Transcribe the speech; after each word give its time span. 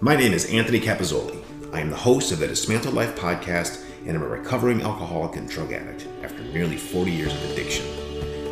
My 0.00 0.14
name 0.14 0.32
is 0.32 0.52
Anthony 0.52 0.78
Capizzoli. 0.80 1.42
I 1.72 1.80
am 1.80 1.88
the 1.88 1.96
host 1.96 2.30
of 2.30 2.38
the 2.38 2.46
Dismantled 2.46 2.94
Life 2.94 3.16
podcast, 3.16 3.84
and 4.06 4.16
I'm 4.16 4.22
a 4.22 4.28
recovering 4.28 4.82
alcoholic 4.82 5.36
and 5.36 5.48
drug 5.48 5.72
addict 5.72 6.06
after 6.22 6.42
nearly 6.42 6.76
40 6.76 7.10
years 7.10 7.32
of 7.32 7.50
addiction. 7.50 7.86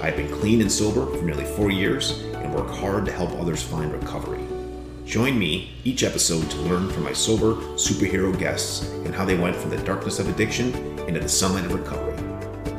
I 0.01 0.07
have 0.07 0.17
been 0.17 0.33
clean 0.33 0.63
and 0.63 0.73
sober 0.73 1.07
for 1.07 1.23
nearly 1.23 1.45
four 1.45 1.71
years 1.71 2.23
and 2.35 2.55
work 2.55 2.71
hard 2.71 3.05
to 3.07 3.13
help 3.13 3.33
others 3.33 3.63
find 3.63 3.93
recovery. 3.93 4.45
Join 5.05 5.39
me 5.39 5.73
each 5.85 6.03
episode 6.03 6.51
to 6.51 6.57
learn 6.63 6.91
from 6.91 7.05
my 7.05 7.13
sober 7.13 7.55
superhero 7.77 8.37
guests 8.39 8.89
and 9.05 9.15
how 9.15 9.25
they 9.25 9.37
went 9.37 9.57
from 9.57 9.71
the 9.71 9.79
darkness 9.79 10.19
of 10.19 10.29
addiction 10.29 10.75
into 11.07 11.21
the 11.21 11.29
sunlight 11.29 11.67
of 11.67 11.75
recovery. 11.75 12.17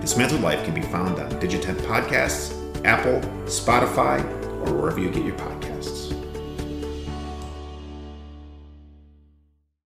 Dismantled 0.01 0.41
Life 0.41 0.63
can 0.65 0.73
be 0.73 0.81
found 0.81 1.19
on 1.19 1.39
Digitent 1.39 1.77
Podcasts, 1.79 2.53
Apple, 2.83 3.21
Spotify, 3.45 4.23
or 4.65 4.73
wherever 4.73 4.99
you 4.99 5.09
get 5.09 5.23
your 5.23 5.35
podcasts. 5.35 5.54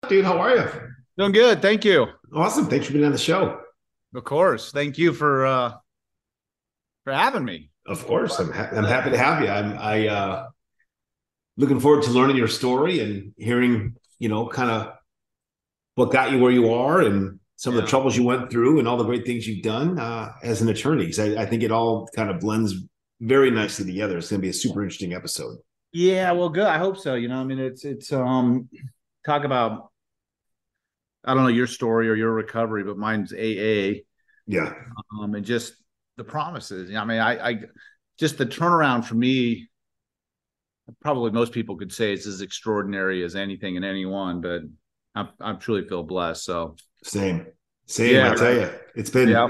Dude, 0.08 0.26
how 0.26 0.38
are 0.38 0.56
you? 0.56 0.66
Doing 1.18 1.32
good. 1.32 1.62
Thank 1.62 1.84
you. 1.84 2.08
Awesome. 2.34 2.68
Thanks 2.68 2.86
for 2.88 2.94
being 2.94 3.06
on 3.06 3.12
the 3.12 3.18
show. 3.18 3.60
Of 4.14 4.24
course. 4.24 4.72
Thank 4.72 4.98
you 4.98 5.14
for 5.14 5.46
uh 5.46 5.74
for 7.04 7.14
having 7.14 7.44
me. 7.44 7.70
Of 7.88 8.06
course. 8.06 8.40
I'm 8.40 8.52
ha- 8.52 8.70
I'm 8.72 8.84
happy 8.84 9.12
to 9.12 9.18
have 9.18 9.42
you. 9.42 9.50
I'm 9.50 9.78
I 9.78 10.08
uh 10.08 10.48
looking 11.58 11.80
forward 11.80 12.04
to 12.04 12.12
learning 12.12 12.36
your 12.36 12.48
story 12.48 13.00
and 13.00 13.34
hearing, 13.38 13.96
you 14.20 14.30
know, 14.30 14.48
kind 14.48 14.70
of 14.70 14.94
what 15.96 16.12
got 16.12 16.32
you 16.32 16.40
where 16.40 16.52
you 16.52 16.72
are 16.74 17.02
and 17.02 17.40
some 17.56 17.74
yeah. 17.74 17.80
of 17.80 17.86
the 17.86 17.90
troubles 17.90 18.18
you 18.18 18.24
went 18.24 18.52
through 18.52 18.80
and 18.80 18.88
all 18.88 18.98
the 18.98 19.06
great 19.06 19.26
things 19.26 19.48
you've 19.48 19.64
done 19.64 19.98
uh, 19.98 20.34
as 20.44 20.62
an 20.62 20.70
attorney. 20.70 21.06
Because 21.06 21.20
I, 21.20 21.44
I, 21.44 21.46
think 21.46 21.64
it 21.64 21.72
all 21.72 22.08
kind 22.14 22.30
of 22.30 22.42
blends 22.42 22.76
very 23.22 23.50
nicely 23.50 23.86
together. 23.86 24.18
It's 24.18 24.30
going 24.30 24.42
to 24.42 24.46
be 24.46 24.50
a 24.50 24.54
super 24.54 24.84
interesting 24.84 25.14
episode. 25.14 25.58
Yeah, 25.94 26.34
well, 26.34 26.50
good. 26.50 26.66
I 26.66 26.78
hope 26.78 26.98
so. 26.98 27.16
You 27.16 27.30
know, 27.30 27.40
I 27.40 27.46
mean, 27.46 27.60
it's 27.60 27.86
it's 27.86 28.12
um 28.12 28.68
talk 29.26 29.46
about 29.46 29.92
I 31.26 31.34
don't 31.34 31.44
know 31.44 31.50
your 31.50 31.68
story 31.68 32.10
or 32.10 32.16
your 32.16 32.32
recovery, 32.32 32.84
but 32.84 32.98
mine's 32.98 33.34
AA. 33.34 34.02
Yeah. 34.48 34.74
Um, 35.20 35.34
and 35.34 35.44
just 35.44 35.74
the 36.18 36.24
promises. 36.24 36.94
I 36.96 37.04
mean, 37.06 37.20
I, 37.20 37.50
I 37.50 37.60
just 38.20 38.38
the 38.38 38.46
turnaround 38.46 39.06
for 39.06 39.16
me. 39.16 39.70
Probably 41.02 41.32
most 41.32 41.52
people 41.52 41.78
could 41.78 41.92
say 41.92 42.14
it's 42.14 42.28
as 42.28 42.42
extraordinary 42.42 43.24
as 43.24 43.36
anything 43.36 43.76
and 43.76 43.84
anyone, 43.84 44.40
but 44.40 44.62
I, 45.16 45.28
I 45.42 45.54
truly 45.54 45.88
feel 45.88 46.04
blessed. 46.04 46.44
So 46.44 46.76
same, 47.04 47.48
same. 47.88 48.14
Yeah, 48.14 48.32
I 48.32 48.36
tell 48.36 48.54
you, 48.54 48.70
it's 48.96 49.10
been 49.10 49.30
yeah. 49.30 49.50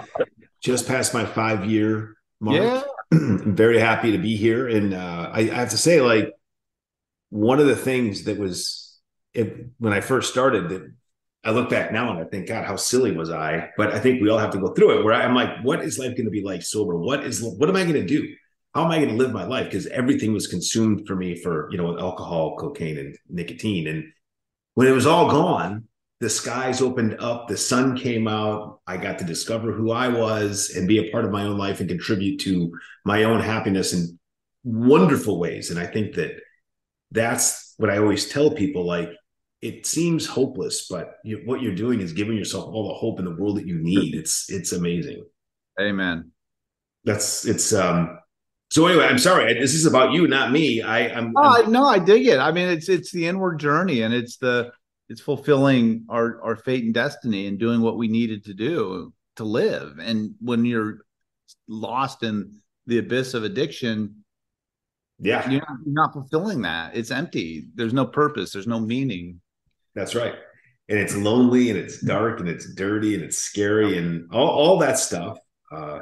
just 0.61 0.87
past 0.87 1.13
my 1.13 1.25
five 1.25 1.65
year 1.65 2.15
mark. 2.39 2.61
Yeah. 2.61 2.83
I'm 3.11 3.55
very 3.55 3.79
happy 3.79 4.13
to 4.13 4.17
be 4.17 4.37
here, 4.37 4.69
and 4.69 4.93
uh, 4.93 5.29
I, 5.31 5.41
I 5.41 5.55
have 5.55 5.71
to 5.71 5.77
say, 5.77 5.99
like 5.99 6.31
one 7.29 7.59
of 7.59 7.67
the 7.67 7.75
things 7.75 8.23
that 8.23 8.37
was 8.37 8.97
it, 9.33 9.67
when 9.77 9.91
I 9.91 9.99
first 9.99 10.31
started 10.31 10.69
that 10.69 10.89
I 11.45 11.51
look 11.51 11.69
back 11.69 11.91
now 11.91 12.09
and 12.09 12.19
I 12.19 12.23
think, 12.27 12.47
God, 12.47 12.65
how 12.65 12.75
silly 12.75 13.11
was 13.11 13.29
I? 13.29 13.69
But 13.77 13.93
I 13.93 13.99
think 13.99 14.19
we 14.19 14.29
all 14.29 14.39
have 14.39 14.51
to 14.51 14.59
go 14.59 14.73
through 14.73 14.97
it 14.97 15.03
where 15.03 15.13
I'm 15.13 15.35
like, 15.35 15.63
what 15.63 15.83
is 15.83 15.99
life 15.99 16.15
going 16.17 16.25
to 16.25 16.31
be 16.31 16.43
like 16.43 16.63
sober? 16.63 16.97
What 16.97 17.23
is, 17.23 17.43
what 17.43 17.69
am 17.69 17.75
I 17.75 17.83
going 17.83 17.93
to 17.93 18.05
do? 18.05 18.27
How 18.73 18.83
am 18.83 18.91
I 18.91 18.97
going 18.97 19.09
to 19.09 19.15
live 19.15 19.31
my 19.31 19.45
life? 19.45 19.65
Because 19.65 19.85
everything 19.87 20.33
was 20.33 20.47
consumed 20.47 21.07
for 21.07 21.15
me 21.15 21.35
for, 21.35 21.69
you 21.71 21.77
know, 21.77 21.97
alcohol, 21.99 22.57
cocaine, 22.57 22.97
and 22.97 23.15
nicotine. 23.29 23.87
And 23.87 24.05
when 24.73 24.87
it 24.87 24.91
was 24.91 25.05
all 25.05 25.29
gone, 25.29 25.85
the 26.19 26.29
skies 26.29 26.81
opened 26.81 27.17
up, 27.19 27.47
the 27.47 27.57
sun 27.57 27.95
came 27.95 28.27
out. 28.27 28.81
I 28.87 28.97
got 28.97 29.19
to 29.19 29.25
discover 29.25 29.71
who 29.71 29.91
I 29.91 30.07
was 30.07 30.71
and 30.75 30.87
be 30.87 30.97
a 30.97 31.11
part 31.11 31.25
of 31.25 31.31
my 31.31 31.43
own 31.43 31.57
life 31.57 31.79
and 31.79 31.87
contribute 31.87 32.39
to 32.41 32.71
my 33.05 33.23
own 33.23 33.39
happiness 33.39 33.93
in 33.93 34.17
wonderful 34.63 35.39
ways. 35.39 35.69
And 35.69 35.79
I 35.79 35.85
think 35.85 36.15
that 36.15 36.31
that's 37.11 37.75
what 37.77 37.91
I 37.91 37.99
always 37.99 38.29
tell 38.29 38.49
people 38.49 38.85
like, 38.85 39.09
it 39.65 39.85
seems 39.87 40.27
hopeless, 40.27 40.87
but 40.87 41.15
you, 41.23 41.41
what 41.45 41.61
you're 41.61 41.73
doing 41.73 41.99
is 41.99 42.13
giving 42.13 42.37
yourself 42.37 42.65
all 42.65 42.87
the 42.87 42.93
hope 42.93 43.17
in 43.17 43.25
the 43.25 43.35
world 43.35 43.57
that 43.57 43.65
you 43.65 43.79
need. 43.79 44.13
It's 44.13 44.49
it's 44.51 44.73
amazing. 44.73 45.25
Amen. 45.81 46.31
That's 47.03 47.45
it's 47.45 47.73
um. 47.73 48.19
So 48.69 48.85
anyway, 48.85 49.05
I'm 49.05 49.17
sorry. 49.17 49.53
This 49.55 49.73
is 49.73 49.87
about 49.87 50.11
you, 50.11 50.27
not 50.27 50.51
me. 50.51 50.83
I 50.83 51.07
I'm, 51.09 51.33
oh, 51.35 51.63
I'm 51.63 51.71
no, 51.71 51.85
I 51.85 51.97
dig 51.97 52.27
it. 52.27 52.37
I 52.37 52.51
mean, 52.51 52.69
it's 52.69 52.89
it's 52.89 53.11
the 53.11 53.25
inward 53.25 53.59
journey, 53.59 54.03
and 54.03 54.13
it's 54.13 54.37
the 54.37 54.71
it's 55.09 55.21
fulfilling 55.21 56.05
our 56.09 56.39
our 56.43 56.55
fate 56.55 56.83
and 56.83 56.93
destiny, 56.93 57.47
and 57.47 57.57
doing 57.57 57.81
what 57.81 57.97
we 57.97 58.07
needed 58.07 58.45
to 58.45 58.53
do 58.53 59.13
to 59.37 59.43
live. 59.43 59.97
And 59.99 60.35
when 60.41 60.63
you're 60.63 60.99
lost 61.67 62.21
in 62.21 62.61
the 62.85 62.99
abyss 62.99 63.33
of 63.33 63.43
addiction, 63.43 64.23
yeah, 65.17 65.49
you're 65.49 65.61
not, 65.61 65.77
you're 65.85 65.93
not 65.93 66.13
fulfilling 66.13 66.61
that. 66.61 66.95
It's 66.95 67.09
empty. 67.09 67.65
There's 67.73 67.93
no 67.93 68.05
purpose. 68.05 68.51
There's 68.51 68.67
no 68.67 68.79
meaning. 68.79 69.41
That's 69.95 70.13
right. 70.13 70.35
And 70.87 70.99
it's 70.99 71.15
lonely 71.15 71.69
and 71.69 71.79
it's 71.79 71.99
dark 72.01 72.39
and 72.39 72.47
it's 72.47 72.73
dirty 72.75 73.15
and 73.15 73.23
it's 73.23 73.37
scary 73.37 73.97
and 73.97 74.29
all, 74.31 74.49
all 74.49 74.79
that 74.79 74.99
stuff. 74.99 75.39
Uh, 75.71 75.99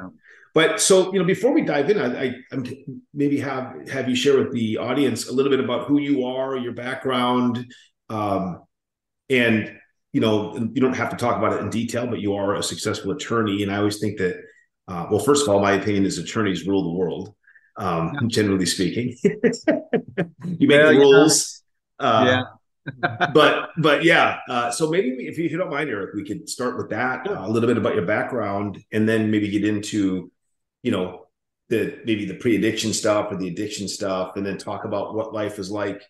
but 0.52 0.80
so 0.80 1.12
you 1.12 1.18
know, 1.18 1.24
before 1.24 1.52
we 1.52 1.62
dive 1.62 1.90
in, 1.90 1.98
I, 1.98 2.24
I 2.24 2.34
I'm 2.52 2.66
maybe 3.12 3.40
have 3.40 3.88
have 3.88 4.08
you 4.08 4.14
share 4.14 4.38
with 4.38 4.52
the 4.52 4.78
audience 4.78 5.28
a 5.28 5.32
little 5.32 5.50
bit 5.50 5.60
about 5.60 5.86
who 5.86 5.98
you 5.98 6.26
are, 6.26 6.56
your 6.56 6.74
background, 6.74 7.66
um, 8.08 8.62
and 9.28 9.76
you 10.12 10.20
know, 10.20 10.54
you 10.56 10.80
don't 10.80 10.94
have 10.94 11.10
to 11.10 11.16
talk 11.16 11.38
about 11.38 11.54
it 11.54 11.60
in 11.60 11.70
detail, 11.70 12.06
but 12.06 12.20
you 12.20 12.34
are 12.34 12.54
a 12.54 12.62
successful 12.62 13.10
attorney, 13.10 13.62
and 13.62 13.72
I 13.72 13.78
always 13.78 13.98
think 13.98 14.18
that. 14.18 14.36
Uh, 14.86 15.06
well, 15.10 15.18
first 15.18 15.44
of 15.44 15.48
all, 15.48 15.62
my 15.62 15.72
opinion 15.72 16.04
is 16.04 16.18
attorneys 16.18 16.66
rule 16.66 16.82
the 16.82 16.98
world, 16.98 17.34
um, 17.78 18.12
yeah. 18.12 18.20
generally 18.26 18.66
speaking. 18.66 19.16
you 19.24 20.68
make 20.68 20.78
yeah, 20.78 20.92
the 20.92 20.98
rules. 20.98 21.62
Yeah. 21.98 22.06
Uh, 22.06 22.24
yeah 22.26 22.42
but 23.32 23.70
but 23.78 24.04
yeah, 24.04 24.38
uh, 24.48 24.70
so 24.70 24.90
maybe 24.90 25.08
if 25.26 25.38
you, 25.38 25.44
if 25.44 25.52
you, 25.52 25.58
don't 25.58 25.70
mind, 25.70 25.88
Eric, 25.88 26.14
we 26.14 26.24
could 26.24 26.48
start 26.48 26.76
with 26.76 26.90
that 26.90 27.26
uh, 27.26 27.46
a 27.46 27.48
little 27.48 27.66
bit 27.66 27.78
about 27.78 27.94
your 27.94 28.04
background, 28.04 28.82
and 28.92 29.08
then 29.08 29.30
maybe 29.30 29.48
get 29.48 29.64
into, 29.64 30.30
you 30.82 30.90
know, 30.90 31.26
the 31.68 31.98
maybe 32.04 32.26
the 32.26 32.34
pre-addiction 32.34 32.92
stuff 32.92 33.28
or 33.30 33.36
the 33.36 33.48
addiction 33.48 33.88
stuff, 33.88 34.36
and 34.36 34.44
then 34.44 34.58
talk 34.58 34.84
about 34.84 35.14
what 35.14 35.32
life 35.32 35.58
is 35.58 35.70
like, 35.70 36.02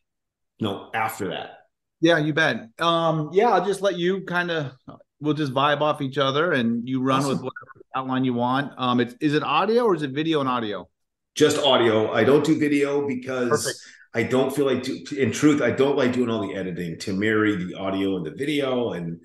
you 0.59 0.67
know, 0.67 0.91
after 0.95 1.29
that. 1.29 1.59
Yeah, 2.01 2.19
you 2.19 2.33
bet. 2.33 2.69
Um, 2.81 3.31
yeah, 3.33 3.51
I'll 3.51 3.65
just 3.65 3.81
let 3.81 3.97
you 3.97 4.23
kind 4.23 4.51
of 4.51 4.73
we'll 5.21 5.35
just 5.35 5.53
vibe 5.55 5.81
off 5.81 6.03
each 6.03 6.19
other, 6.19 6.53
and 6.53 6.89
you 6.89 7.01
run 7.01 7.21
awesome. 7.21 7.31
with 7.31 7.39
whatever 7.39 7.87
outline 7.95 8.25
you 8.25 8.35
want. 8.35 8.73
Um, 8.77 8.99
it's 9.01 9.15
is 9.21 9.35
it 9.35 9.45
audio 9.45 9.85
or 9.85 9.95
is 9.95 10.03
it 10.03 10.11
video 10.11 10.41
and 10.41 10.49
audio? 10.49 10.89
Just 11.37 11.59
audio. 11.59 12.13
I 12.13 12.25
don't 12.25 12.45
do 12.45 12.59
video 12.59 13.07
because. 13.07 13.51
Perfect 13.51 13.79
I 14.15 14.23
don't 14.23 14.55
feel 14.55 14.67
like, 14.67 14.85
do, 14.85 15.05
in 15.17 15.33
truth, 15.33 15.61
I 15.61 15.73
don't 15.73 15.97
like 15.97 16.13
doing 16.13 16.31
all 16.31 16.47
the 16.47 16.55
editing 16.55 16.99
to 17.01 17.13
marry 17.13 17.57
the 17.57 17.75
audio 17.75 18.17
and 18.17 18.25
the 18.25 18.31
video, 18.31 18.93
and 18.93 19.21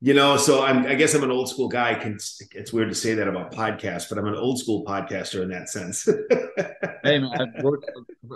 you 0.00 0.14
know. 0.14 0.36
So 0.36 0.62
I'm, 0.62 0.86
I 0.86 0.94
guess 0.94 1.14
I'm 1.14 1.24
an 1.24 1.32
old 1.32 1.48
school 1.48 1.68
guy. 1.68 1.94
Can 1.94 2.18
it's 2.52 2.72
weird 2.72 2.90
to 2.90 2.94
say 2.94 3.14
that 3.14 3.26
about 3.26 3.52
podcasts, 3.52 4.08
but 4.08 4.18
I'm 4.18 4.26
an 4.26 4.36
old 4.36 4.60
school 4.60 4.84
podcaster 4.84 5.42
in 5.42 5.50
that 5.50 5.68
sense. 5.68 6.04
hey 7.02 7.18
man, 7.18 7.52
I, 7.58 7.62
work, 7.62 7.82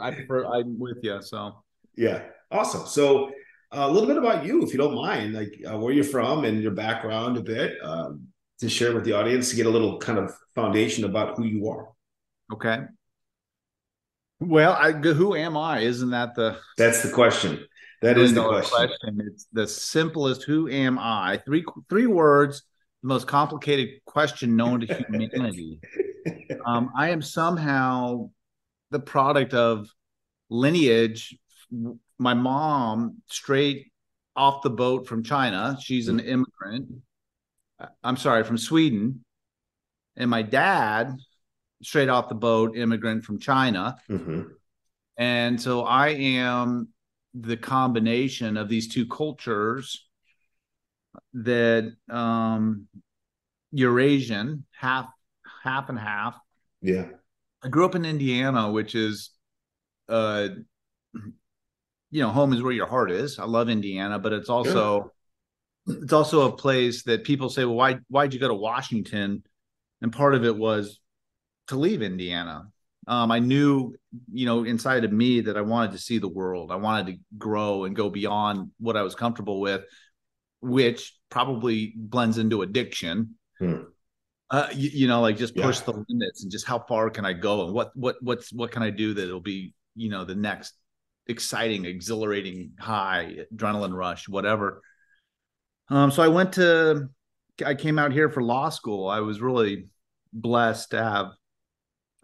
I 0.03 0.11
prefer. 0.11 0.45
I'm 0.47 0.79
with 0.79 0.99
you. 1.03 1.23
So 1.23 1.63
yeah, 1.97 2.23
awesome. 2.51 2.87
So 2.87 3.29
uh, 3.71 3.87
a 3.87 3.91
little 3.91 4.09
bit 4.09 4.17
about 4.17 4.45
you, 4.45 4.63
if 4.63 4.73
you 4.73 4.79
don't 4.79 4.97
mind, 4.97 5.35
like 5.35 5.61
uh, 5.71 5.79
where 5.79 5.93
you're 5.93 6.05
from 6.05 6.45
and 6.45 6.61
your 6.61 6.73
background 6.73 7.37
a 7.37 7.43
bit, 7.43 7.77
um, 7.83 8.29
to 8.59 8.69
share 8.69 8.95
with 8.95 9.05
the 9.05 9.13
audience 9.13 9.51
to 9.51 9.57
get 9.57 9.67
a 9.67 9.71
little 9.71 9.99
kind 9.99 10.19
of 10.19 10.35
foundation 10.55 11.05
about 11.05 11.37
who 11.37 11.45
you 11.45 11.69
are. 11.69 11.89
Okay. 12.53 12.81
Well, 14.47 14.73
I, 14.73 14.93
who 14.93 15.35
am 15.35 15.57
I? 15.57 15.81
Isn't 15.81 16.11
that 16.11 16.35
the? 16.35 16.59
That's 16.77 17.03
the 17.03 17.11
question. 17.11 17.67
That 18.03 18.19
is 18.19 18.35
the 18.35 18.47
question. 18.47 18.77
question. 18.77 19.21
It's 19.27 19.47
the 19.53 19.67
simplest. 19.67 20.43
Who 20.43 20.69
am 20.69 20.99
I? 20.99 21.41
Three 21.47 21.65
three 21.89 22.07
words. 22.07 22.63
The 23.03 23.09
most 23.09 23.27
complicated 23.27 24.01
question 24.05 24.57
known 24.57 24.81
to 24.81 24.87
humanity. 24.87 25.81
um, 26.67 26.91
I 26.97 27.11
am 27.11 27.23
somehow 27.23 28.31
the 28.91 29.01
product 29.01 29.55
of 29.55 29.89
lineage. 30.51 31.37
My 32.19 32.35
mom, 32.35 33.23
straight 33.31 33.91
off 34.37 34.63
the 34.63 34.71
boat 34.71 35.07
from 35.07 35.23
China. 35.23 35.77
She's 35.81 36.09
an 36.09 36.21
immigrant. 36.21 36.89
I'm 38.03 38.17
sorry, 38.17 38.45
from 38.45 38.59
Sweden. 38.59 39.25
And 40.17 40.31
my 40.31 40.43
dad, 40.43 41.17
straight 41.85 42.09
off 42.09 42.29
the 42.29 42.35
boat 42.35 42.77
immigrant 42.77 43.25
from 43.25 43.39
China. 43.39 43.97
Mm-hmm. 44.09 44.43
And 45.17 45.61
so 45.61 45.83
I 45.83 46.09
am 46.09 46.89
the 47.35 47.57
combination 47.57 48.57
of 48.57 48.69
these 48.69 48.89
two 48.89 49.07
cultures 49.07 50.07
that 51.33 51.93
um 52.09 52.89
Eurasian, 53.73 54.65
half 54.73 55.09
half 55.63 55.89
and 55.89 55.99
half. 55.99 56.37
Yeah. 56.81 57.07
I 57.63 57.69
grew 57.69 57.85
up 57.85 57.95
in 57.95 58.05
Indiana, 58.05 58.71
which 58.71 58.95
is 58.95 59.31
uh 60.09 60.49
you 62.11 62.23
know, 62.23 62.31
home 62.31 62.53
is 62.53 62.63
where 62.63 62.73
your 62.73 62.87
heart 62.87 63.11
is. 63.11 63.39
I 63.41 63.45
love 63.45 63.69
Indiana, 63.69 64.19
but 64.19 64.33
it's 64.33 64.49
also 64.49 65.13
yeah. 65.87 65.97
it's 66.03 66.13
also 66.13 66.49
a 66.49 66.57
place 66.57 67.03
that 67.05 67.25
people 67.25 67.49
say, 67.51 67.65
well, 67.65 67.75
why 67.75 67.99
why'd 68.09 68.33
you 68.33 68.41
go 68.41 68.49
to 68.49 68.55
Washington? 68.55 69.43
And 70.01 70.13
part 70.13 70.35
of 70.35 70.45
it 70.45 70.57
was 70.57 71.01
to 71.69 71.77
leave 71.77 72.03
Indiana. 72.03 72.69
Um, 73.07 73.31
I 73.31 73.39
knew, 73.39 73.95
you 74.33 74.47
know, 74.47 74.65
inside 74.65 75.05
of 75.05 75.13
me 75.13 75.43
that 75.43 75.57
I 75.57 75.61
wanted 75.61 75.93
to 75.93 75.99
see 75.99 76.19
the 76.19 76.29
world. 76.29 76.73
I 76.73 76.77
wanted 76.77 77.13
to 77.13 77.19
grow 77.37 77.85
and 77.85 77.95
go 77.95 78.09
beyond 78.09 78.71
what 78.79 78.97
I 78.97 79.03
was 79.03 79.15
comfortable 79.15 79.61
with, 79.61 79.83
which 80.61 81.15
probably 81.31 81.93
blends 81.97 82.39
into 82.39 82.63
addiction. 82.63 83.35
Hmm. 83.59 83.83
Uh, 84.51 84.69
you, 84.75 84.91
you, 84.91 85.09
know, 85.09 85.21
like 85.21 85.37
just 85.37 85.55
push 85.55 85.81
yeah. 85.81 85.87
the 85.87 86.05
limits 86.09 86.43
and 86.43 86.53
just 86.53 86.67
how 86.67 86.79
far 86.79 87.11
can 87.11 87.25
I 87.25 87.33
go 87.33 87.65
and 87.65 87.75
what 87.75 87.91
what 87.95 88.17
what's 88.21 88.53
what 88.53 88.71
can 88.71 88.83
I 88.83 88.91
do 88.91 89.15
that 89.15 89.25
it'll 89.25 89.41
be, 89.41 89.75
you 89.97 90.11
know, 90.11 90.25
the 90.25 90.35
next 90.35 90.75
exciting, 91.27 91.85
exhilarating 91.85 92.73
high, 92.79 93.37
adrenaline 93.53 93.95
rush, 93.95 94.29
whatever. 94.29 94.83
Um, 95.89 96.11
so 96.11 96.23
I 96.23 96.29
went 96.29 96.53
to 96.55 97.09
I 97.65 97.75
came 97.75 97.99
out 97.99 98.13
here 98.13 98.29
for 98.29 98.43
law 98.43 98.69
school. 98.69 99.09
I 99.09 99.21
was 99.21 99.41
really 99.41 99.89
blessed 100.33 100.91
to 100.91 101.03
have 101.03 101.33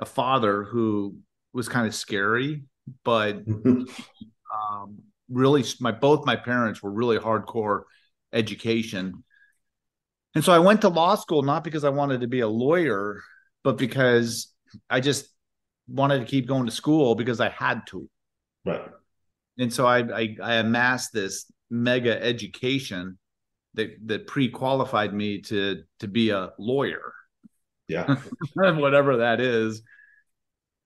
a 0.00 0.06
father 0.06 0.64
who 0.64 1.16
was 1.52 1.68
kind 1.68 1.86
of 1.86 1.94
scary, 1.94 2.64
but 3.04 3.36
um, 3.46 4.98
really, 5.28 5.64
my 5.80 5.92
both 5.92 6.26
my 6.26 6.36
parents 6.36 6.82
were 6.82 6.90
really 6.90 7.18
hardcore 7.18 7.82
education, 8.32 9.24
and 10.34 10.44
so 10.44 10.52
I 10.52 10.58
went 10.58 10.82
to 10.82 10.88
law 10.88 11.14
school 11.16 11.42
not 11.42 11.64
because 11.64 11.84
I 11.84 11.90
wanted 11.90 12.20
to 12.20 12.28
be 12.28 12.40
a 12.40 12.48
lawyer, 12.48 13.20
but 13.64 13.76
because 13.76 14.52
I 14.88 15.00
just 15.00 15.26
wanted 15.88 16.20
to 16.20 16.24
keep 16.24 16.46
going 16.46 16.66
to 16.66 16.72
school 16.72 17.14
because 17.14 17.40
I 17.40 17.48
had 17.48 17.86
to. 17.88 18.08
Right. 18.64 18.88
And 19.58 19.72
so 19.72 19.86
I, 19.86 19.98
I, 19.98 20.36
I 20.42 20.54
amassed 20.56 21.12
this 21.12 21.50
mega 21.70 22.22
education 22.22 23.18
that 23.74 23.90
that 24.06 24.26
pre-qualified 24.26 25.12
me 25.14 25.40
to 25.42 25.82
to 26.00 26.08
be 26.08 26.30
a 26.30 26.50
lawyer. 26.58 27.12
Yeah. 27.90 28.16
Whatever 28.54 29.18
that 29.18 29.40
is. 29.40 29.82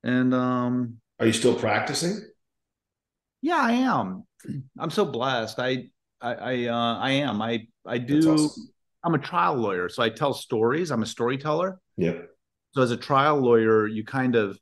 And 0.02 0.34
um 0.34 0.98
are 1.20 1.26
you 1.26 1.32
still 1.32 1.54
practicing? 1.54 2.20
Yeah, 3.42 3.60
I 3.60 3.72
am. 3.72 4.24
I'm 4.78 4.90
so 4.90 5.04
blessed. 5.04 5.58
I 5.58 5.88
I 6.20 6.34
I 6.34 6.64
uh 6.66 6.98
I 6.98 7.10
am. 7.12 7.42
I 7.42 7.66
I 7.86 7.98
do 7.98 8.32
awesome. 8.32 8.70
I'm 9.04 9.14
a 9.14 9.18
trial 9.18 9.56
lawyer, 9.56 9.90
so 9.90 10.02
I 10.02 10.08
tell 10.08 10.32
stories. 10.32 10.90
I'm 10.90 11.02
a 11.02 11.06
storyteller. 11.06 11.78
Yeah. 11.98 12.22
So 12.72 12.80
as 12.80 12.90
a 12.90 12.96
trial 12.96 13.38
lawyer, 13.38 13.86
you 13.86 14.02
kind 14.04 14.34
of 14.34 14.58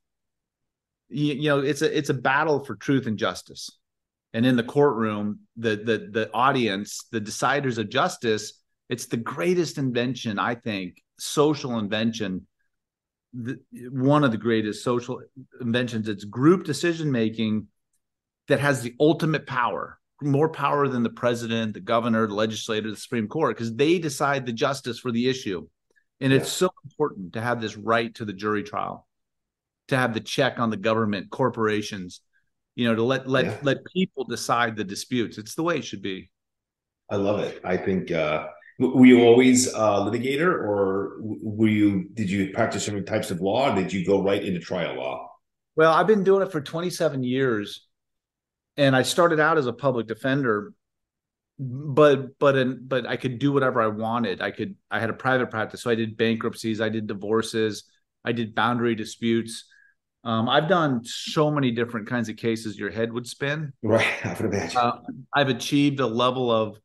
you, 1.08 1.34
you 1.34 1.48
know, 1.48 1.60
it's 1.60 1.82
a 1.82 1.96
it's 1.96 2.10
a 2.10 2.14
battle 2.14 2.64
for 2.64 2.74
truth 2.74 3.06
and 3.06 3.16
justice 3.16 3.70
and 4.32 4.46
in 4.46 4.56
the 4.56 4.62
courtroom 4.62 5.40
the 5.56 5.76
the 5.76 6.08
the 6.10 6.30
audience 6.32 7.04
the 7.12 7.20
deciders 7.20 7.78
of 7.78 7.88
justice 7.88 8.61
it's 8.92 9.06
the 9.06 9.16
greatest 9.16 9.78
invention 9.78 10.38
i 10.38 10.54
think 10.54 11.02
social 11.18 11.78
invention 11.78 12.46
the, 13.32 13.58
one 13.90 14.24
of 14.24 14.30
the 14.30 14.38
greatest 14.38 14.84
social 14.84 15.22
inventions. 15.60 16.08
It's 16.08 16.24
group 16.24 16.64
decision 16.64 17.10
making 17.10 17.68
that 18.48 18.60
has 18.60 18.82
the 18.82 18.94
ultimate 19.00 19.46
power 19.46 19.98
more 20.20 20.50
power 20.50 20.86
than 20.86 21.02
the 21.02 21.10
president 21.10 21.74
the 21.74 21.80
governor 21.80 22.28
the 22.28 22.34
legislator 22.34 22.88
the 22.88 22.96
supreme 22.96 23.26
court 23.26 23.56
because 23.56 23.74
they 23.74 23.98
decide 23.98 24.46
the 24.46 24.52
justice 24.52 25.00
for 25.00 25.10
the 25.10 25.28
issue. 25.28 25.66
And 26.20 26.32
it's 26.32 26.52
so 26.52 26.70
important 26.84 27.32
to 27.32 27.40
have 27.40 27.60
this 27.60 27.76
right 27.76 28.14
to 28.14 28.24
the 28.24 28.32
jury 28.32 28.62
trial 28.62 29.08
to 29.88 29.96
have 29.96 30.14
the 30.14 30.20
check 30.20 30.60
on 30.60 30.70
the 30.70 30.76
government 30.76 31.30
corporations 31.30 32.20
you 32.76 32.86
know 32.86 32.94
to 32.94 33.02
let 33.02 33.28
let 33.28 33.46
yeah. 33.46 33.58
let 33.62 33.78
people 33.92 34.24
decide 34.24 34.76
the 34.76 34.84
disputes. 34.84 35.38
It's 35.38 35.56
the 35.56 35.64
way 35.64 35.78
it 35.78 35.84
should 35.84 36.02
be. 36.02 36.30
I 37.10 37.16
love 37.16 37.40
it. 37.40 37.60
I 37.64 37.76
think 37.76 38.12
uh 38.12 38.46
were 38.90 39.06
you 39.06 39.22
always 39.22 39.68
a 39.68 39.78
litigator 39.78 40.48
or 40.48 41.16
were 41.20 41.68
you 41.68 42.08
did 42.14 42.30
you 42.30 42.50
practice 42.52 42.84
different 42.84 43.06
types 43.06 43.30
of 43.30 43.40
law 43.40 43.74
did 43.74 43.92
you 43.92 44.04
go 44.04 44.22
right 44.22 44.44
into 44.44 44.60
trial 44.60 44.96
law 44.96 45.30
well 45.76 45.92
i've 45.92 46.06
been 46.06 46.24
doing 46.24 46.42
it 46.42 46.52
for 46.52 46.60
27 46.60 47.22
years 47.22 47.86
and 48.76 48.94
i 48.94 49.02
started 49.02 49.40
out 49.40 49.58
as 49.58 49.66
a 49.66 49.72
public 49.72 50.06
defender 50.06 50.72
but 51.58 52.38
but 52.38 52.56
in, 52.56 52.84
but 52.86 53.06
i 53.06 53.16
could 53.16 53.38
do 53.38 53.52
whatever 53.52 53.80
i 53.80 53.86
wanted 53.86 54.40
i 54.40 54.50
could 54.50 54.74
i 54.90 54.98
had 54.98 55.10
a 55.10 55.14
private 55.14 55.50
practice 55.50 55.82
so 55.82 55.90
i 55.90 55.94
did 55.94 56.16
bankruptcies 56.16 56.80
i 56.80 56.88
did 56.88 57.06
divorces 57.06 57.84
i 58.24 58.32
did 58.32 58.54
boundary 58.54 58.94
disputes 58.94 59.64
um, 60.24 60.48
I've 60.48 60.68
done 60.68 61.04
so 61.04 61.50
many 61.50 61.72
different 61.72 62.06
kinds 62.06 62.28
of 62.28 62.36
cases 62.36 62.78
your 62.78 62.90
head 62.90 63.12
would 63.12 63.26
spin. 63.26 63.72
Right, 63.82 64.06
I 64.24 64.34
would 64.34 64.54
imagine. 64.54 64.76
Uh, 64.76 64.98
I've 65.34 65.48
achieved 65.48 65.98
a 65.98 66.06
level 66.06 66.50
of 66.50 66.78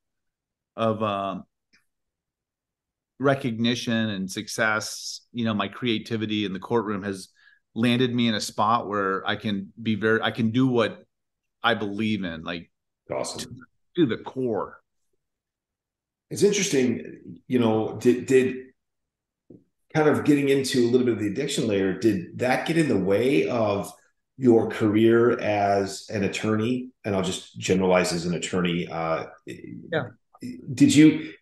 of 0.75 1.03
uh, 1.03 1.41
recognition 3.19 4.09
and 4.09 4.29
success. 4.29 5.21
You 5.31 5.45
know, 5.45 5.53
my 5.53 5.67
creativity 5.67 6.45
in 6.45 6.53
the 6.53 6.59
courtroom 6.59 7.03
has 7.03 7.29
landed 7.73 8.13
me 8.13 8.27
in 8.27 8.35
a 8.35 8.41
spot 8.41 8.87
where 8.87 9.27
I 9.27 9.35
can 9.35 9.71
be 9.81 9.95
very, 9.95 10.21
I 10.21 10.31
can 10.31 10.51
do 10.51 10.67
what 10.67 11.03
I 11.63 11.73
believe 11.73 12.23
in, 12.23 12.43
like 12.43 12.71
awesome 13.11 13.39
to, 13.95 14.01
to 14.01 14.05
the 14.05 14.23
core. 14.23 14.79
It's 16.29 16.43
interesting, 16.43 17.41
you 17.47 17.59
know. 17.59 17.97
Did 17.97 18.25
did 18.25 18.55
kind 19.93 20.09
of 20.09 20.25
getting 20.25 20.49
into 20.49 20.85
a 20.85 20.89
little 20.89 21.05
bit 21.05 21.13
of 21.13 21.19
the 21.19 21.27
addiction 21.27 21.67
layer, 21.67 21.93
did 21.93 22.37
that 22.39 22.67
get 22.67 22.77
in 22.77 22.87
the 22.87 22.97
way 22.97 23.47
of 23.47 23.91
your 24.37 24.69
career 24.69 25.39
as 25.39 26.07
an 26.09 26.23
attorney? 26.23 26.89
And 27.05 27.15
I'll 27.15 27.23
just 27.23 27.57
generalize 27.57 28.11
as 28.11 28.25
an 28.25 28.35
attorney. 28.35 28.87
Uh, 28.87 29.27
yeah. 29.45 30.07
Did 30.73 30.93
you? 30.93 31.33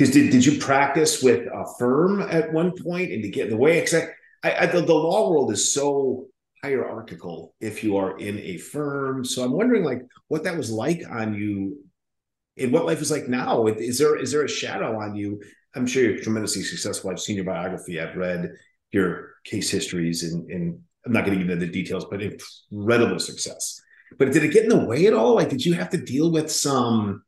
Because 0.00 0.14
did, 0.14 0.30
did 0.30 0.46
you 0.46 0.58
practice 0.58 1.22
with 1.22 1.46
a 1.46 1.66
firm 1.78 2.22
at 2.22 2.54
one 2.54 2.72
point 2.72 3.12
and 3.12 3.22
to 3.22 3.28
get 3.28 3.44
in 3.44 3.50
the 3.50 3.58
way? 3.58 3.80
Because 3.80 4.08
I, 4.42 4.54
I, 4.60 4.64
the, 4.64 4.80
the 4.80 4.94
law 4.94 5.30
world 5.30 5.52
is 5.52 5.74
so 5.74 6.28
hierarchical 6.64 7.54
if 7.60 7.84
you 7.84 7.98
are 7.98 8.18
in 8.18 8.38
a 8.38 8.56
firm. 8.56 9.26
So 9.26 9.44
I'm 9.44 9.52
wondering 9.52 9.84
like 9.84 10.00
what 10.28 10.44
that 10.44 10.56
was 10.56 10.70
like 10.70 11.02
on 11.10 11.34
you 11.34 11.84
and 12.56 12.72
what 12.72 12.86
life 12.86 13.02
is 13.02 13.10
like 13.10 13.28
now. 13.28 13.66
Is 13.66 13.98
there 13.98 14.16
is 14.16 14.32
there 14.32 14.42
a 14.42 14.48
shadow 14.48 14.98
on 14.98 15.16
you 15.16 15.42
I'm 15.74 15.86
sure 15.86 16.02
you're 16.02 16.22
tremendously 16.22 16.62
successful. 16.62 17.10
I've 17.10 17.20
seen 17.20 17.36
your 17.36 17.44
biography. 17.44 18.00
I've 18.00 18.16
read 18.16 18.54
your 18.92 19.34
case 19.44 19.68
histories, 19.68 20.22
and, 20.22 20.50
and 20.50 20.80
I'm 21.04 21.12
not 21.12 21.26
going 21.26 21.38
to 21.38 21.44
into 21.44 21.56
the 21.56 21.70
details, 21.70 22.06
but 22.10 22.22
incredible 22.22 23.18
success. 23.18 23.78
But 24.16 24.32
did 24.32 24.44
it 24.44 24.52
get 24.54 24.62
in 24.62 24.70
the 24.70 24.82
way 24.86 25.04
at 25.04 25.12
all? 25.12 25.34
Like, 25.34 25.50
did 25.50 25.62
you 25.62 25.74
have 25.74 25.90
to 25.90 25.98
deal 25.98 26.32
with 26.32 26.50
some 26.50 27.22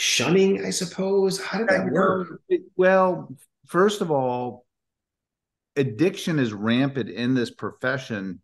shunning? 0.00 0.64
I 0.64 0.70
suppose. 0.70 1.40
How 1.40 1.58
did 1.58 1.68
that 1.68 1.90
work? 1.90 2.40
Well, 2.76 3.34
first 3.66 4.00
of 4.00 4.10
all, 4.10 4.64
addiction 5.76 6.38
is 6.38 6.52
rampant 6.52 7.10
in 7.10 7.34
this 7.34 7.50
profession 7.50 8.40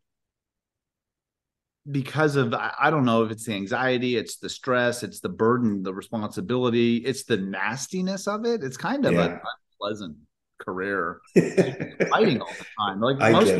because 1.91 2.37
of 2.37 2.53
I 2.53 2.91
don't 2.91 3.05
know 3.05 3.25
if 3.25 3.31
it's 3.31 3.47
the 3.47 3.55
anxiety, 3.55 4.17
it's 4.17 4.37
the 4.37 4.49
stress, 4.49 5.03
it's 5.03 5.20
the 5.20 5.29
burden, 5.29 5.82
the 5.82 5.94
responsibility, 5.94 6.99
it's 6.99 7.25
the 7.25 7.37
nastiness 7.37 8.26
of 8.26 8.45
it. 8.45 8.62
It's 8.62 8.76
kind 8.76 9.07
of 9.07 9.14
yeah. 9.14 9.25
an 9.25 9.40
unpleasant 9.73 10.16
career, 10.59 11.21
fighting 11.35 12.40
all 12.40 12.52
the 12.59 12.66
time. 12.78 13.00
Like 13.00 13.21
I 13.21 13.31
most. 13.31 13.54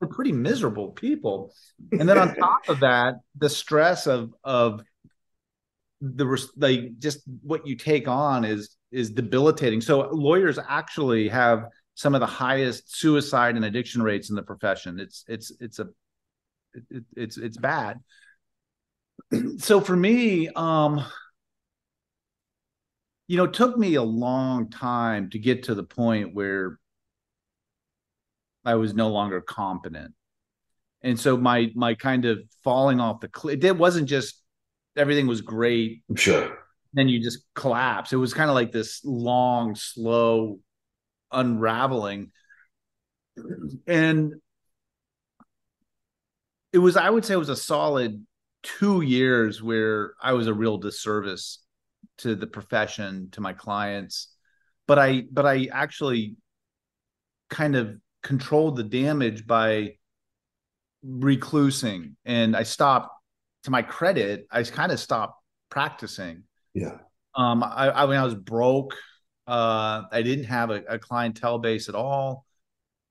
We're 0.00 0.08
pretty 0.08 0.32
miserable 0.32 0.88
people, 0.88 1.54
and 1.92 2.06
then 2.06 2.18
on 2.18 2.34
top 2.34 2.68
of 2.68 2.80
that, 2.80 3.20
the 3.38 3.48
stress 3.48 4.06
of 4.06 4.34
of 4.42 4.82
the 6.04 6.48
like 6.56 6.98
just 6.98 7.20
what 7.42 7.66
you 7.66 7.76
take 7.76 8.08
on 8.08 8.44
is 8.44 8.76
is 8.92 9.10
debilitating. 9.10 9.80
So 9.80 10.08
lawyers 10.10 10.58
actually 10.68 11.28
have 11.28 11.66
some 11.94 12.14
of 12.14 12.20
the 12.20 12.26
highest 12.26 12.96
suicide 12.96 13.56
and 13.56 13.64
addiction 13.64 14.02
rates 14.02 14.30
in 14.30 14.36
the 14.36 14.42
profession. 14.42 15.00
It's 15.00 15.24
it's 15.28 15.52
it's 15.60 15.78
a 15.78 15.88
it, 16.90 17.04
it's 17.16 17.38
it's 17.38 17.56
bad. 17.56 18.00
So 19.58 19.80
for 19.80 19.96
me, 19.96 20.48
um, 20.48 21.04
you 23.26 23.36
know, 23.36 23.44
it 23.44 23.54
took 23.54 23.78
me 23.78 23.94
a 23.94 24.02
long 24.02 24.70
time 24.70 25.30
to 25.30 25.38
get 25.38 25.64
to 25.64 25.74
the 25.74 25.82
point 25.82 26.34
where 26.34 26.78
I 28.64 28.74
was 28.74 28.94
no 28.94 29.08
longer 29.08 29.40
competent. 29.40 30.14
And 31.02 31.18
so 31.18 31.36
my 31.36 31.70
my 31.74 31.94
kind 31.94 32.24
of 32.26 32.40
falling 32.62 33.00
off 33.00 33.20
the 33.20 33.28
cliff, 33.28 33.64
it 33.64 33.76
wasn't 33.76 34.08
just 34.08 34.43
everything 34.96 35.26
was 35.26 35.40
great. 35.40 36.02
Sure. 36.16 36.58
Then 36.92 37.08
you 37.08 37.20
just 37.20 37.40
collapse. 37.54 38.12
It 38.12 38.16
was 38.16 38.34
kind 38.34 38.50
of 38.50 38.54
like 38.54 38.72
this 38.72 39.00
long, 39.04 39.74
slow 39.74 40.60
unraveling. 41.32 42.30
And 43.86 44.34
it 46.74 46.78
was 46.78 46.96
i 46.96 47.08
would 47.08 47.24
say 47.24 47.32
it 47.32 47.38
was 47.38 47.48
a 47.48 47.56
solid 47.56 48.26
two 48.62 49.00
years 49.00 49.62
where 49.62 50.14
i 50.20 50.32
was 50.32 50.48
a 50.48 50.52
real 50.52 50.76
disservice 50.76 51.60
to 52.18 52.34
the 52.34 52.46
profession 52.46 53.28
to 53.30 53.40
my 53.40 53.52
clients 53.54 54.34
but 54.86 54.98
i 54.98 55.22
but 55.32 55.46
i 55.46 55.68
actually 55.72 56.36
kind 57.48 57.76
of 57.76 57.96
controlled 58.22 58.76
the 58.76 58.82
damage 58.82 59.46
by 59.46 59.92
reclusing 61.06 62.14
and 62.24 62.56
i 62.56 62.64
stopped 62.64 63.13
to 63.64 63.70
my 63.70 63.82
credit 63.82 64.46
i 64.50 64.62
kind 64.62 64.92
of 64.92 65.00
stopped 65.00 65.40
practicing 65.70 66.44
yeah 66.74 66.98
um 67.34 67.62
i 67.62 67.90
i 67.90 68.06
mean 68.06 68.16
i 68.16 68.24
was 68.24 68.34
broke 68.34 68.94
uh 69.46 70.02
i 70.12 70.22
didn't 70.22 70.44
have 70.44 70.70
a, 70.70 70.82
a 70.88 70.98
clientele 70.98 71.58
base 71.58 71.88
at 71.88 71.94
all 71.94 72.46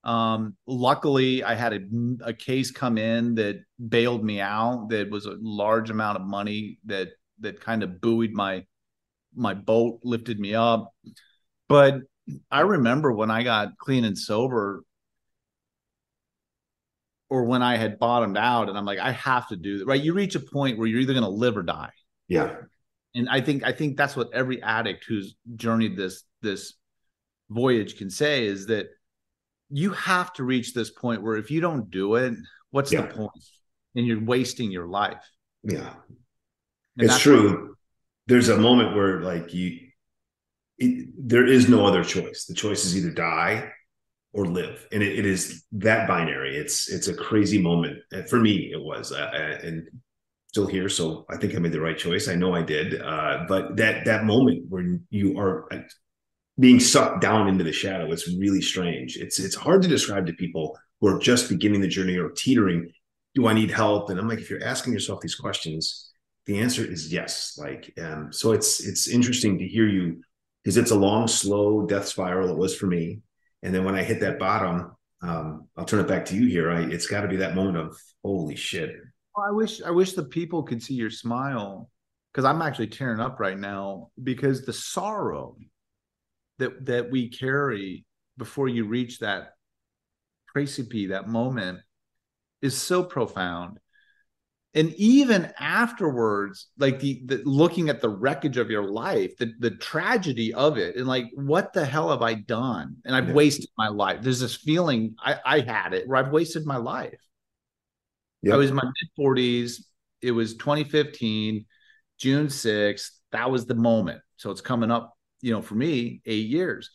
Um, 0.03 0.57
luckily, 0.67 1.43
I 1.43 1.55
had 1.55 1.73
a, 1.73 1.79
a 2.25 2.33
case 2.33 2.71
come 2.71 2.97
in 2.97 3.35
that 3.35 3.63
bailed 3.79 4.23
me 4.23 4.41
out. 4.41 4.89
That 4.89 5.09
was 5.09 5.25
a 5.25 5.37
large 5.39 5.89
amount 5.89 6.17
of 6.19 6.27
money 6.27 6.77
that 6.91 7.15
that 7.39 7.61
kind 7.61 7.83
of 7.83 8.01
buoyed 8.01 8.33
my 8.33 8.65
my 9.33 9.53
boat, 9.53 9.99
lifted 10.03 10.39
me 10.39 10.55
up. 10.55 10.91
But 11.69 12.03
I 12.51 12.61
remember 12.61 13.11
when 13.13 13.31
I 13.31 13.43
got 13.43 13.77
clean 13.77 14.03
and 14.03 14.17
sober, 14.17 14.83
or 17.29 17.45
when 17.45 17.61
I 17.63 17.77
had 17.77 17.99
bottomed 17.99 18.37
out, 18.37 18.69
and 18.69 18.77
I'm 18.77 18.85
like, 18.85 18.99
I 18.99 19.11
have 19.11 19.47
to 19.49 19.55
do 19.55 19.79
that. 19.79 19.85
Right? 19.85 20.01
You 20.01 20.13
reach 20.13 20.35
a 20.35 20.39
point 20.39 20.77
where 20.77 20.87
you're 20.87 20.99
either 20.99 21.13
going 21.13 21.23
to 21.23 21.29
live 21.29 21.57
or 21.57 21.63
die. 21.63 21.91
Yeah. 22.27 22.55
And 23.15 23.29
I 23.29 23.41
think 23.41 23.63
I 23.63 23.71
think 23.71 23.97
that's 23.97 24.15
what 24.15 24.29
every 24.33 24.61
addict 24.61 25.05
who's 25.07 25.35
journeyed 25.55 25.95
this 25.95 26.23
this 26.41 26.73
voyage 27.49 27.97
can 27.97 28.09
say 28.09 28.45
is 28.45 28.67
that 28.67 28.87
you 29.69 29.91
have 29.91 30.33
to 30.33 30.43
reach 30.43 30.73
this 30.73 30.89
point 30.89 31.21
where 31.21 31.37
if 31.37 31.51
you 31.51 31.61
don't 31.61 31.89
do 31.89 32.15
it, 32.15 32.33
what's 32.71 32.91
yeah. 32.91 33.01
the 33.01 33.13
point? 33.13 33.31
And 33.95 34.05
you're 34.07 34.23
wasting 34.23 34.71
your 34.71 34.87
life. 34.87 35.23
Yeah. 35.63 35.93
And 36.97 37.07
it's 37.09 37.19
true. 37.19 37.67
What, 37.67 37.77
There's 38.27 38.49
a 38.49 38.57
moment 38.57 38.95
where 38.95 39.21
like 39.21 39.53
you 39.53 39.79
it, 40.79 41.09
there 41.17 41.45
is 41.45 41.69
no 41.69 41.85
other 41.85 42.03
choice. 42.03 42.45
The 42.45 42.55
choice 42.55 42.85
is 42.85 42.97
either 42.97 43.11
die 43.11 43.71
or 44.33 44.45
live, 44.45 44.87
and 44.91 45.03
it, 45.03 45.19
it 45.19 45.25
is 45.25 45.63
that 45.73 46.07
binary. 46.07 46.57
It's 46.57 46.89
it's 46.89 47.07
a 47.07 47.13
crazy 47.13 47.61
moment 47.61 47.99
for 48.29 48.39
me. 48.39 48.71
It 48.73 48.81
was, 48.81 49.11
uh, 49.11 49.29
uh, 49.33 49.65
and 49.65 49.87
still 50.47 50.67
here. 50.67 50.89
So 50.89 51.25
I 51.29 51.37
think 51.37 51.55
I 51.55 51.59
made 51.59 51.71
the 51.71 51.81
right 51.81 51.97
choice. 51.97 52.27
I 52.27 52.35
know 52.35 52.53
I 52.53 52.63
did. 52.63 53.01
Uh, 53.01 53.45
but 53.47 53.77
that 53.77 54.05
that 54.05 54.25
moment 54.25 54.65
where 54.69 54.99
you 55.09 55.39
are 55.39 55.69
being 56.59 56.79
sucked 56.79 57.21
down 57.21 57.47
into 57.47 57.63
the 57.63 57.71
shadow. 57.71 58.11
It's 58.11 58.27
really 58.27 58.61
strange. 58.61 59.17
It's 59.17 59.39
it's 59.39 59.55
hard 59.55 59.81
to 59.83 59.87
describe 59.87 60.27
to 60.27 60.33
people 60.33 60.77
who 61.01 61.07
are 61.07 61.19
just 61.19 61.49
beginning 61.49 61.81
the 61.81 61.87
journey 61.87 62.17
or 62.17 62.29
teetering. 62.29 62.91
Do 63.35 63.47
I 63.47 63.53
need 63.53 63.71
help? 63.71 64.09
And 64.09 64.19
I'm 64.19 64.27
like, 64.27 64.39
if 64.39 64.49
you're 64.49 64.63
asking 64.63 64.93
yourself 64.93 65.21
these 65.21 65.35
questions, 65.35 66.11
the 66.45 66.59
answer 66.59 66.85
is 66.85 67.11
yes. 67.11 67.57
Like, 67.57 67.91
um, 67.99 68.31
so 68.31 68.51
it's 68.51 68.85
it's 68.85 69.07
interesting 69.07 69.57
to 69.59 69.67
hear 69.67 69.87
you 69.87 70.21
because 70.63 70.77
it's 70.77 70.91
a 70.91 70.95
long, 70.95 71.27
slow 71.27 71.85
death 71.85 72.07
spiral. 72.07 72.49
It 72.49 72.57
was 72.57 72.75
for 72.75 72.85
me, 72.85 73.21
and 73.63 73.73
then 73.73 73.85
when 73.85 73.95
I 73.95 74.03
hit 74.03 74.19
that 74.19 74.37
bottom, 74.37 74.91
um, 75.21 75.69
I'll 75.77 75.85
turn 75.85 76.01
it 76.01 76.07
back 76.07 76.25
to 76.25 76.35
you 76.35 76.47
here. 76.47 76.69
I, 76.69 76.81
it's 76.81 77.07
got 77.07 77.21
to 77.21 77.29
be 77.29 77.37
that 77.37 77.55
moment 77.55 77.77
of 77.77 77.97
holy 78.23 78.57
shit. 78.57 78.93
Well, 79.35 79.47
I 79.47 79.51
wish 79.51 79.81
I 79.81 79.89
wish 79.89 80.13
the 80.13 80.25
people 80.25 80.63
could 80.63 80.83
see 80.83 80.93
your 80.93 81.09
smile 81.09 81.89
because 82.31 82.45
I'm 82.45 82.61
actually 82.61 82.87
tearing 82.87 83.21
up 83.21 83.39
right 83.39 83.57
now 83.57 84.09
because 84.21 84.65
the 84.65 84.73
sorrow 84.73 85.55
that 86.59 86.85
that 86.85 87.09
we 87.09 87.29
carry 87.29 88.05
before 88.37 88.67
you 88.67 88.85
reach 88.85 89.19
that 89.19 89.53
precipice, 90.47 91.09
that 91.09 91.29
moment, 91.29 91.79
is 92.61 92.75
so 92.75 93.03
profound. 93.03 93.79
And 94.75 94.91
even 94.95 95.51
afterwards, 95.59 96.69
like 96.79 96.99
the, 96.99 97.21
the 97.25 97.41
looking 97.45 97.89
at 97.89 98.01
the 98.01 98.09
wreckage 98.09 98.57
of 98.57 98.71
your 98.71 98.89
life, 98.89 99.37
the 99.37 99.53
the 99.59 99.71
tragedy 99.71 100.53
of 100.53 100.77
it, 100.77 100.95
and 100.95 101.07
like, 101.07 101.25
what 101.35 101.73
the 101.73 101.85
hell 101.85 102.09
have 102.09 102.23
I 102.23 102.33
done? 102.33 102.95
And 103.05 103.15
I've 103.15 103.27
yeah. 103.27 103.35
wasted 103.35 103.69
my 103.77 103.89
life. 103.89 104.21
There's 104.21 104.39
this 104.39 104.55
feeling 104.55 105.15
I, 105.19 105.35
I 105.45 105.59
had 105.59 105.93
it 105.93 106.07
where 106.07 106.17
I've 106.17 106.31
wasted 106.31 106.65
my 106.65 106.77
life. 106.77 107.19
Yep. 108.41 108.53
I 108.53 108.57
was 108.57 108.69
in 108.69 108.75
my 108.75 108.83
mid 108.83 109.25
40s. 109.25 109.83
It 110.21 110.31
was 110.31 110.55
2015, 110.55 111.65
June 112.17 112.47
6th. 112.47 113.09
That 113.31 113.51
was 113.51 113.65
the 113.65 113.75
moment. 113.75 114.21
So 114.37 114.51
it's 114.51 114.61
coming 114.61 114.89
up 114.89 115.13
you 115.43 115.51
know, 115.51 115.61
for 115.61 115.75
me, 115.75 116.21
eight 116.25 116.47
years. 116.47 116.89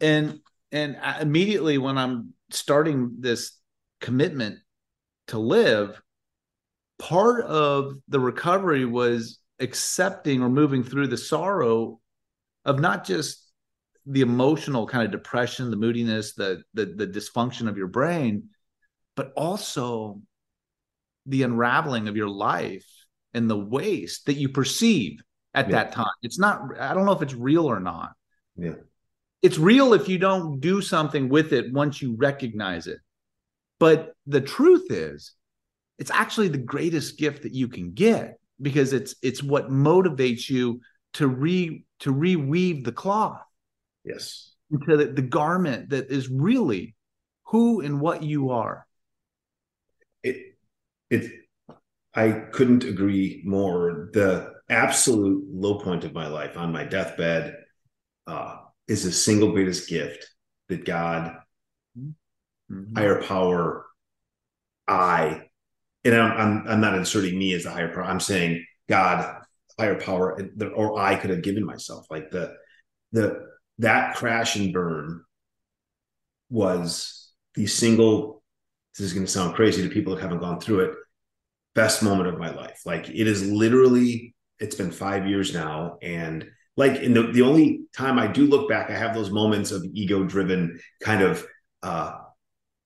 And 0.00 0.40
and 0.72 0.96
immediately 1.20 1.76
when 1.76 1.98
I'm 1.98 2.32
starting 2.50 3.16
this 3.18 3.58
commitment 4.00 4.60
to 5.28 5.38
live, 5.38 6.00
part 6.98 7.44
of 7.44 7.94
the 8.08 8.20
recovery 8.20 8.84
was 8.84 9.38
accepting 9.60 10.42
or 10.42 10.48
moving 10.48 10.82
through 10.82 11.06
the 11.08 11.16
sorrow 11.16 12.00
of 12.64 12.80
not 12.80 13.04
just 13.04 13.42
the 14.06 14.20
emotional 14.20 14.86
kind 14.86 15.04
of 15.04 15.10
depression, 15.10 15.70
the 15.70 15.76
moodiness, 15.76 16.34
the 16.34 16.62
the, 16.74 16.86
the 16.86 17.06
dysfunction 17.06 17.68
of 17.68 17.76
your 17.76 17.88
brain, 17.88 18.50
but 19.14 19.32
also 19.36 20.20
the 21.26 21.42
unraveling 21.42 22.08
of 22.08 22.16
your 22.16 22.28
life 22.28 22.86
and 23.34 23.50
the 23.50 23.58
waste 23.58 24.26
that 24.26 24.34
you 24.34 24.48
perceive 24.48 25.20
at 25.54 25.68
yeah. 25.68 25.76
that 25.76 25.92
time. 25.92 26.06
It's 26.22 26.38
not, 26.38 26.60
I 26.78 26.94
don't 26.94 27.04
know 27.04 27.12
if 27.12 27.22
it's 27.22 27.34
real 27.34 27.66
or 27.66 27.80
not. 27.80 28.12
Yeah. 28.56 28.74
It's 29.42 29.58
real 29.58 29.92
if 29.92 30.08
you 30.08 30.18
don't 30.18 30.60
do 30.60 30.80
something 30.80 31.28
with 31.28 31.52
it 31.52 31.72
once 31.72 32.00
you 32.00 32.14
recognize 32.16 32.86
it. 32.86 32.98
But 33.78 34.12
the 34.26 34.40
truth 34.40 34.90
is, 34.90 35.32
it's 35.98 36.10
actually 36.10 36.48
the 36.48 36.58
greatest 36.58 37.18
gift 37.18 37.42
that 37.42 37.54
you 37.54 37.68
can 37.68 37.92
get 37.92 38.38
because 38.60 38.92
it's 38.92 39.14
it's 39.22 39.42
what 39.42 39.70
motivates 39.70 40.48
you 40.48 40.80
to 41.14 41.26
re 41.26 41.84
to 42.00 42.12
reweave 42.12 42.84
the 42.84 42.92
cloth. 42.92 43.40
Yes. 44.04 44.52
Into 44.70 44.96
the, 44.96 45.06
the 45.06 45.22
garment 45.22 45.90
that 45.90 46.10
is 46.10 46.28
really 46.28 46.94
who 47.44 47.80
and 47.80 48.00
what 48.00 48.22
you 48.22 48.50
are. 48.50 48.86
It 50.22 50.58
it 51.10 51.30
I 52.14 52.30
couldn't 52.52 52.84
agree 52.84 53.42
more. 53.44 54.10
The 54.12 54.54
absolute 54.68 55.46
low 55.52 55.78
point 55.78 56.04
of 56.04 56.14
my 56.14 56.26
life 56.26 56.56
on 56.56 56.72
my 56.72 56.84
deathbed 56.84 57.56
uh, 58.26 58.56
is 58.88 59.04
the 59.04 59.12
single 59.12 59.52
greatest 59.52 59.88
gift 59.88 60.28
that 60.68 60.84
God, 60.84 61.36
mm-hmm. 61.96 62.96
higher 62.96 63.22
power, 63.22 63.86
I, 64.88 65.45
and 66.06 66.22
I'm, 66.22 66.32
I'm, 66.38 66.68
I'm 66.68 66.80
not 66.80 66.94
inserting 66.94 67.38
me 67.38 67.54
as 67.54 67.64
the 67.64 67.70
higher 67.70 67.92
power. 67.92 68.04
I'm 68.04 68.20
saying 68.20 68.64
God, 68.88 69.42
higher 69.78 70.00
power, 70.00 70.38
or 70.74 70.98
I 70.98 71.16
could 71.16 71.30
have 71.30 71.42
given 71.42 71.64
myself 71.64 72.06
like 72.10 72.30
the 72.30 72.54
the 73.12 73.46
that 73.78 74.16
crash 74.16 74.56
and 74.56 74.72
burn 74.72 75.22
was 76.50 77.32
the 77.54 77.66
single. 77.66 78.42
This 78.96 79.06
is 79.06 79.12
going 79.12 79.26
to 79.26 79.32
sound 79.32 79.54
crazy 79.54 79.82
to 79.82 79.92
people 79.92 80.14
that 80.14 80.22
haven't 80.22 80.40
gone 80.40 80.60
through 80.60 80.80
it. 80.80 80.94
Best 81.74 82.02
moment 82.02 82.28
of 82.28 82.38
my 82.38 82.50
life. 82.50 82.80
Like 82.86 83.08
it 83.08 83.26
is 83.26 83.46
literally 83.50 84.34
it's 84.58 84.76
been 84.76 84.90
five 84.90 85.26
years 85.26 85.52
now 85.52 85.98
and 86.02 86.46
like 86.76 86.96
in 87.00 87.14
the, 87.14 87.30
the 87.32 87.42
only 87.42 87.82
time 87.94 88.18
i 88.18 88.26
do 88.26 88.46
look 88.46 88.68
back 88.68 88.90
i 88.90 88.96
have 88.96 89.14
those 89.14 89.30
moments 89.30 89.70
of 89.70 89.84
ego 89.92 90.24
driven 90.24 90.78
kind 91.02 91.22
of 91.22 91.46
uh 91.82 92.12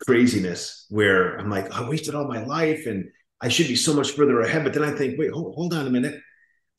craziness 0.06 0.86
where 0.88 1.36
i'm 1.36 1.50
like 1.50 1.70
i 1.72 1.88
wasted 1.88 2.14
all 2.14 2.26
my 2.26 2.42
life 2.44 2.86
and 2.86 3.08
i 3.40 3.48
should 3.48 3.68
be 3.68 3.76
so 3.76 3.94
much 3.94 4.12
further 4.12 4.40
ahead 4.40 4.64
but 4.64 4.72
then 4.72 4.84
i 4.84 4.90
think 4.90 5.18
wait 5.18 5.30
hold, 5.30 5.54
hold 5.54 5.74
on 5.74 5.86
a 5.86 5.90
minute 5.90 6.20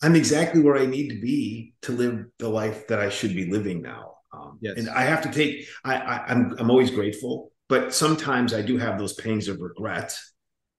i'm 0.02 0.16
exactly 0.16 0.62
where 0.62 0.78
i 0.78 0.86
need 0.86 1.10
to 1.10 1.22
be 1.22 1.74
to 1.82 1.92
live 1.92 2.26
the 2.40 2.50
life 2.50 2.88
that 2.88 3.00
i 3.00 3.10
should 3.10 3.36
be 3.36 3.52
living 3.52 3.82
now 3.82 4.16
um, 4.34 4.58
yes. 4.62 4.78
and 4.78 4.90
i 4.90 5.02
have 5.02 5.22
to 5.22 5.32
take 5.32 5.66
I, 5.84 5.96
I 5.96 6.26
i'm 6.28 6.56
i'm 6.60 6.72
always 6.72 6.92
grateful 6.92 7.52
but 7.70 7.94
sometimes 7.94 8.54
i 8.54 8.62
do 8.62 8.78
have 8.78 8.98
those 8.98 9.14
pangs 9.14 9.48
of 9.48 9.60
regret 9.60 10.18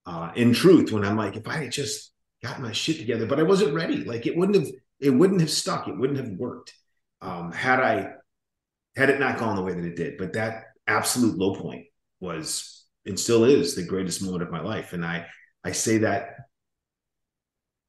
uh 0.07 0.33
in 0.35 0.53
truth 0.53 0.91
when 0.93 1.05
i'm 1.05 1.17
like 1.17 1.37
if 1.37 1.47
i 1.47 1.57
had 1.57 1.73
just 1.73 2.13
got 2.43 2.61
my 2.61 2.73
shit 2.73 2.99
together, 2.99 3.27
but 3.27 3.39
I 3.39 3.45
wasn't 3.45 3.75
ready. 3.75 3.99
Like 4.05 4.27
it 4.27 4.37
wouldn't 4.37 4.59
have, 4.59 4.75
it 5.01 5.11
wouldn't 5.11 5.41
have 5.41 5.51
stuck. 5.51 5.89
It 5.89 5.97
wouldn't 5.97 6.19
have 6.19 6.31
worked 6.31 6.75
um, 7.21 7.53
had 7.53 7.81
I 7.81 8.15
had 8.97 9.11
it 9.11 9.21
not 9.21 9.39
gone 9.39 9.57
the 9.57 9.63
way 9.63 9.75
that 9.75 9.85
it 9.85 9.97
did. 9.97 10.19
But 10.19 10.33
that 10.35 10.65
absolute 10.87 11.39
low 11.39 11.55
point 11.55 11.87
was 12.23 12.87
and 13.05 13.19
still 13.19 13.45
is 13.45 13.75
the 13.75 13.85
greatest 13.85 14.23
moment 14.23 14.43
of 14.43 14.50
my 14.50 14.61
life, 14.61 14.93
and 14.93 15.05
I 15.05 15.26
I 15.64 15.73
say 15.73 15.99
that 15.99 16.37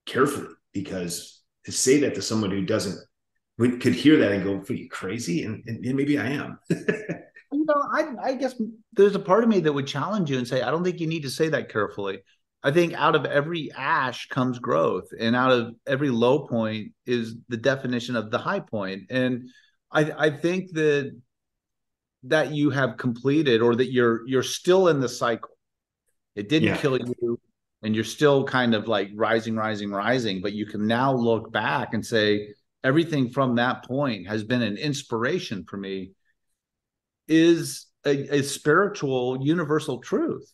carefully 0.05 0.53
because 0.73 1.41
to 1.65 1.71
say 1.71 1.99
that 2.01 2.15
to 2.15 2.21
someone 2.21 2.51
who 2.51 2.65
doesn't 2.65 2.99
could 3.57 3.93
hear 3.93 4.17
that 4.17 4.31
and 4.31 4.43
go, 4.43 4.55
"Are 4.57 4.73
you 4.73 4.89
crazy?" 4.89 5.43
And, 5.43 5.63
and, 5.67 5.85
and 5.85 5.95
maybe 5.95 6.17
I 6.17 6.27
am. 6.27 6.59
you 6.69 7.65
know, 7.65 7.83
I, 7.93 8.13
I 8.21 8.33
guess 8.33 8.55
there's 8.93 9.15
a 9.15 9.19
part 9.19 9.43
of 9.43 9.49
me 9.49 9.59
that 9.61 9.73
would 9.73 9.87
challenge 9.87 10.29
you 10.29 10.37
and 10.37 10.47
say, 10.47 10.61
I 10.61 10.71
don't 10.71 10.83
think 10.83 10.99
you 10.99 11.07
need 11.07 11.23
to 11.23 11.29
say 11.29 11.49
that 11.49 11.69
carefully. 11.69 12.19
I 12.63 12.71
think 12.71 12.93
out 12.93 13.15
of 13.15 13.25
every 13.25 13.71
ash 13.73 14.27
comes 14.29 14.57
growth, 14.57 15.09
and 15.17 15.35
out 15.35 15.51
of 15.51 15.75
every 15.85 16.09
low 16.09 16.47
point 16.47 16.93
is 17.05 17.35
the 17.49 17.57
definition 17.57 18.15
of 18.15 18.31
the 18.31 18.37
high 18.37 18.61
point. 18.61 19.03
And 19.09 19.49
I, 19.91 20.11
I 20.17 20.29
think 20.31 20.71
that 20.73 21.15
that 22.23 22.51
you 22.51 22.69
have 22.69 22.97
completed, 22.97 23.61
or 23.61 23.75
that 23.75 23.91
you're 23.91 24.27
you're 24.27 24.43
still 24.43 24.87
in 24.87 24.99
the 24.99 25.09
cycle. 25.09 25.49
It 26.35 26.49
didn't 26.49 26.69
yeah. 26.69 26.77
kill 26.77 26.97
you, 26.97 27.39
and 27.83 27.95
you're 27.95 28.03
still 28.03 28.43
kind 28.43 28.73
of 28.73 28.87
like 28.87 29.09
rising, 29.13 29.55
rising, 29.55 29.91
rising. 29.91 30.41
But 30.41 30.53
you 30.53 30.65
can 30.65 30.87
now 30.87 31.13
look 31.13 31.51
back 31.51 31.93
and 31.93 32.05
say 32.05 32.53
everything 32.83 33.29
from 33.29 33.55
that 33.55 33.85
point 33.85 34.27
has 34.27 34.43
been 34.43 34.61
an 34.61 34.77
inspiration 34.77 35.65
for 35.67 35.77
me. 35.77 36.11
Is 37.27 37.85
a, 38.05 38.39
a 38.39 38.43
spiritual 38.43 39.37
universal 39.41 39.99
truth 39.99 40.53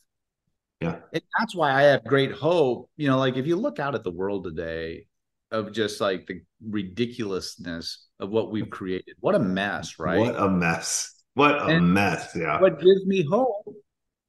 yeah. 0.82 1.00
And 1.12 1.22
that's 1.38 1.56
why 1.56 1.74
I 1.74 1.82
have 1.84 2.04
great 2.06 2.32
hope. 2.32 2.90
You 2.96 3.10
know, 3.10 3.18
like 3.18 3.36
if 3.36 3.46
you 3.46 3.56
look 3.56 3.80
out 3.80 3.96
at 3.96 4.04
the 4.04 4.12
world 4.12 4.46
today 4.46 5.06
of 5.52 5.72
just 5.72 6.00
like 6.00 6.28
the 6.28 6.42
ridiculousness 6.66 8.08
of 8.20 8.30
what 8.30 8.52
we've 8.52 8.70
created, 8.70 9.16
what 9.20 9.36
a 9.36 9.40
mess, 9.40 10.00
right? 10.00 10.20
What 10.20 10.40
a 10.40 10.50
mess. 10.50 11.14
What 11.34 11.56
a 11.56 11.66
and 11.66 11.94
mess. 11.94 12.32
Yeah. 12.36 12.60
What 12.60 12.80
gives 12.80 13.06
me 13.06 13.26
hope 13.30 13.66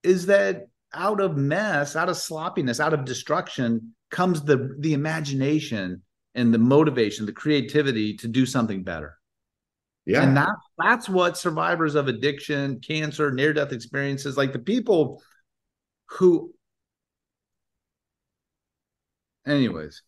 is 0.02 0.26
that 0.26 0.66
out 0.95 1.21
of 1.21 1.37
mess, 1.37 1.97
out 1.97 2.09
of 2.09 2.16
sloppiness, 2.16 2.80
out 2.80 2.95
of 2.95 3.04
destruction 3.04 3.95
comes 4.11 4.42
the 4.42 4.76
the 4.80 4.92
imagination 4.92 6.02
and 6.35 6.54
the 6.54 6.59
motivation, 6.59 7.26
the 7.26 7.33
creativity 7.33 8.16
to 8.16 8.28
do 8.28 8.47
something 8.47 8.83
better. 8.83 9.16
Yeah. 10.07 10.23
And 10.23 10.37
that 10.37 10.54
that's 10.78 11.09
what 11.09 11.37
survivors 11.37 11.95
of 11.95 12.09
addiction, 12.09 12.80
cancer, 12.80 13.30
near 13.30 13.52
death 13.52 13.73
experiences, 13.73 14.37
like 14.37 14.52
the 14.52 14.59
people 14.59 15.23
who 16.11 16.52
anyways. 19.47 20.02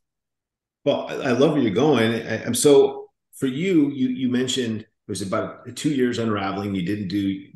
Well, 0.85 1.07
I 1.09 1.33
love 1.33 1.53
where 1.53 1.63
you're 1.63 1.71
going. 1.71 2.13
I, 2.13 2.45
am 2.45 2.55
so 2.55 3.11
for 3.35 3.47
you, 3.47 3.91
you 3.91 4.09
you 4.09 4.29
mentioned 4.29 4.87
it 5.09 5.11
was 5.11 5.23
about 5.23 5.75
two 5.75 5.91
years 5.91 6.19
unraveling. 6.19 6.75
You 6.75 6.87
didn't 6.87 7.09
do 7.09 7.47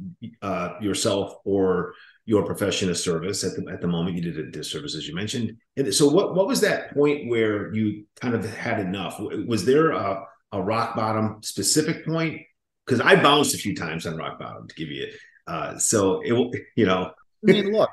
uh, 0.42 0.74
yourself 0.80 1.36
or 1.44 1.94
your 2.24 2.44
profession 2.44 2.90
a 2.90 2.94
service 2.94 3.44
at 3.44 3.54
the 3.54 3.70
at 3.70 3.80
the 3.80 3.86
moment. 3.86 4.16
You 4.16 4.22
did 4.22 4.38
a 4.38 4.50
disservice, 4.50 4.96
as 4.96 5.06
you 5.06 5.14
mentioned. 5.14 5.56
And 5.76 5.94
so, 5.94 6.08
what 6.08 6.34
what 6.34 6.48
was 6.48 6.60
that 6.62 6.92
point 6.92 7.28
where 7.28 7.72
you 7.72 8.04
kind 8.20 8.34
of 8.34 8.44
had 8.56 8.80
enough? 8.80 9.20
Was 9.46 9.64
there 9.64 9.92
a, 9.92 10.24
a 10.50 10.60
rock 10.60 10.96
bottom 10.96 11.40
specific 11.42 12.04
point? 12.04 12.42
Because 12.84 13.00
I 13.00 13.14
bounced 13.14 13.54
a 13.54 13.58
few 13.58 13.76
times 13.76 14.06
on 14.06 14.16
rock 14.16 14.40
bottom 14.40 14.66
to 14.66 14.74
give 14.74 14.88
you. 14.88 15.06
Uh, 15.46 15.78
so 15.78 16.20
it 16.22 16.32
will, 16.32 16.50
you 16.74 16.86
know. 16.86 17.12
I 17.48 17.52
mean, 17.52 17.72
look, 17.72 17.90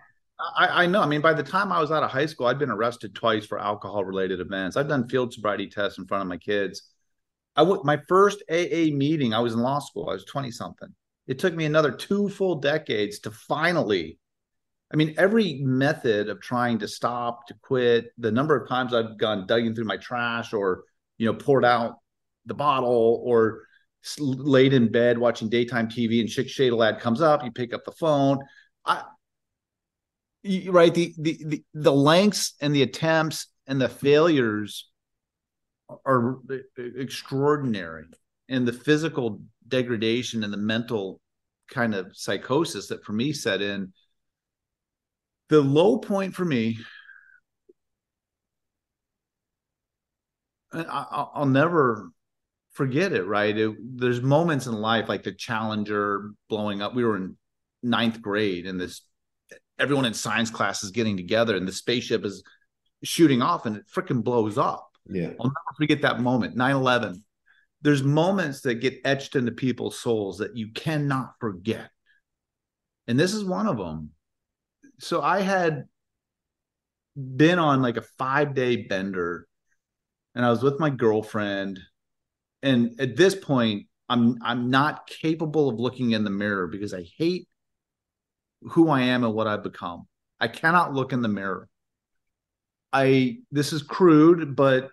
I, 0.58 0.84
I, 0.84 0.86
know. 0.88 1.02
I 1.02 1.06
mean, 1.06 1.22
by 1.22 1.34
the 1.34 1.44
time 1.44 1.72
I 1.72 1.80
was 1.80 1.92
out 1.92 2.02
of 2.02 2.10
high 2.10 2.26
school, 2.26 2.48
I'd 2.48 2.58
been 2.58 2.72
arrested 2.72 3.14
twice 3.14 3.46
for 3.46 3.60
alcohol 3.60 4.04
related 4.04 4.40
events. 4.40 4.78
I've 4.78 4.88
done 4.88 5.08
field 5.08 5.32
sobriety 5.32 5.68
tests 5.68 6.00
in 6.00 6.08
front 6.08 6.24
of 6.24 6.28
my 6.28 6.38
kids. 6.38 6.93
I 7.56 7.62
went 7.62 7.86
my 7.86 8.00
first 8.08 8.44
AA 8.50 8.90
meeting. 8.94 9.34
I 9.34 9.40
was 9.40 9.54
in 9.54 9.60
law 9.60 9.80
school. 9.80 10.10
I 10.10 10.14
was 10.14 10.26
twenty 10.26 10.52
something. 10.52 10.90
It 11.28 11.40
took 11.40 11.54
me 11.54 11.66
another 11.66 11.92
two 11.92 12.30
full 12.30 12.56
decades 12.56 13.20
to 13.20 13.32
finally 13.32 14.18
I 14.94 14.96
mean, 14.96 15.16
every 15.18 15.56
method 15.64 16.30
of 16.30 16.40
trying 16.40 16.78
to 16.80 16.88
stop, 16.88 17.48
to 17.48 17.56
quit, 17.64 18.12
the 18.20 18.32
number 18.32 18.56
of 18.56 18.70
times 18.70 18.94
I've 18.94 19.18
gone 19.18 19.48
digging 19.48 19.74
through 19.74 19.86
my 19.86 19.98
trash 19.98 20.54
or, 20.54 20.84
you 21.18 21.26
know, 21.26 21.34
poured 21.34 21.66
out 21.66 21.96
the 22.46 22.54
bottle 22.54 23.22
or 23.26 23.64
laid 24.20 24.74
in 24.74 24.92
bed 24.92 25.18
watching 25.18 25.50
daytime 25.50 25.88
TV 25.88 26.20
and 26.20 26.30
Schick 26.30 26.46
Shadel 26.46 26.88
ad 26.88 27.00
comes 27.00 27.22
up, 27.22 27.44
you 27.44 27.52
pick 27.52 27.74
up 27.74 27.86
the 27.86 27.92
phone. 27.92 28.38
I, 28.86 29.04
right. 30.68 30.94
The, 30.94 31.16
the, 31.18 31.44
the, 31.44 31.64
the 31.74 31.94
lengths 31.94 32.54
and 32.62 32.76
the 32.76 32.84
attempts 32.84 33.48
and 33.66 33.82
the 33.82 33.90
failures 33.90 34.92
are 36.06 36.40
extraordinary. 36.78 38.06
And 38.50 38.68
the 38.68 38.74
physical 38.74 39.42
degradation 39.68 40.44
and 40.44 40.52
the 40.52 40.58
mental 40.58 41.22
kind 41.70 41.96
of 41.96 42.16
psychosis 42.16 42.88
that 42.88 43.04
for 43.04 43.14
me 43.14 43.34
set 43.34 43.62
in 43.62 43.94
the 45.50 45.62
low 45.62 45.98
point 45.98 46.36
for 46.36 46.46
me 46.46 46.78
I, 50.74 51.28
will 51.36 51.46
never 51.46 52.10
forget 52.74 53.14
it 53.14 53.26
right? 53.26 53.56
It, 53.56 53.76
there's 53.80 54.22
moments 54.22 54.66
in 54.66 54.74
life 54.74 55.08
like 55.08 55.24
the 55.24 55.32
challenger 55.32 56.32
blowing 56.50 56.82
up. 56.82 56.96
We 56.96 57.04
were 57.04 57.16
in 57.16 57.38
ninth 57.84 58.22
grade 58.22 58.66
and 58.66 58.80
this 58.80 59.02
everyone 59.80 60.06
in 60.06 60.14
science 60.14 60.50
class 60.50 60.84
is 60.84 60.92
getting 60.92 61.18
together 61.18 61.56
and 61.56 61.68
the 61.68 61.72
spaceship 61.72 62.26
is 62.26 62.44
shooting 63.04 63.42
off 63.42 63.66
and 63.66 63.78
it 63.78 63.86
freaking 63.94 64.24
blows 64.24 64.58
up 64.58 64.93
yeah 65.10 65.32
i'll 65.40 65.46
never 65.46 65.76
forget 65.78 66.02
that 66.02 66.20
moment 66.20 66.56
9-11 66.56 67.22
there's 67.82 68.04
moments 68.04 68.62
that 68.62 68.76
get 68.76 69.02
etched 69.04 69.36
into 69.36 69.52
people's 69.52 70.00
souls 70.00 70.38
that 70.38 70.56
you 70.56 70.72
cannot 70.74 71.34
forget 71.40 71.90
and 73.08 73.20
this 73.20 73.34
is 73.34 73.44
one 73.44 73.68
of 73.68 73.78
them 73.78 74.12
so 75.00 75.22
I 75.22 75.42
had 75.42 75.86
been 77.16 77.60
on 77.60 77.82
like 77.82 77.98
a 77.98 78.02
five 78.18 78.54
day 78.56 78.78
bender 78.78 79.48
and 80.36 80.46
I 80.46 80.50
was 80.50 80.64
with 80.64 80.80
my 80.80 80.90
girlfriend. 80.90 81.80
And 82.62 83.00
at 83.00 83.16
this 83.18 83.36
point, 83.36 83.88
I'm 84.10 84.38
I'm 84.42 84.70
not 84.70 85.08
capable 85.08 85.70
of 85.70 85.80
looking 85.80 86.12
in 86.12 86.24
the 86.24 86.30
mirror 86.30 86.68
because 86.68 86.94
I 86.94 87.06
hate 87.18 87.48
who 88.62 88.90
I 88.90 89.02
am 89.02 89.24
and 89.24 89.34
what 89.34 89.48
I've 89.48 89.64
become. 89.64 90.08
I 90.40 90.48
cannot 90.48 90.94
look 90.94 91.14
in 91.14 91.22
the 91.22 91.28
mirror. 91.28 91.68
I 92.92 93.40
this 93.52 93.74
is 93.74 93.84
crude, 93.84 94.56
but 94.56 94.92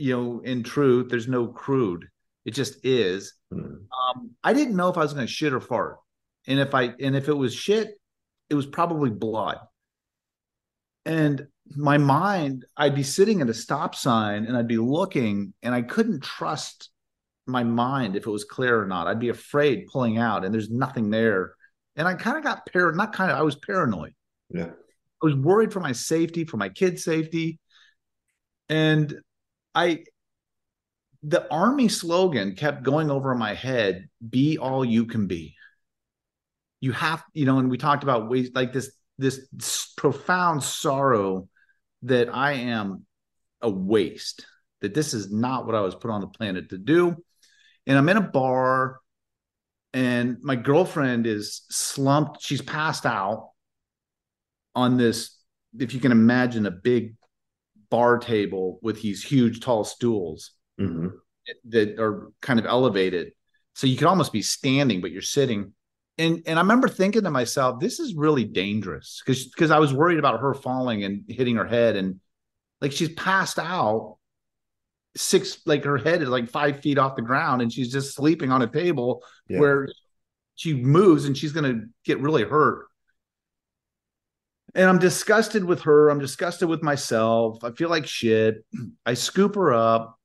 you 0.00 0.16
know, 0.16 0.40
in 0.40 0.62
truth, 0.62 1.10
there's 1.10 1.28
no 1.28 1.46
crude. 1.46 2.06
It 2.44 2.52
just 2.52 2.84
is. 2.84 3.34
Mm-hmm. 3.52 3.66
Um, 3.66 4.30
I 4.42 4.52
didn't 4.52 4.76
know 4.76 4.88
if 4.88 4.96
I 4.96 5.02
was 5.02 5.12
going 5.12 5.26
to 5.26 5.32
shit 5.32 5.52
or 5.52 5.60
fart, 5.60 5.98
and 6.46 6.58
if 6.58 6.74
I 6.74 6.94
and 7.00 7.14
if 7.14 7.28
it 7.28 7.34
was 7.34 7.54
shit, 7.54 8.00
it 8.48 8.54
was 8.54 8.66
probably 8.66 9.10
blood. 9.10 9.58
And 11.04 11.46
my 11.76 11.98
mind, 11.98 12.64
I'd 12.76 12.94
be 12.94 13.02
sitting 13.02 13.40
at 13.40 13.48
a 13.48 13.54
stop 13.54 13.94
sign 13.94 14.44
and 14.44 14.56
I'd 14.56 14.68
be 14.68 14.76
looking 14.76 15.54
and 15.62 15.74
I 15.74 15.82
couldn't 15.82 16.22
trust 16.22 16.90
my 17.46 17.64
mind 17.64 18.16
if 18.16 18.26
it 18.26 18.30
was 18.30 18.44
clear 18.44 18.80
or 18.80 18.86
not. 18.86 19.06
I'd 19.06 19.20
be 19.20 19.28
afraid 19.28 19.86
pulling 19.90 20.18
out 20.18 20.44
and 20.44 20.52
there's 20.52 20.70
nothing 20.70 21.10
there. 21.10 21.54
And 21.96 22.06
I 22.06 22.14
kind 22.14 22.36
of 22.36 22.44
got 22.44 22.66
paranoid, 22.66 22.96
not 22.96 23.12
kind 23.12 23.30
of, 23.30 23.38
I 23.38 23.42
was 23.42 23.56
paranoid. 23.56 24.14
Yeah. 24.50 24.66
I 24.66 25.26
was 25.26 25.34
worried 25.34 25.72
for 25.72 25.80
my 25.80 25.92
safety, 25.92 26.44
for 26.44 26.56
my 26.56 26.68
kids' 26.68 27.04
safety. 27.04 27.60
And 28.68 29.20
I, 29.74 30.04
the 31.22 31.50
army 31.52 31.88
slogan 31.88 32.54
kept 32.54 32.82
going 32.82 33.10
over 33.10 33.34
my 33.34 33.54
head 33.54 34.08
be 34.26 34.58
all 34.58 34.84
you 34.84 35.06
can 35.06 35.26
be. 35.26 35.56
You 36.80 36.92
have 36.92 37.22
you 37.34 37.44
know 37.44 37.58
and 37.58 37.70
we 37.70 37.76
talked 37.76 38.02
about 38.02 38.30
ways 38.30 38.50
like 38.54 38.72
this 38.72 38.90
this 39.18 39.46
profound 39.98 40.62
sorrow 40.62 41.46
that 42.02 42.34
i 42.34 42.52
am 42.52 43.04
a 43.60 43.68
waste 43.68 44.46
that 44.80 44.94
this 44.94 45.12
is 45.12 45.30
not 45.30 45.66
what 45.66 45.74
i 45.74 45.80
was 45.82 45.94
put 45.94 46.10
on 46.10 46.22
the 46.22 46.26
planet 46.26 46.70
to 46.70 46.78
do. 46.78 47.14
And 47.86 47.98
i'm 47.98 48.08
in 48.08 48.16
a 48.16 48.22
bar 48.22 49.00
and 49.92 50.38
my 50.42 50.56
girlfriend 50.56 51.26
is 51.26 51.62
slumped. 51.70 52.42
She's 52.42 52.62
passed 52.62 53.06
out 53.06 53.50
on 54.74 54.96
this 54.96 55.36
if 55.78 55.94
you 55.94 56.00
can 56.00 56.12
imagine 56.12 56.66
a 56.66 56.70
big 56.70 57.16
bar 57.90 58.18
table 58.18 58.78
with 58.82 59.02
these 59.02 59.22
huge 59.22 59.60
tall 59.60 59.84
stools 59.84 60.52
mm-hmm. 60.80 61.08
that 61.66 61.98
are 61.98 62.30
kind 62.40 62.58
of 62.58 62.66
elevated 62.66 63.32
so 63.74 63.86
you 63.86 63.96
could 63.96 64.06
almost 64.06 64.32
be 64.32 64.42
standing 64.42 65.00
but 65.00 65.10
you're 65.10 65.22
sitting 65.22 65.72
and 66.20 66.42
and 66.44 66.58
I 66.58 66.62
remember 66.62 66.86
thinking 66.86 67.22
to 67.22 67.30
myself, 67.30 67.80
this 67.80 67.98
is 67.98 68.14
really 68.14 68.44
dangerous 68.44 69.22
because 69.24 69.46
because 69.46 69.70
I 69.70 69.78
was 69.78 69.94
worried 69.94 70.18
about 70.18 70.40
her 70.40 70.52
falling 70.52 71.02
and 71.02 71.24
hitting 71.26 71.56
her 71.56 71.66
head, 71.66 71.96
and 71.96 72.20
like 72.82 72.92
she's 72.92 73.14
passed 73.14 73.58
out, 73.58 74.18
six 75.16 75.62
like 75.64 75.82
her 75.84 75.96
head 75.96 76.20
is 76.20 76.28
like 76.28 76.50
five 76.50 76.80
feet 76.80 76.98
off 76.98 77.16
the 77.16 77.22
ground, 77.22 77.62
and 77.62 77.72
she's 77.72 77.90
just 77.90 78.14
sleeping 78.14 78.52
on 78.52 78.60
a 78.60 78.66
table 78.66 79.24
yeah. 79.48 79.60
where 79.60 79.88
she 80.56 80.74
moves 80.74 81.24
and 81.24 81.38
she's 81.38 81.52
gonna 81.52 81.84
get 82.04 82.20
really 82.20 82.44
hurt. 82.44 82.88
And 84.74 84.88
I'm 84.88 84.98
disgusted 84.98 85.64
with 85.64 85.82
her. 85.82 86.10
I'm 86.10 86.20
disgusted 86.20 86.68
with 86.68 86.82
myself. 86.82 87.62
I 87.64 87.72
feel 87.72 87.90
like 87.90 88.06
shit. 88.06 88.64
I 89.04 89.14
scoop 89.14 89.54
her 89.56 89.72
up 89.72 90.18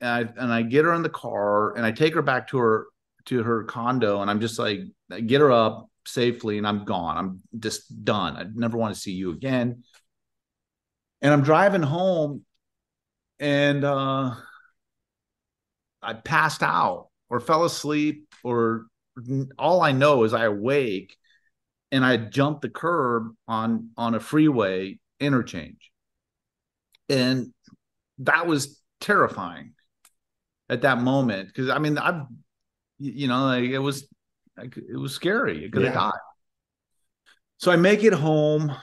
and 0.00 0.10
I 0.10 0.42
and 0.42 0.52
I 0.52 0.62
get 0.62 0.84
her 0.84 0.94
in 0.94 1.02
the 1.02 1.08
car 1.08 1.76
and 1.76 1.84
I 1.84 1.92
take 1.92 2.14
her 2.14 2.22
back 2.22 2.48
to 2.48 2.58
her 2.58 2.86
to 3.26 3.42
her 3.42 3.64
condo 3.64 4.22
and 4.22 4.30
I'm 4.30 4.40
just 4.40 4.58
like, 4.58 4.80
get 5.26 5.40
her 5.40 5.52
up 5.52 5.88
safely 6.06 6.58
and 6.58 6.66
I'm 6.66 6.84
gone. 6.84 7.16
I'm 7.16 7.40
just 7.58 8.04
done. 8.04 8.36
I 8.36 8.44
never 8.54 8.76
want 8.76 8.94
to 8.94 9.00
see 9.00 9.12
you 9.12 9.30
again. 9.30 9.82
And 11.22 11.32
I'm 11.32 11.42
driving 11.42 11.82
home 11.82 12.44
and 13.38 13.84
uh 13.84 14.34
I 16.02 16.14
passed 16.14 16.62
out 16.62 17.08
or 17.28 17.40
fell 17.40 17.64
asleep 17.64 18.28
or 18.42 18.86
all 19.58 19.82
I 19.82 19.92
know 19.92 20.24
is 20.24 20.32
I 20.32 20.44
awake 20.44 21.16
and 21.92 22.04
I 22.04 22.16
jumped 22.16 22.62
the 22.62 22.70
curb 22.70 23.34
on 23.48 23.90
on 23.96 24.14
a 24.14 24.20
freeway 24.20 24.98
interchange. 25.18 25.90
And 27.08 27.52
that 28.18 28.46
was 28.46 28.80
terrifying 29.00 29.72
at 30.68 30.82
that 30.82 30.98
moment 30.98 31.48
because 31.48 31.70
I 31.70 31.78
mean 31.78 31.98
I've 31.98 32.26
you 33.00 33.28
know, 33.28 33.46
like 33.46 33.64
it 33.64 33.78
was 33.78 34.06
like, 34.56 34.76
it 34.76 34.96
was 34.96 35.14
scary. 35.14 35.64
It 35.64 35.72
could 35.72 35.82
have 35.82 35.94
yeah. 35.94 36.00
died. 36.00 36.20
So 37.56 37.72
I 37.72 37.76
make 37.76 38.04
it 38.04 38.12
home 38.12 38.74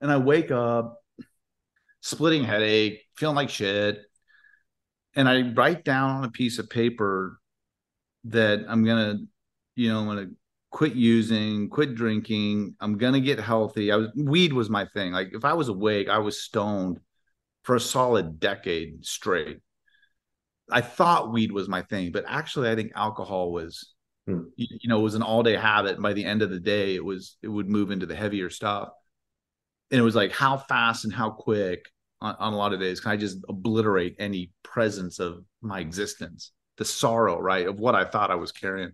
and 0.00 0.10
I 0.10 0.18
wake 0.18 0.50
up 0.50 1.00
splitting 2.02 2.44
headache, 2.44 3.02
feeling 3.16 3.36
like 3.36 3.50
shit. 3.50 4.00
And 5.14 5.28
I 5.28 5.52
write 5.52 5.84
down 5.84 6.18
on 6.18 6.24
a 6.24 6.30
piece 6.30 6.58
of 6.58 6.68
paper 6.68 7.38
that 8.24 8.64
I'm 8.68 8.84
gonna, 8.84 9.20
you 9.74 9.88
know, 9.88 10.00
I'm 10.00 10.06
gonna 10.06 10.28
quit 10.76 10.94
using, 10.94 11.70
quit 11.70 11.94
drinking. 11.94 12.76
I'm 12.80 12.98
gonna 12.98 13.20
get 13.20 13.40
healthy. 13.40 13.90
I 13.90 13.96
was 13.96 14.08
weed 14.14 14.52
was 14.52 14.68
my 14.68 14.84
thing. 14.92 15.12
Like 15.12 15.30
if 15.32 15.42
I 15.42 15.54
was 15.54 15.68
awake, 15.68 16.10
I 16.10 16.18
was 16.18 16.42
stoned 16.42 17.00
for 17.62 17.76
a 17.76 17.80
solid 17.80 18.38
decade 18.38 19.06
straight. 19.06 19.60
I 20.70 20.82
thought 20.82 21.32
weed 21.32 21.50
was 21.50 21.66
my 21.66 21.80
thing, 21.80 22.12
but 22.12 22.26
actually, 22.28 22.68
I 22.68 22.74
think 22.74 22.92
alcohol 22.94 23.52
was 23.52 23.94
Hmm. 24.26 24.40
You, 24.56 24.66
you, 24.82 24.88
know, 24.88 24.98
it 24.98 25.04
was 25.04 25.14
an 25.14 25.22
all 25.22 25.42
day 25.42 25.56
habit. 25.56 25.94
And 25.94 26.02
by 26.02 26.12
the 26.12 26.24
end 26.24 26.42
of 26.42 26.50
the 26.50 26.60
day, 26.60 26.94
it 26.94 27.04
was 27.04 27.38
it 27.42 27.48
would 27.48 27.68
move 27.68 27.90
into 27.90 28.06
the 28.06 28.16
heavier 28.16 28.50
stuff. 28.50 28.90
And 29.90 29.98
it 29.98 30.04
was 30.04 30.16
like 30.16 30.32
how 30.32 30.58
fast 30.58 31.04
and 31.04 31.14
how 31.14 31.30
quick 31.30 31.88
on, 32.20 32.34
on 32.38 32.52
a 32.52 32.56
lot 32.56 32.72
of 32.72 32.80
days 32.80 33.00
can 33.00 33.12
I 33.12 33.16
just 33.16 33.38
obliterate 33.48 34.16
any 34.18 34.50
presence 34.62 35.20
of 35.20 35.44
my 35.62 35.80
existence, 35.80 36.52
the 36.76 36.84
sorrow, 36.84 37.40
right, 37.40 37.66
of 37.66 37.78
what 37.78 37.94
I 37.94 38.04
thought 38.04 38.30
I 38.30 38.34
was 38.34 38.52
carrying. 38.52 38.92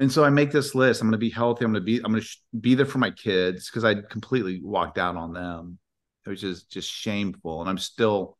And 0.00 0.10
so 0.10 0.24
I 0.24 0.30
make 0.30 0.50
this 0.50 0.74
list. 0.74 1.02
I'm 1.02 1.08
going 1.08 1.12
to 1.12 1.18
be 1.18 1.30
healthy. 1.30 1.62
I'm 1.64 1.72
going 1.72 1.82
to 1.82 1.84
be 1.84 1.98
I'm 1.98 2.10
going 2.10 2.22
to 2.22 2.28
be 2.58 2.74
there 2.74 2.86
for 2.86 2.98
my 2.98 3.10
kids 3.10 3.68
because 3.68 3.84
I 3.84 3.94
completely 3.94 4.60
walked 4.64 4.96
out 4.96 5.14
on 5.14 5.34
them. 5.34 5.78
It 6.26 6.30
was 6.30 6.64
just 6.64 6.90
shameful, 6.90 7.60
and 7.60 7.68
I'm 7.68 7.78
still 7.78 8.38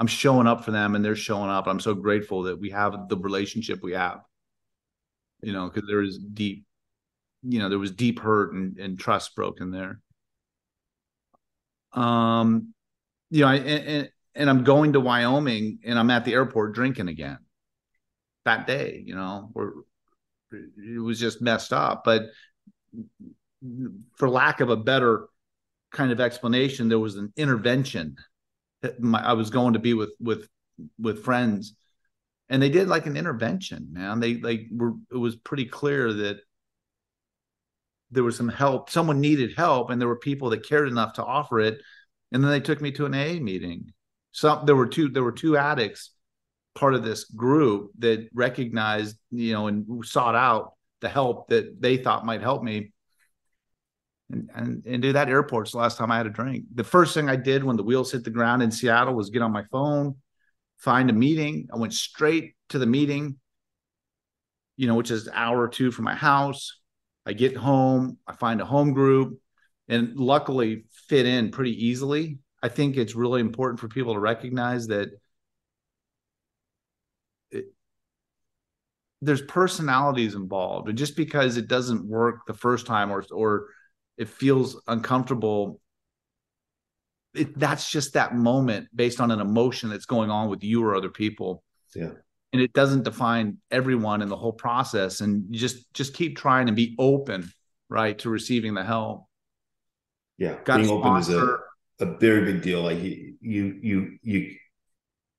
I'm 0.00 0.06
showing 0.06 0.46
up 0.46 0.64
for 0.64 0.70
them, 0.70 0.94
and 0.94 1.04
they're 1.04 1.14
showing 1.14 1.50
up. 1.50 1.66
I'm 1.66 1.80
so 1.80 1.94
grateful 1.94 2.44
that 2.44 2.58
we 2.58 2.70
have 2.70 3.08
the 3.08 3.16
relationship 3.18 3.82
we 3.82 3.92
have. 3.92 4.20
You 5.42 5.52
know, 5.52 5.68
because 5.68 5.86
there 5.86 6.02
is 6.02 6.18
deep, 6.18 6.64
you 7.42 7.58
know, 7.58 7.68
there 7.68 7.78
was 7.78 7.90
deep 7.90 8.18
hurt 8.18 8.54
and, 8.54 8.78
and 8.78 8.98
trust 8.98 9.36
broken 9.36 9.70
there. 9.70 10.00
Um, 11.92 12.72
you 13.30 13.42
know, 13.42 13.48
I, 13.48 13.56
and, 13.56 14.10
and 14.34 14.48
I'm 14.48 14.64
going 14.64 14.94
to 14.94 15.00
Wyoming, 15.00 15.80
and 15.84 15.98
I'm 15.98 16.10
at 16.10 16.24
the 16.24 16.32
airport 16.32 16.74
drinking 16.74 17.08
again 17.08 17.38
that 18.46 18.66
day. 18.66 19.02
You 19.04 19.14
know, 19.14 19.50
we're 19.52 19.72
it 20.52 21.00
was 21.00 21.18
just 21.18 21.42
messed 21.42 21.72
up. 21.72 22.04
But 22.04 22.24
for 24.16 24.28
lack 24.28 24.60
of 24.60 24.70
a 24.70 24.76
better 24.76 25.28
kind 25.92 26.12
of 26.12 26.20
explanation, 26.20 26.88
there 26.88 26.98
was 26.98 27.16
an 27.16 27.32
intervention. 27.36 28.16
My, 28.98 29.22
I 29.22 29.32
was 29.34 29.50
going 29.50 29.74
to 29.74 29.78
be 29.78 29.94
with 29.94 30.14
with 30.20 30.48
with 30.98 31.24
friends, 31.24 31.74
and 32.48 32.62
they 32.62 32.68
did 32.68 32.88
like 32.88 33.06
an 33.06 33.16
intervention. 33.16 33.88
Man, 33.92 34.20
they 34.20 34.34
like 34.34 34.66
were. 34.72 34.94
It 35.10 35.16
was 35.16 35.36
pretty 35.36 35.66
clear 35.66 36.12
that 36.12 36.40
there 38.10 38.24
was 38.24 38.36
some 38.36 38.48
help. 38.48 38.90
Someone 38.90 39.20
needed 39.20 39.54
help, 39.56 39.90
and 39.90 40.00
there 40.00 40.08
were 40.08 40.18
people 40.18 40.50
that 40.50 40.66
cared 40.66 40.88
enough 40.88 41.14
to 41.14 41.24
offer 41.24 41.60
it. 41.60 41.80
And 42.32 42.42
then 42.42 42.50
they 42.50 42.60
took 42.60 42.80
me 42.80 42.92
to 42.92 43.06
an 43.06 43.14
AA 43.14 43.40
meeting. 43.42 43.92
Some 44.32 44.66
there 44.66 44.76
were 44.76 44.86
two 44.86 45.08
there 45.08 45.22
were 45.22 45.32
two 45.32 45.56
addicts 45.56 46.10
part 46.74 46.94
of 46.94 47.04
this 47.04 47.24
group 47.24 47.90
that 47.98 48.28
recognized, 48.32 49.16
you 49.30 49.52
know, 49.52 49.66
and 49.66 50.04
sought 50.04 50.34
out 50.34 50.72
the 51.00 51.08
help 51.08 51.48
that 51.48 51.80
they 51.80 51.96
thought 51.96 52.24
might 52.24 52.40
help 52.40 52.62
me. 52.62 52.92
And, 54.30 54.50
and, 54.54 54.86
and 54.86 55.02
do 55.02 55.12
that 55.12 55.28
airport's 55.28 55.72
the 55.72 55.78
last 55.78 55.98
time 55.98 56.10
I 56.10 56.16
had 56.16 56.26
a 56.26 56.30
drink. 56.30 56.64
The 56.74 56.84
first 56.84 57.12
thing 57.12 57.28
I 57.28 57.36
did 57.36 57.62
when 57.62 57.76
the 57.76 57.82
wheels 57.82 58.12
hit 58.12 58.24
the 58.24 58.30
ground 58.30 58.62
in 58.62 58.70
Seattle 58.70 59.14
was 59.14 59.28
get 59.28 59.42
on 59.42 59.52
my 59.52 59.64
phone, 59.70 60.16
find 60.78 61.10
a 61.10 61.12
meeting. 61.12 61.68
I 61.72 61.76
went 61.76 61.92
straight 61.92 62.54
to 62.70 62.78
the 62.78 62.86
meeting, 62.86 63.36
you 64.76 64.86
know, 64.86 64.94
which 64.94 65.10
is 65.10 65.26
an 65.26 65.34
hour 65.36 65.60
or 65.60 65.68
two 65.68 65.90
from 65.90 66.06
my 66.06 66.14
house. 66.14 66.78
I 67.26 67.34
get 67.34 67.56
home, 67.56 68.18
I 68.26 68.34
find 68.34 68.60
a 68.60 68.64
home 68.64 68.94
group, 68.94 69.38
and 69.88 70.16
luckily 70.16 70.84
fit 71.08 71.26
in 71.26 71.50
pretty 71.50 71.86
easily. 71.86 72.38
I 72.62 72.68
think 72.68 72.96
it's 72.96 73.14
really 73.14 73.40
important 73.40 73.80
for 73.80 73.88
people 73.88 74.14
to 74.14 74.20
recognize 74.20 74.86
that 74.86 75.10
there's 79.22 79.42
personalities 79.42 80.34
involved 80.34 80.88
and 80.88 80.98
just 80.98 81.16
because 81.16 81.56
it 81.56 81.68
doesn't 81.68 82.04
work 82.04 82.40
the 82.46 82.54
first 82.54 82.86
time 82.86 83.10
or 83.10 83.24
or 83.30 83.66
it 84.18 84.28
feels 84.28 84.80
uncomfortable 84.88 85.80
it, 87.34 87.58
that's 87.58 87.90
just 87.90 88.12
that 88.14 88.34
moment 88.34 88.88
based 88.94 89.20
on 89.20 89.30
an 89.30 89.40
emotion 89.40 89.88
that's 89.88 90.06
going 90.06 90.30
on 90.30 90.50
with 90.50 90.62
you 90.62 90.84
or 90.84 90.94
other 90.94 91.08
people. 91.08 91.62
Yeah. 91.94 92.10
And 92.52 92.60
it 92.60 92.72
doesn't 92.74 93.04
define 93.04 93.58
everyone 93.70 94.20
in 94.20 94.28
the 94.28 94.36
whole 94.36 94.52
process 94.52 95.22
and 95.22 95.46
you 95.48 95.58
just 95.58 95.92
just 95.94 96.12
keep 96.12 96.36
trying 96.36 96.66
to 96.66 96.72
be 96.72 96.94
open 96.98 97.50
right 97.88 98.18
to 98.18 98.28
receiving 98.28 98.74
the 98.74 98.84
help. 98.84 99.24
Yeah 100.36 100.56
Got 100.64 100.78
being 100.78 100.90
open 100.90 101.16
is 101.16 101.30
a, 101.30 101.56
a 102.00 102.06
very 102.18 102.52
big 102.52 102.62
deal. 102.62 102.82
Like 102.82 102.98
you 102.98 103.36
you 103.40 103.78
you 103.82 104.18
you 104.22 104.54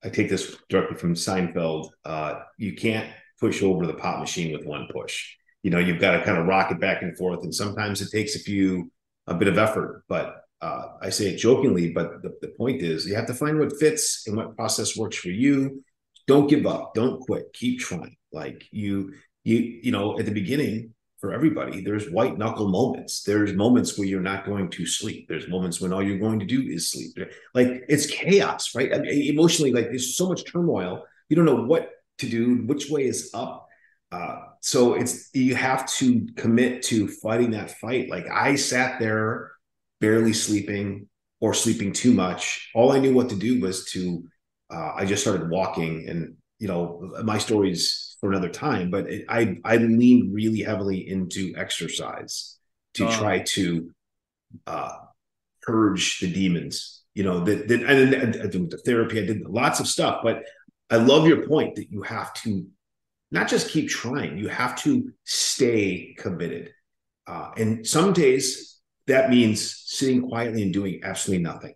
i 0.03 0.09
take 0.09 0.29
this 0.29 0.57
directly 0.69 0.97
from 0.97 1.13
seinfeld 1.13 1.89
uh 2.03 2.41
you 2.57 2.73
can't 2.73 3.09
push 3.43 3.61
over 3.61 3.85
the 3.85 3.93
pop 3.93 4.19
machine 4.19 4.53
with 4.53 4.65
one 4.65 4.87
push. 4.89 5.35
You 5.63 5.71
know, 5.71 5.79
you've 5.79 5.99
got 5.99 6.11
to 6.11 6.23
kind 6.23 6.37
of 6.37 6.45
rock 6.45 6.71
it 6.71 6.79
back 6.79 7.01
and 7.01 7.17
forth, 7.17 7.43
and 7.43 7.53
sometimes 7.53 8.01
it 8.01 8.09
takes 8.09 8.35
a 8.35 8.39
few 8.39 8.89
a 9.27 9.33
bit 9.33 9.49
of 9.49 9.57
effort. 9.57 10.05
But 10.07 10.45
uh, 10.61 10.83
I 11.01 11.09
say 11.09 11.25
it 11.25 11.37
jokingly, 11.37 11.91
but 11.91 12.21
the, 12.21 12.31
the 12.41 12.53
point 12.57 12.81
is 12.81 13.05
you 13.05 13.15
have 13.15 13.27
to 13.27 13.33
find 13.33 13.59
what 13.59 13.77
fits 13.77 14.23
and 14.27 14.37
what 14.37 14.55
process 14.55 14.95
works 14.95 15.17
for 15.17 15.27
you. 15.27 15.83
Don't 16.25 16.49
give 16.49 16.65
up. 16.65 16.93
Don't 16.93 17.19
quit. 17.19 17.51
Keep 17.51 17.81
trying. 17.81 18.15
Like 18.31 18.63
you, 18.71 19.13
you, 19.43 19.57
you 19.83 19.91
know, 19.91 20.17
at 20.17 20.25
the 20.25 20.31
beginning 20.31 20.93
for 21.19 21.33
everybody, 21.33 21.81
there's 21.81 22.09
white 22.09 22.37
knuckle 22.37 22.69
moments. 22.69 23.23
There's 23.23 23.51
moments 23.53 23.97
where 23.97 24.07
you're 24.07 24.21
not 24.21 24.45
going 24.45 24.69
to 24.69 24.85
sleep. 24.85 25.27
There's 25.27 25.49
moments 25.49 25.81
when 25.81 25.91
all 25.91 26.01
you're 26.01 26.17
going 26.17 26.39
to 26.39 26.45
do 26.45 26.61
is 26.61 26.91
sleep. 26.91 27.11
Like 27.53 27.83
it's 27.89 28.05
chaos, 28.05 28.73
right? 28.73 28.93
I 28.93 28.99
mean, 28.99 29.33
emotionally, 29.33 29.73
like 29.73 29.89
there's 29.89 30.15
so 30.15 30.29
much 30.29 30.49
turmoil. 30.49 31.03
You 31.27 31.35
don't 31.35 31.45
know 31.45 31.65
what 31.65 31.89
to 32.19 32.29
do, 32.29 32.63
which 32.65 32.89
way 32.89 33.05
is 33.05 33.31
up. 33.33 33.67
Uh, 34.11 34.37
so 34.61 34.93
it's 34.93 35.29
you 35.33 35.55
have 35.55 35.85
to 35.93 36.27
commit 36.35 36.83
to 36.83 37.07
fighting 37.07 37.51
that 37.51 37.71
fight. 37.79 38.09
Like 38.09 38.27
I 38.31 38.55
sat 38.55 38.99
there 38.99 39.51
barely 39.99 40.33
sleeping 40.33 41.07
or 41.41 41.53
sleeping 41.53 41.91
too 41.91 42.13
much. 42.13 42.69
All 42.75 42.91
I 42.91 42.99
knew 42.99 43.13
what 43.13 43.29
to 43.29 43.35
do 43.35 43.59
was 43.59 43.85
to 43.91 44.23
uh, 44.73 44.93
I 44.95 45.05
just 45.05 45.21
started 45.23 45.49
walking, 45.49 46.07
and 46.07 46.35
you 46.59 46.67
know 46.67 47.11
my 47.23 47.37
stories 47.37 48.17
for 48.19 48.29
another 48.29 48.49
time. 48.49 48.89
But 48.89 49.09
it, 49.09 49.25
I 49.27 49.57
I 49.63 49.77
leaned 49.77 50.33
really 50.33 50.61
heavily 50.61 51.09
into 51.09 51.53
exercise 51.57 52.57
to 52.95 53.07
oh. 53.07 53.11
try 53.11 53.39
to 53.39 53.91
uh, 54.67 54.97
purge 55.61 56.19
the 56.19 56.31
demons. 56.31 57.01
You 57.13 57.23
know 57.23 57.43
that 57.43 57.67
that 57.67 57.83
and 57.83 58.35
I 58.35 58.47
did 58.47 58.71
the 58.71 58.77
therapy. 58.77 59.21
I 59.21 59.25
did 59.25 59.41
lots 59.41 59.79
of 59.79 59.87
stuff, 59.87 60.21
but 60.23 60.43
I 60.93 60.97
love 60.97 61.27
your 61.27 61.47
point 61.47 61.75
that 61.77 61.89
you 61.89 62.03
have 62.03 62.35
to 62.43 62.67
not 63.31 63.47
just 63.47 63.71
keep 63.71 63.89
trying, 63.89 64.37
you 64.37 64.47
have 64.47 64.75
to 64.83 65.11
stay 65.23 66.13
committed. 66.19 66.71
Uh, 67.25 67.49
and 67.57 67.87
some 67.87 68.13
days 68.13 68.79
that 69.07 69.31
means 69.31 69.83
sitting 69.87 70.29
quietly 70.29 70.61
and 70.61 70.71
doing 70.71 71.01
absolutely 71.03 71.43
nothing. 71.43 71.73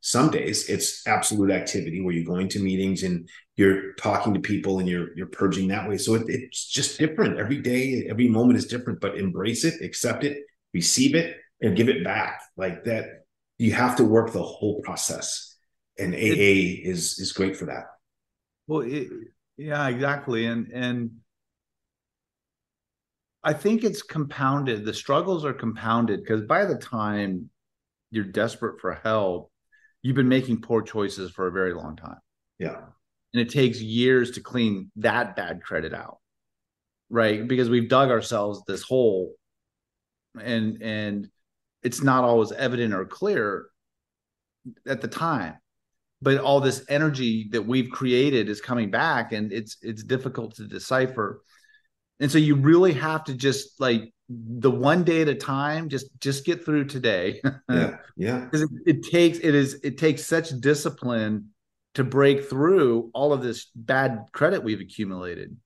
Some 0.00 0.30
days 0.30 0.68
it's 0.68 1.06
absolute 1.06 1.50
activity 1.50 2.02
where 2.02 2.12
you're 2.12 2.26
going 2.26 2.48
to 2.50 2.62
meetings 2.62 3.04
and 3.04 3.26
you're 3.56 3.94
talking 3.94 4.34
to 4.34 4.40
people 4.40 4.80
and 4.80 4.86
you're 4.86 5.16
you're 5.16 5.28
purging 5.28 5.68
that 5.68 5.88
way. 5.88 5.96
So 5.96 6.14
it, 6.16 6.24
it's 6.28 6.68
just 6.68 6.98
different 6.98 7.38
every 7.38 7.62
day. 7.62 8.06
Every 8.10 8.28
moment 8.28 8.58
is 8.58 8.66
different, 8.66 9.00
but 9.00 9.16
embrace 9.16 9.64
it, 9.64 9.80
accept 9.82 10.24
it, 10.24 10.42
receive 10.74 11.14
it, 11.14 11.38
and 11.62 11.74
give 11.74 11.88
it 11.88 12.04
back. 12.04 12.42
Like 12.58 12.84
that, 12.84 13.24
you 13.56 13.72
have 13.72 13.96
to 13.96 14.04
work 14.04 14.34
the 14.34 14.42
whole 14.42 14.82
process, 14.82 15.56
and 15.98 16.14
AA 16.14 16.84
is 16.84 17.18
is 17.18 17.32
great 17.32 17.56
for 17.56 17.64
that. 17.64 17.86
Well, 18.68 18.82
it, 18.82 19.08
yeah, 19.56 19.88
exactly, 19.88 20.46
and 20.46 20.70
and 20.72 21.10
I 23.42 23.54
think 23.54 23.82
it's 23.82 24.02
compounded. 24.02 24.84
The 24.84 24.92
struggles 24.92 25.44
are 25.44 25.54
compounded 25.54 26.20
because 26.20 26.42
by 26.42 26.66
the 26.66 26.76
time 26.76 27.48
you're 28.10 28.24
desperate 28.24 28.78
for 28.80 29.00
help, 29.02 29.50
you've 30.02 30.16
been 30.16 30.28
making 30.28 30.60
poor 30.60 30.82
choices 30.82 31.30
for 31.30 31.46
a 31.46 31.52
very 31.52 31.72
long 31.72 31.96
time. 31.96 32.18
Yeah, 32.58 32.76
and 33.32 33.40
it 33.40 33.48
takes 33.48 33.80
years 33.80 34.32
to 34.32 34.42
clean 34.42 34.92
that 34.96 35.34
bad 35.34 35.62
credit 35.62 35.94
out, 35.94 36.18
right? 37.08 37.48
Because 37.48 37.70
we've 37.70 37.88
dug 37.88 38.10
ourselves 38.10 38.62
this 38.66 38.82
hole, 38.82 39.32
and 40.38 40.82
and 40.82 41.28
it's 41.82 42.02
not 42.02 42.22
always 42.22 42.52
evident 42.52 42.92
or 42.92 43.06
clear 43.06 43.68
at 44.86 45.00
the 45.00 45.08
time 45.08 45.54
but 46.20 46.38
all 46.38 46.60
this 46.60 46.84
energy 46.88 47.48
that 47.52 47.62
we've 47.62 47.90
created 47.90 48.48
is 48.48 48.60
coming 48.60 48.90
back 48.90 49.32
and 49.32 49.52
it's 49.52 49.76
it's 49.82 50.02
difficult 50.02 50.56
to 50.56 50.66
decipher. 50.66 51.42
And 52.20 52.30
so 52.30 52.38
you 52.38 52.56
really 52.56 52.92
have 52.94 53.24
to 53.24 53.34
just 53.34 53.80
like 53.80 54.12
the 54.28 54.70
one 54.70 55.04
day 55.04 55.22
at 55.22 55.28
a 55.28 55.34
time 55.34 55.88
just 55.88 56.08
just 56.20 56.44
get 56.44 56.64
through 56.64 56.86
today. 56.86 57.40
Yeah 57.70 57.98
yeah. 58.18 58.40
Because 58.40 58.62
it, 58.62 58.70
it, 58.84 59.02
takes 59.04 59.38
it 59.38 59.54
is 59.54 59.80
it 59.84 59.96
takes 59.96 60.26
such 60.26 60.50
discipline 60.60 61.50
to 61.94 62.04
break 62.04 62.50
through 62.50 63.10
all 63.14 63.32
of 63.32 63.42
this 63.42 63.70
bad 63.74 64.26
credit 64.32 64.62
we've 64.62 64.80
accumulated. 64.80 65.56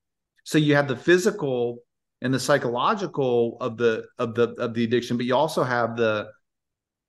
So 0.45 0.59
you 0.59 0.77
have 0.77 0.87
the 0.87 0.97
physical 0.97 1.79
and 2.21 2.33
the 2.33 2.39
psychological 2.39 3.57
of 3.61 3.79
the 3.79 4.05
of 4.19 4.35
the 4.35 4.55
of 4.59 4.75
the 4.75 4.85
addiction 4.85 5.17
but 5.17 5.27
you 5.27 5.35
also 5.35 5.65
have 5.65 5.97
the 5.97 6.29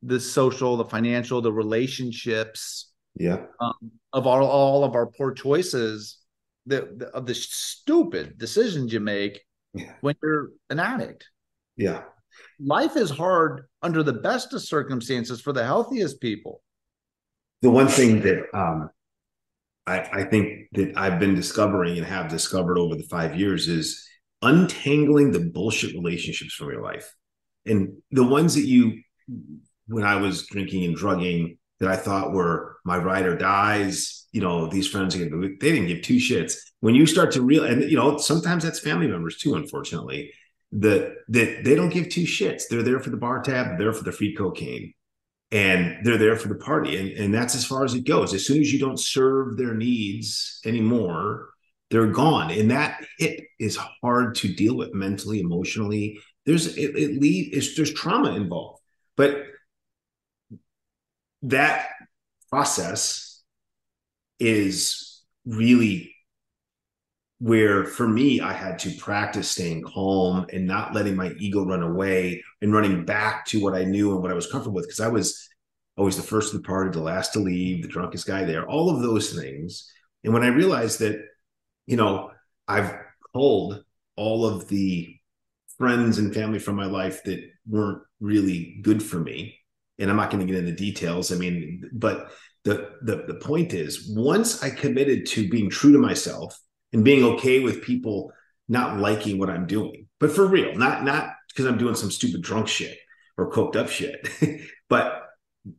the 0.02 0.20
social 0.20 0.76
the 0.76 0.86
financial 0.86 1.40
the 1.42 1.54
relationships 1.54 2.93
yeah 3.16 3.42
um, 3.60 3.92
of 4.12 4.28
all, 4.28 4.46
all 4.46 4.84
of 4.84 4.96
our 4.96 5.08
poor 5.08 5.32
choices 5.32 6.20
the, 6.66 6.90
the, 6.98 7.08
of 7.10 7.26
the 7.26 7.36
stupid 7.36 8.38
decisions 8.38 8.94
you 8.94 9.00
make 9.00 9.42
yeah. 9.74 9.94
when 10.02 10.16
you're 10.24 10.50
an 10.70 10.80
addict 10.80 11.28
yeah 11.78 12.02
life 12.60 12.96
is 12.96 13.10
hard 13.10 13.68
under 13.82 14.04
the 14.04 14.14
best 14.14 14.54
of 14.54 14.62
circumstances 14.62 15.42
for 15.42 15.54
the 15.54 15.64
healthiest 15.64 16.20
people 16.22 16.62
the 17.62 17.70
one 17.70 17.88
thing 17.88 18.22
that 18.22 18.44
um 18.54 18.90
I, 19.86 20.00
I 20.00 20.24
think 20.24 20.70
that 20.74 20.94
I've 20.96 21.20
been 21.20 21.36
discovering 21.36 21.98
and 21.98 22.06
have 22.06 22.30
discovered 22.30 22.78
over 22.78 22.96
the 22.96 23.04
five 23.04 23.38
years 23.38 23.68
is 23.68 24.08
untangling 24.42 25.32
the 25.32 25.40
bullshit 25.40 25.94
relationships 25.94 26.54
from 26.54 26.70
your 26.70 26.82
life. 26.82 27.14
And 27.66 27.98
the 28.12 28.24
ones 28.24 28.56
that 28.56 28.66
you, 28.66 29.02
when 29.88 30.04
I 30.04 30.16
was 30.16 30.48
drinking 30.48 30.86
and 30.86 30.96
drugging, 30.96 31.58
that 31.84 31.92
I 31.92 31.96
thought 31.96 32.34
were 32.34 32.78
my 32.86 32.98
ride 32.98 33.26
or 33.26 33.38
dies, 33.38 34.26
you 34.32 34.42
know, 34.42 34.68
these 34.68 34.88
friends, 34.88 35.16
they 35.16 35.26
didn't 35.28 35.88
give 35.88 36.02
two 36.02 36.16
shits. 36.18 36.56
When 36.80 36.96
you 36.96 37.06
start 37.06 37.32
to 37.34 37.42
real, 37.42 37.64
and 37.66 37.90
you 37.90 37.96
know, 37.96 38.18
sometimes 38.18 38.64
that's 38.64 38.80
family 38.80 39.08
members 39.08 39.38
too, 39.38 39.56
unfortunately, 39.56 40.32
that 40.74 41.16
that 41.30 41.64
they 41.64 41.76
don't 41.76 41.94
give 41.94 42.10
two 42.10 42.24
shits. 42.24 42.64
They're 42.70 42.84
there 42.84 43.00
for 43.00 43.10
the 43.10 43.18
bar 43.18 43.42
tab, 43.42 43.68
they're 43.68 43.78
there 43.78 43.94
for 43.94 44.04
the 44.04 44.12
free 44.12 44.36
cocaine 44.36 44.94
and 45.54 46.04
they're 46.04 46.18
there 46.18 46.36
for 46.36 46.48
the 46.48 46.56
party 46.56 46.98
and, 46.98 47.10
and 47.12 47.34
that's 47.34 47.54
as 47.56 47.64
far 47.64 47.86
as 47.86 47.94
it 47.94 48.06
goes 48.06 48.34
as 48.34 48.46
soon 48.46 48.60
as 48.60 48.74
you 48.74 48.80
don't 48.80 49.00
serve 49.00 49.56
their 49.56 49.76
needs 49.76 50.60
anymore 50.66 51.50
they're 51.92 52.08
gone 52.08 52.50
and 52.50 52.72
that 52.72 53.06
hit 53.20 53.42
is 53.60 53.78
hard 54.02 54.34
to 54.34 54.52
deal 54.52 54.76
with 54.76 54.94
mentally 54.94 55.40
emotionally 55.40 56.20
there's 56.46 56.76
it, 56.76 56.96
it 56.98 57.22
lead 57.22 57.54
there's 57.78 57.94
trauma 57.94 58.36
involved 58.36 58.82
but 59.16 59.44
that 61.44 61.90
process 62.50 63.44
is 64.40 65.22
really 65.46 66.16
where 67.40 67.84
for 67.84 68.08
me 68.08 68.40
i 68.40 68.54
had 68.54 68.80
to 68.80 68.90
practice 68.98 69.52
staying 69.52 69.84
calm 69.84 70.46
and 70.54 70.66
not 70.66 70.94
letting 70.94 71.16
my 71.16 71.32
ego 71.40 71.66
run 71.66 71.84
away 71.84 72.42
and 72.62 72.74
running 72.74 73.04
back 73.04 73.46
to 73.46 73.62
what 73.62 73.76
i 73.76 73.84
knew 73.84 74.14
and 74.14 74.22
what 74.22 74.32
i 74.32 74.36
was 74.36 74.48
comfortable 74.48 74.76
with. 74.76 74.86
Because 74.86 75.02
i 75.02 75.08
was 75.08 75.50
always 75.98 76.16
the 76.16 76.24
first 76.24 76.52
to 76.52 76.58
the 76.58 76.64
party 76.64 76.90
the 76.92 77.04
last 77.04 77.34
to 77.34 77.40
leave 77.40 77.82
the 77.82 77.90
drunkest 77.90 78.26
guy 78.26 78.44
there 78.44 78.68
all 78.68 78.90
of 78.90 79.02
those 79.02 79.34
things. 79.34 79.92
And 80.24 80.34
when 80.34 80.44
i 80.44 80.48
realized 80.48 81.00
that 81.00 81.20
you 81.86 81.98
know 81.98 82.32
i've 82.68 82.96
pulled 83.34 83.84
all 84.16 84.46
of 84.46 84.68
the 84.70 85.18
friends 85.78 86.20
and 86.20 86.34
family 86.34 86.60
from 86.60 86.76
my 86.76 86.86
life 86.86 87.24
that 87.24 87.44
weren't 87.68 88.04
really 88.22 88.80
good 88.84 89.04
for 89.04 89.20
me 89.20 89.58
and 90.00 90.10
i'm 90.10 90.18
not 90.18 90.30
going 90.30 90.46
to 90.46 90.52
get 90.52 90.62
into 90.62 90.76
details 90.76 91.32
i 91.32 91.36
mean 91.36 91.90
but 91.94 92.32
the, 92.64 92.92
the 93.02 93.26
the 93.28 93.36
point 93.36 93.74
is 93.74 94.12
once 94.16 94.64
i 94.64 94.70
committed 94.70 95.26
to 95.26 95.50
being 95.50 95.70
true 95.70 95.92
to 95.92 95.98
myself 95.98 96.58
and 96.94 97.04
being 97.04 97.24
okay 97.24 97.60
with 97.60 97.82
people 97.82 98.32
not 98.70 99.00
liking 99.00 99.38
what 99.38 99.50
I'm 99.50 99.66
doing, 99.66 100.08
but 100.20 100.32
for 100.32 100.46
real, 100.46 100.76
not 100.76 101.04
not 101.04 101.34
because 101.50 101.66
I'm 101.66 101.78
doing 101.78 101.96
some 101.96 102.12
stupid 102.12 102.42
drunk 102.42 102.68
shit 102.68 102.98
or 103.38 103.52
coked 103.52 103.76
up 103.76 103.90
shit, 103.90 104.28
but 104.90 105.22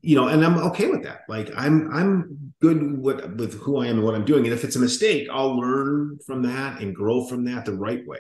you 0.01 0.17
know, 0.17 0.29
and 0.29 0.45
I'm 0.45 0.59
okay 0.69 0.89
with 0.89 1.05
that. 1.05 1.21
Like 1.29 1.51
I'm 1.57 1.93
I'm 1.93 2.55
good 2.61 2.99
with 2.99 3.25
with 3.39 3.61
who 3.61 3.79
I 3.79 3.87
am 3.87 3.97
and 3.97 4.05
what 4.05 4.15
I'm 4.15 4.25
doing, 4.25 4.45
and 4.45 4.53
if 4.53 4.65
it's 4.65 4.77
a 4.77 4.81
mistake, 4.81 5.29
I'll 5.31 5.57
learn 5.57 6.19
from 6.27 6.43
that 6.43 6.81
and 6.81 6.95
grow 6.95 7.25
from 7.25 7.45
that 7.45 7.65
the 7.65 7.75
right 7.75 8.07
way. 8.07 8.19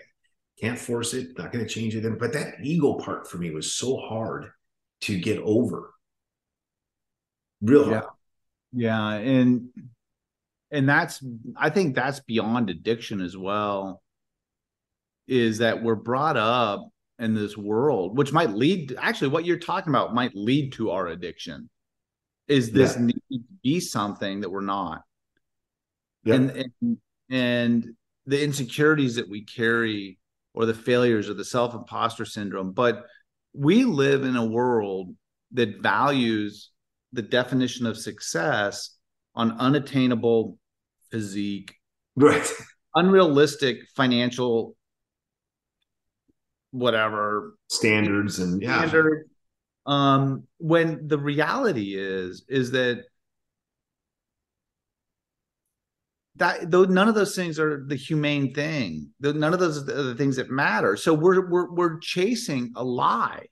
Can't 0.60 0.78
force 0.78 1.14
it, 1.14 1.36
not 1.36 1.52
going 1.52 1.66
to 1.66 1.70
change 1.72 1.96
it. 1.96 2.18
But 2.18 2.32
that 2.32 2.54
ego 2.62 2.94
part 2.94 3.28
for 3.28 3.38
me 3.38 3.50
was 3.50 3.72
so 3.72 3.96
hard 3.96 4.50
to 5.04 5.18
get 5.18 5.38
over. 5.38 5.90
Real 7.62 7.84
hard. 7.84 8.04
Yeah, 8.72 9.12
yeah, 9.12 9.12
and 9.14 9.70
and 10.74 10.88
that's 10.88 11.22
i 11.56 11.70
think 11.70 11.94
that's 11.94 12.20
beyond 12.20 12.68
addiction 12.68 13.20
as 13.20 13.36
well 13.36 14.02
is 15.26 15.58
that 15.58 15.82
we're 15.82 15.94
brought 15.94 16.36
up 16.36 16.88
in 17.18 17.34
this 17.34 17.56
world 17.56 18.18
which 18.18 18.32
might 18.32 18.50
lead 18.50 18.94
actually 18.98 19.28
what 19.28 19.44
you're 19.44 19.58
talking 19.58 19.90
about 19.90 20.14
might 20.14 20.34
lead 20.34 20.72
to 20.72 20.90
our 20.90 21.06
addiction 21.06 21.70
is 22.48 22.72
this 22.72 22.96
yeah. 22.96 23.02
need 23.02 23.22
to 23.32 23.38
be 23.62 23.80
something 23.80 24.40
that 24.40 24.50
we're 24.50 24.60
not 24.60 25.02
yeah. 26.24 26.34
and, 26.34 26.50
and 26.80 26.98
and 27.30 27.94
the 28.26 28.42
insecurities 28.42 29.14
that 29.14 29.28
we 29.28 29.44
carry 29.44 30.18
or 30.54 30.66
the 30.66 30.74
failures 30.74 31.28
or 31.28 31.34
the 31.34 31.44
self-imposter 31.44 32.24
syndrome 32.24 32.72
but 32.72 33.06
we 33.54 33.84
live 33.84 34.24
in 34.24 34.36
a 34.36 34.44
world 34.44 35.14
that 35.52 35.80
values 35.80 36.70
the 37.12 37.22
definition 37.22 37.86
of 37.86 37.96
success 37.96 38.96
on 39.34 39.52
unattainable 39.58 40.58
physique, 41.10 41.74
right? 42.16 42.46
Unrealistic 42.94 43.78
financial, 43.96 44.76
whatever 46.72 47.56
standards 47.68 48.38
and 48.40 48.60
yeah. 48.60 48.90
Um, 49.86 50.44
when 50.58 51.06
the 51.06 51.18
reality 51.18 51.94
is, 51.96 52.44
is 52.48 52.70
that 52.72 53.04
that 56.36 56.70
though 56.70 56.84
none 56.84 57.08
of 57.08 57.14
those 57.14 57.36
things 57.36 57.58
are 57.58 57.84
the 57.86 57.96
humane 57.96 58.52
thing. 58.52 59.10
None 59.20 59.52
of 59.52 59.60
those 59.60 59.88
are 59.88 60.02
the 60.02 60.14
things 60.14 60.36
that 60.36 60.50
matter. 60.50 60.96
So 60.96 61.14
we're 61.14 61.48
we're 61.48 61.72
we're 61.72 61.98
chasing 61.98 62.72
a 62.76 62.84
lie. 62.84 63.46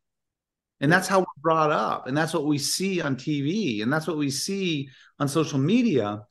And 0.80 0.90
that's 0.90 1.06
how 1.06 1.20
we're 1.20 1.40
brought 1.40 1.70
up. 1.70 2.08
And 2.08 2.16
that's 2.16 2.34
what 2.34 2.46
we 2.46 2.58
see 2.58 3.00
on 3.00 3.14
tv 3.14 3.82
and 3.82 3.92
that's 3.92 4.06
what 4.08 4.18
we 4.18 4.30
see 4.30 4.88
on 5.20 5.28
social 5.28 5.58
media. 5.58 6.22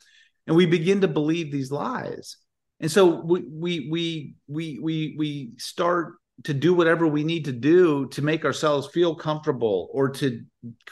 And 0.45 0.55
we 0.55 0.65
begin 0.65 1.01
to 1.01 1.07
believe 1.07 1.51
these 1.51 1.71
lies. 1.71 2.37
And 2.81 2.91
so 2.91 3.21
we 3.21 3.45
we 3.49 3.89
we 3.89 4.35
we 4.47 4.79
we, 4.79 5.15
we 5.17 5.53
start 5.57 6.15
to 6.43 6.53
do 6.53 6.73
whatever 6.73 7.07
we 7.07 7.23
need 7.23 7.45
to 7.45 7.51
do 7.51 8.07
to 8.07 8.21
make 8.21 8.43
ourselves 8.43 8.87
feel 8.87 9.15
comfortable 9.15 9.89
or 9.93 10.09
to 10.09 10.41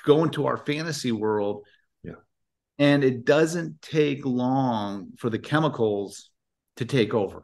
go 0.05 0.23
into 0.23 0.45
our 0.45 0.57
fantasy 0.57 1.11
world 1.11 1.65
and 2.79 3.03
it 3.03 3.25
doesn't 3.25 3.81
take 3.81 4.25
long 4.25 5.11
for 5.17 5.29
the 5.29 5.39
chemicals 5.39 6.31
to 6.77 6.85
take 6.85 7.13
over 7.13 7.43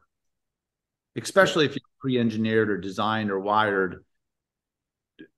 especially 1.16 1.66
if 1.66 1.72
you're 1.72 1.82
pre-engineered 2.00 2.70
or 2.70 2.78
designed 2.78 3.32
or 3.32 3.40
wired. 3.40 4.04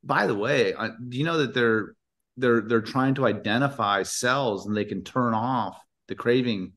By 0.04 0.28
the 0.28 0.36
way 0.36 0.74
do 1.08 1.18
you 1.18 1.24
know 1.24 1.40
that 1.40 1.54
they're 1.54 1.94
they're 2.36 2.62
they're 2.62 2.82
trying 2.82 3.16
to 3.16 3.26
identify 3.26 4.04
cells 4.04 4.66
and 4.66 4.76
they 4.76 4.86
can 4.86 5.04
turn 5.04 5.34
off 5.34 5.80
the 6.08 6.16
craving? 6.16 6.74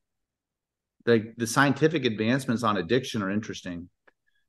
The 1.06 1.33
the 1.37 1.46
scientific 1.46 2.04
advancements 2.04 2.62
on 2.62 2.76
addiction 2.76 3.22
are 3.22 3.30
interesting. 3.30 3.88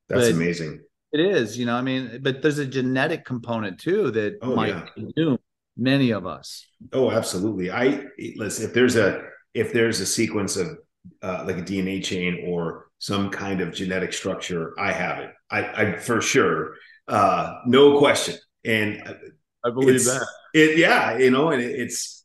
That's 0.09 0.27
but 0.27 0.31
amazing. 0.35 0.81
it 1.13 1.21
is 1.21 1.57
you 1.57 1.65
know 1.65 1.75
i 1.75 1.81
mean 1.81 2.19
but 2.21 2.41
there's 2.41 2.57
a 2.57 2.65
genetic 2.65 3.23
component 3.23 3.79
too 3.79 4.11
that 4.11 4.39
oh, 4.41 4.53
might 4.53 4.75
yeah. 4.97 5.35
Consume 5.75 5.83
many 5.83 6.11
of 6.11 6.25
us. 6.25 6.65
Oh 6.93 7.11
absolutely. 7.11 7.71
I 7.71 8.05
listen 8.35 8.65
if 8.65 8.73
there's 8.73 8.95
a 8.95 9.23
if 9.53 9.73
there's 9.73 9.99
a 9.99 10.05
sequence 10.05 10.57
of 10.57 10.77
uh, 11.23 11.43
like 11.47 11.57
a 11.57 11.61
dna 11.63 12.03
chain 12.03 12.45
or 12.47 12.87
some 12.99 13.31
kind 13.31 13.59
of 13.59 13.73
genetic 13.73 14.13
structure 14.13 14.73
i 14.79 14.91
have 14.91 15.19
it. 15.19 15.31
I, 15.49 15.63
I 15.63 15.97
for 15.97 16.21
sure 16.21 16.75
uh 17.07 17.55
no 17.65 17.97
question. 17.97 18.35
And 18.63 19.01
i 19.65 19.69
believe 19.69 20.05
that. 20.05 20.25
it 20.53 20.77
yeah 20.77 21.17
you 21.17 21.31
know 21.31 21.49
and 21.49 21.61
it, 21.61 21.71
it's 21.71 22.23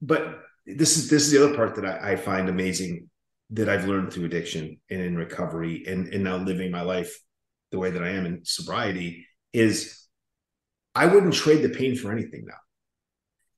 but 0.00 0.40
this 0.66 0.96
is 0.96 1.10
this 1.10 1.26
is 1.26 1.32
the 1.32 1.44
other 1.44 1.54
part 1.54 1.74
that 1.76 1.84
I, 1.84 2.12
I, 2.12 2.16
find 2.16 2.48
amazing 2.48 3.08
that 3.50 3.68
I've 3.68 3.86
learned 3.86 4.12
through 4.12 4.24
addiction 4.24 4.78
and 4.90 5.00
in 5.00 5.16
recovery 5.16 5.84
and 5.86 6.08
and 6.12 6.24
now 6.24 6.36
living 6.36 6.70
my 6.70 6.82
life 6.82 7.16
the 7.70 7.78
way 7.78 7.90
that 7.90 8.02
I 8.02 8.10
am 8.10 8.26
in 8.26 8.44
sobriety 8.44 9.26
is 9.52 10.05
I 10.96 11.04
wouldn't 11.04 11.34
trade 11.34 11.62
the 11.62 11.68
pain 11.68 11.94
for 11.94 12.10
anything 12.10 12.46
now. 12.46 12.54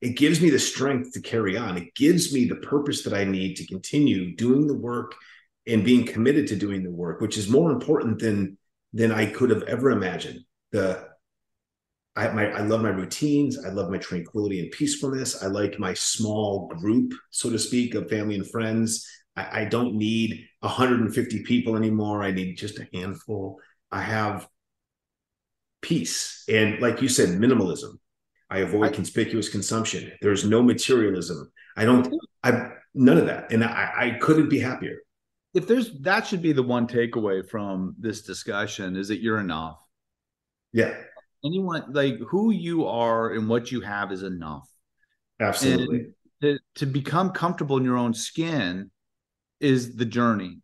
It 0.00 0.16
gives 0.16 0.40
me 0.40 0.50
the 0.50 0.58
strength 0.58 1.12
to 1.12 1.20
carry 1.20 1.56
on. 1.56 1.78
It 1.78 1.94
gives 1.94 2.32
me 2.32 2.46
the 2.46 2.56
purpose 2.56 3.02
that 3.04 3.14
I 3.14 3.24
need 3.24 3.56
to 3.56 3.66
continue 3.66 4.34
doing 4.34 4.66
the 4.66 4.76
work 4.76 5.14
and 5.64 5.84
being 5.84 6.04
committed 6.04 6.48
to 6.48 6.56
doing 6.56 6.82
the 6.82 6.90
work, 6.90 7.20
which 7.20 7.38
is 7.38 7.48
more 7.48 7.70
important 7.70 8.18
than 8.18 8.58
than 8.92 9.12
I 9.12 9.26
could 9.26 9.50
have 9.50 9.62
ever 9.64 9.90
imagined. 9.90 10.40
The 10.72 11.08
I, 12.16 12.28
my, 12.30 12.50
I 12.50 12.62
love 12.62 12.82
my 12.82 12.88
routines. 12.88 13.64
I 13.64 13.68
love 13.68 13.90
my 13.90 13.98
tranquility 13.98 14.58
and 14.58 14.72
peacefulness. 14.72 15.40
I 15.40 15.46
like 15.46 15.78
my 15.78 15.94
small 15.94 16.66
group, 16.66 17.12
so 17.30 17.50
to 17.50 17.58
speak, 17.58 17.94
of 17.94 18.10
family 18.10 18.34
and 18.34 18.50
friends. 18.50 19.06
I, 19.36 19.60
I 19.60 19.64
don't 19.66 19.94
need 19.94 20.44
150 20.60 21.44
people 21.44 21.76
anymore. 21.76 22.24
I 22.24 22.32
need 22.32 22.56
just 22.56 22.80
a 22.80 22.88
handful. 22.92 23.60
I 23.92 24.00
have 24.00 24.48
peace. 25.80 26.44
And 26.48 26.80
like 26.80 27.02
you 27.02 27.08
said, 27.08 27.30
minimalism. 27.30 27.94
I 28.50 28.58
avoid 28.58 28.92
I, 28.92 28.94
conspicuous 28.94 29.48
consumption. 29.48 30.12
There's 30.22 30.44
no 30.44 30.62
materialism. 30.62 31.50
I 31.76 31.84
don't, 31.84 32.14
I, 32.42 32.70
none 32.94 33.18
of 33.18 33.26
that. 33.26 33.52
And 33.52 33.62
I, 33.62 33.92
I 33.96 34.18
couldn't 34.20 34.48
be 34.48 34.58
happier. 34.58 34.96
If 35.52 35.66
there's, 35.66 35.98
that 36.00 36.26
should 36.26 36.42
be 36.42 36.52
the 36.52 36.62
one 36.62 36.86
takeaway 36.86 37.46
from 37.46 37.94
this 37.98 38.22
discussion 38.22 38.96
is 38.96 39.08
that 39.08 39.20
you're 39.20 39.40
enough. 39.40 39.78
Yeah 40.72 40.94
anyone 41.44 41.84
like 41.92 42.18
who 42.18 42.50
you 42.50 42.86
are 42.86 43.32
and 43.32 43.48
what 43.48 43.70
you 43.70 43.80
have 43.80 44.12
is 44.12 44.22
enough. 44.22 44.68
Absolutely. 45.40 46.08
To, 46.42 46.58
to 46.76 46.86
become 46.86 47.30
comfortable 47.30 47.76
in 47.78 47.84
your 47.84 47.96
own 47.96 48.14
skin 48.14 48.90
is 49.60 49.96
the 49.96 50.04
journey. 50.04 50.58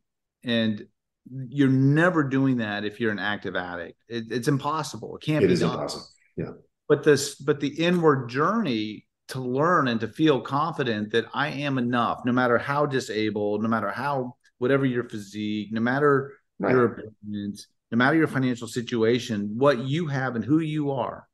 And 0.45 0.87
you're 1.31 1.69
never 1.69 2.23
doing 2.23 2.59
that 2.59 2.85
if 2.85 3.01
you're 3.01 3.13
an 3.13 3.19
active 3.19 3.57
addict. 3.57 4.03
It, 4.09 4.25
it's 4.31 4.49
impossible. 4.49 5.17
It 5.17 5.25
can't 5.25 5.45
it 5.45 5.49
be 5.49 5.57
done. 5.57 5.73
impossible. 5.73 6.07
Yeah. 6.37 6.51
But 6.89 7.03
this, 7.03 7.35
but 7.37 7.61
the 7.61 7.69
inward 7.69 8.29
journey 8.29 9.07
to 9.29 9.41
learn 9.41 9.89
and 9.89 10.01
to 10.01 10.09
feel 10.09 10.41
confident 10.41 11.13
that 11.13 11.25
I 11.33 11.49
am 11.49 11.79
enough, 11.79 12.21
no 12.27 12.33
matter 12.33 12.59
how 12.59 12.87
disabled, 12.87 13.63
no 13.63 13.69
matter 13.69 13.91
how 13.91 14.37
whatever 14.59 14.85
your 14.85 15.09
physique, 15.09 15.69
no 15.73 15.81
matter 15.81 16.33
right. 16.59 16.73
your 16.73 16.85
opinions, 16.85 17.69
no 17.91 17.97
matter 17.97 18.17
your 18.17 18.27
financial 18.27 18.69
situation, 18.69 19.55
what 19.57 19.79
you 19.79 20.07
have 20.09 20.37
and 20.37 20.45
who 20.45 20.59
you 20.59 20.91
are, 20.91 21.27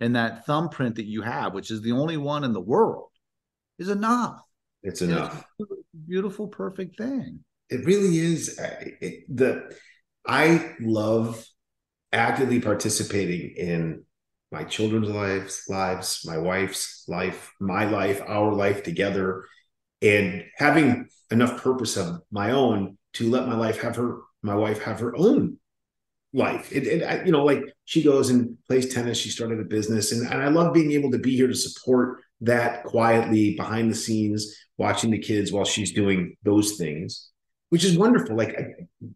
and 0.00 0.16
that 0.16 0.44
thumbprint 0.44 0.96
that 0.96 1.06
you 1.06 1.22
have, 1.22 1.54
which 1.54 1.70
is 1.70 1.82
the 1.82 1.92
only 1.92 2.16
one 2.16 2.42
in 2.42 2.52
the 2.52 2.60
world, 2.60 3.10
is 3.78 3.88
enough. 3.88 4.40
It's 4.82 5.02
enough. 5.02 5.44
It's 5.58 5.70
beautiful, 6.06 6.48
perfect 6.48 6.98
thing. 6.98 7.40
It 7.70 7.84
really 7.84 8.18
is. 8.18 8.58
Uh, 8.58 8.74
it, 9.00 9.24
the 9.28 9.76
I 10.26 10.74
love 10.80 11.44
actively 12.12 12.60
participating 12.60 13.54
in 13.56 14.04
my 14.52 14.64
children's 14.64 15.08
lives, 15.08 15.64
lives, 15.68 16.22
my 16.24 16.38
wife's 16.38 17.04
life, 17.08 17.52
my 17.60 17.84
life, 17.84 18.22
our 18.26 18.52
life 18.52 18.82
together, 18.82 19.44
and 20.02 20.44
having 20.56 21.08
enough 21.30 21.62
purpose 21.62 21.96
of 21.96 22.20
my 22.30 22.52
own 22.52 22.96
to 23.14 23.28
let 23.28 23.48
my 23.48 23.56
life 23.56 23.80
have 23.80 23.96
her, 23.96 24.20
my 24.42 24.54
wife 24.54 24.82
have 24.82 25.00
her 25.00 25.16
own 25.16 25.58
life. 26.32 26.70
It, 26.72 26.86
it 26.86 27.26
you 27.26 27.32
know, 27.32 27.44
like 27.44 27.64
she 27.84 28.02
goes 28.02 28.30
and 28.30 28.56
plays 28.66 28.92
tennis. 28.92 29.18
She 29.18 29.30
started 29.30 29.60
a 29.60 29.64
business, 29.64 30.12
and, 30.12 30.26
and 30.30 30.42
I 30.42 30.48
love 30.48 30.74
being 30.74 30.92
able 30.92 31.10
to 31.12 31.18
be 31.18 31.36
here 31.36 31.48
to 31.48 31.54
support 31.54 32.20
that 32.42 32.84
quietly 32.84 33.56
behind 33.56 33.90
the 33.90 33.94
scenes, 33.94 34.54
watching 34.76 35.10
the 35.10 35.18
kids 35.18 35.50
while 35.50 35.64
she's 35.64 35.92
doing 35.92 36.36
those 36.44 36.76
things, 36.76 37.30
which 37.70 37.84
is 37.84 37.98
wonderful. 37.98 38.36
Like, 38.36 38.56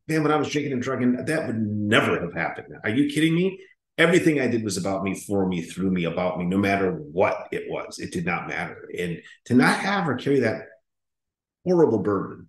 man, 0.08 0.22
when 0.22 0.32
I 0.32 0.36
was 0.36 0.48
drinking 0.48 0.72
and 0.72 0.82
drugging, 0.82 1.24
that 1.24 1.46
would 1.46 1.58
never 1.58 2.20
have 2.20 2.34
happened. 2.34 2.68
Are 2.84 2.90
you 2.90 3.12
kidding 3.12 3.34
me? 3.34 3.60
Everything 3.98 4.40
I 4.40 4.46
did 4.46 4.64
was 4.64 4.76
about 4.76 5.04
me, 5.04 5.14
for 5.14 5.46
me, 5.46 5.62
through 5.62 5.90
me, 5.90 6.04
about 6.04 6.38
me, 6.38 6.46
no 6.46 6.56
matter 6.56 6.92
what 6.92 7.48
it 7.52 7.64
was. 7.68 7.98
It 7.98 8.12
did 8.12 8.24
not 8.24 8.48
matter. 8.48 8.88
And 8.98 9.18
to 9.46 9.54
not 9.54 9.78
have 9.78 10.08
or 10.08 10.16
carry 10.16 10.40
that 10.40 10.62
horrible 11.64 11.98
burden 11.98 12.48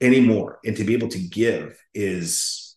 anymore 0.00 0.58
and 0.64 0.76
to 0.76 0.84
be 0.84 0.94
able 0.94 1.08
to 1.08 1.18
give 1.18 1.76
is 1.94 2.76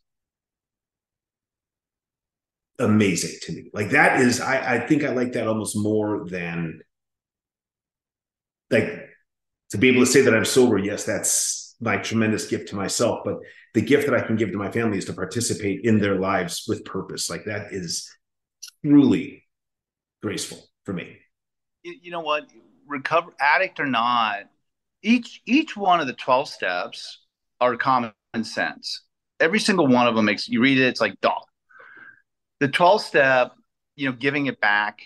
amazing 2.79 3.37
to 3.43 3.51
me. 3.51 3.69
Like 3.73 3.91
that 3.91 4.19
is, 4.21 4.39
I, 4.41 4.75
I 4.75 4.87
think 4.87 5.03
I 5.03 5.09
like 5.09 5.33
that 5.33 5.47
almost 5.47 5.77
more 5.77 6.25
than 6.27 6.79
like 8.71 9.09
to 9.71 9.77
be 9.77 9.89
able 9.89 10.01
to 10.01 10.05
say 10.05 10.21
that 10.21 10.33
I'm 10.33 10.45
sober. 10.45 10.77
Yes, 10.77 11.03
that's 11.03 11.58
my 11.81 11.97
tremendous 11.97 12.47
gift 12.47 12.69
to 12.69 12.75
myself, 12.75 13.21
but 13.23 13.37
the 13.73 13.81
gift 13.81 14.07
that 14.07 14.15
I 14.15 14.25
can 14.25 14.35
give 14.35 14.51
to 14.51 14.57
my 14.57 14.71
family 14.71 14.97
is 14.97 15.05
to 15.05 15.13
participate 15.13 15.81
in 15.83 15.99
their 15.99 16.15
lives 16.15 16.65
with 16.67 16.83
purpose. 16.85 17.29
Like 17.29 17.45
that 17.45 17.67
is 17.71 18.09
truly 18.83 19.45
graceful 20.21 20.67
for 20.83 20.93
me. 20.93 21.17
You 21.83 22.11
know 22.11 22.21
what? 22.21 22.47
Recover 22.87 23.31
addict 23.39 23.79
or 23.79 23.85
not, 23.85 24.45
each 25.01 25.41
each 25.45 25.77
one 25.77 25.99
of 25.99 26.07
the 26.07 26.13
12 26.13 26.49
steps 26.49 27.19
are 27.61 27.75
common 27.77 28.13
sense. 28.43 29.03
Every 29.39 29.59
single 29.59 29.87
one 29.87 30.07
of 30.07 30.15
them 30.15 30.25
makes 30.25 30.49
you 30.49 30.61
read 30.61 30.77
it, 30.77 30.87
it's 30.87 31.01
like 31.01 31.19
dog. 31.21 31.43
The 32.59 32.67
12 32.67 33.01
step, 33.01 33.51
you 33.95 34.09
know, 34.09 34.15
giving 34.15 34.47
it 34.47 34.59
back 34.59 34.99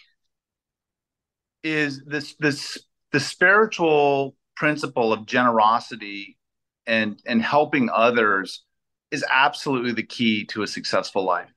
is 1.64 2.04
this 2.06 2.36
this 2.40 2.80
the 3.12 3.20
spiritual 3.20 4.36
principle 4.56 5.14
of 5.14 5.26
generosity 5.26 6.38
and 6.86 7.22
and 7.26 7.42
helping 7.42 7.90
others 7.90 8.64
is 9.12 9.24
absolutely 9.30 9.94
the 9.94 10.04
key 10.04 10.46
to 10.46 10.64
a 10.64 10.68
successful 10.68 11.24
life. 11.24 11.50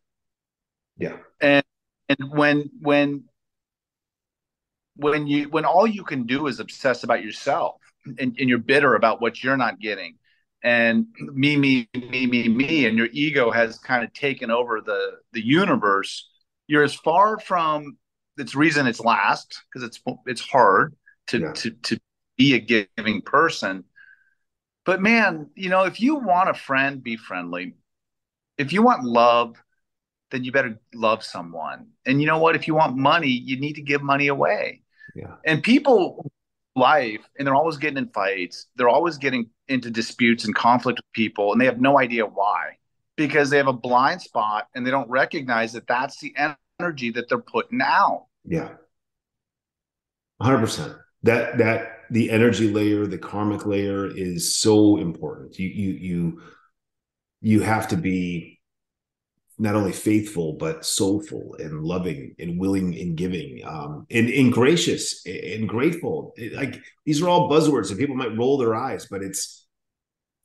Yeah. 0.98 1.16
And 1.40 1.64
and 2.08 2.30
when 2.30 2.70
when 2.80 3.24
when 4.96 5.26
you 5.26 5.48
when 5.48 5.64
all 5.64 5.86
you 5.86 6.04
can 6.04 6.24
do 6.24 6.46
is 6.46 6.60
obsess 6.60 7.04
about 7.04 7.24
yourself 7.24 7.80
and, 8.04 8.36
and 8.38 8.48
you're 8.48 8.58
bitter 8.58 8.94
about 8.94 9.20
what 9.20 9.42
you're 9.42 9.56
not 9.56 9.78
getting 9.80 10.16
and 10.62 11.06
me 11.18 11.56
me 11.56 11.88
me 11.94 12.26
me 12.26 12.48
me 12.48 12.86
and 12.86 12.96
your 12.96 13.08
ego 13.12 13.50
has 13.50 13.78
kind 13.78 14.04
of 14.04 14.12
taken 14.12 14.50
over 14.50 14.80
the 14.80 15.12
the 15.32 15.44
universe 15.44 16.28
you're 16.66 16.82
as 16.82 16.94
far 16.94 17.38
from 17.38 17.96
its 18.38 18.54
reason 18.54 18.86
it's 18.86 19.00
last 19.00 19.62
because 19.72 19.86
it's 19.86 20.00
it's 20.26 20.40
hard 20.40 20.94
to 21.26 21.40
yeah. 21.40 21.52
to 21.52 21.70
to 21.82 21.98
be 22.38 22.54
a 22.54 22.86
giving 22.96 23.20
person 23.22 23.84
but 24.86 25.02
man 25.02 25.50
you 25.54 25.68
know 25.68 25.82
if 25.84 26.00
you 26.00 26.14
want 26.16 26.48
a 26.48 26.54
friend 26.54 27.02
be 27.02 27.16
friendly. 27.16 27.74
If 28.56 28.72
you 28.72 28.82
want 28.82 29.04
love 29.04 29.56
then 30.30 30.42
you 30.42 30.50
better 30.50 30.80
love 30.94 31.22
someone. 31.22 31.88
And 32.04 32.20
you 32.20 32.26
know 32.26 32.38
what? 32.38 32.56
If 32.56 32.66
you 32.66 32.74
want 32.74 32.96
money 32.96 33.28
you 33.28 33.60
need 33.60 33.74
to 33.74 33.82
give 33.82 34.02
money 34.02 34.28
away. 34.28 34.82
Yeah. 35.14 35.34
And 35.44 35.62
people 35.62 36.30
life 36.74 37.20
and 37.38 37.46
they're 37.46 37.54
always 37.54 37.76
getting 37.76 37.98
in 37.98 38.08
fights. 38.08 38.66
They're 38.76 38.88
always 38.88 39.18
getting 39.18 39.50
into 39.68 39.90
disputes 39.90 40.44
and 40.44 40.54
conflict 40.54 40.98
with 40.98 41.12
people 41.12 41.52
and 41.52 41.60
they 41.60 41.66
have 41.66 41.80
no 41.80 41.98
idea 41.98 42.24
why. 42.24 42.78
Because 43.16 43.50
they 43.50 43.56
have 43.56 43.66
a 43.66 43.72
blind 43.72 44.22
spot 44.22 44.68
and 44.74 44.86
they 44.86 44.90
don't 44.90 45.08
recognize 45.08 45.72
that 45.72 45.86
that's 45.86 46.20
the 46.20 46.34
energy 46.78 47.10
that 47.10 47.28
they're 47.28 47.38
putting 47.38 47.80
out. 47.82 48.26
Yeah. 48.44 48.70
100% 50.42 50.98
that 51.22 51.58
that 51.58 51.95
the 52.10 52.30
energy 52.30 52.70
layer 52.70 53.06
the 53.06 53.18
karmic 53.18 53.66
layer 53.66 54.06
is 54.06 54.56
so 54.56 54.98
important. 54.98 55.58
You 55.58 55.68
you 55.68 55.92
you 55.92 56.42
you 57.40 57.60
have 57.60 57.88
to 57.88 57.96
be 57.96 58.60
not 59.58 59.74
only 59.74 59.92
faithful 59.92 60.54
but 60.54 60.84
soulful 60.84 61.56
and 61.58 61.82
loving 61.82 62.34
and 62.38 62.58
willing 62.58 62.94
and 62.98 63.16
giving 63.16 63.62
um, 63.64 64.06
and, 64.10 64.28
and 64.28 64.52
gracious 64.52 65.24
and 65.26 65.68
grateful. 65.68 66.34
Like 66.52 66.80
these 67.04 67.22
are 67.22 67.28
all 67.28 67.50
buzzwords 67.50 67.90
and 67.90 67.98
people 67.98 68.16
might 68.16 68.36
roll 68.36 68.58
their 68.58 68.74
eyes 68.74 69.06
but 69.10 69.22
it's 69.22 69.66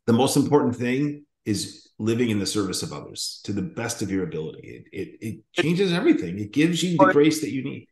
the 0.08 0.14
most 0.14 0.38
important 0.38 0.76
thing 0.76 1.26
is 1.46 1.90
living 2.00 2.30
in 2.30 2.40
the 2.40 2.46
service 2.46 2.84
of 2.84 2.94
others 2.94 3.42
to 3.44 3.54
the 3.54 3.62
best 3.62 4.02
of 4.02 4.10
your 4.10 4.24
ability. 4.24 4.86
It 4.92 5.00
it, 5.00 5.18
it 5.22 5.62
changes 5.62 5.92
everything. 5.92 6.40
It 6.40 6.52
gives 6.52 6.82
you 6.82 6.98
the 6.98 7.12
grace 7.12 7.42
that 7.42 7.52
you 7.52 7.64
need. 7.64 7.88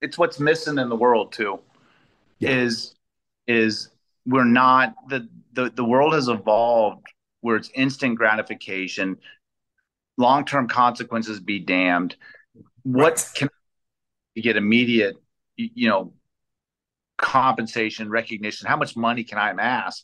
it's 0.00 0.18
what's 0.18 0.40
missing 0.40 0.78
in 0.78 0.88
the 0.88 0.96
world 0.96 1.32
too 1.32 1.60
yeah. 2.38 2.50
is 2.50 2.94
is 3.46 3.90
we're 4.26 4.44
not 4.44 4.94
the, 5.08 5.28
the 5.52 5.70
the 5.70 5.84
world 5.84 6.14
has 6.14 6.28
evolved 6.28 7.06
where 7.40 7.56
it's 7.56 7.70
instant 7.74 8.16
gratification. 8.16 9.16
Long-term 10.18 10.68
consequences 10.68 11.40
be 11.40 11.60
damned. 11.60 12.16
What 12.82 13.28
can 13.34 13.48
you 14.34 14.42
get 14.42 14.56
immediate 14.56 15.16
you 15.56 15.88
know 15.88 16.12
compensation 17.18 18.10
recognition? 18.10 18.66
How 18.66 18.76
much 18.76 18.96
money 18.96 19.24
can 19.24 19.38
i 19.38 19.50
amass? 19.50 20.02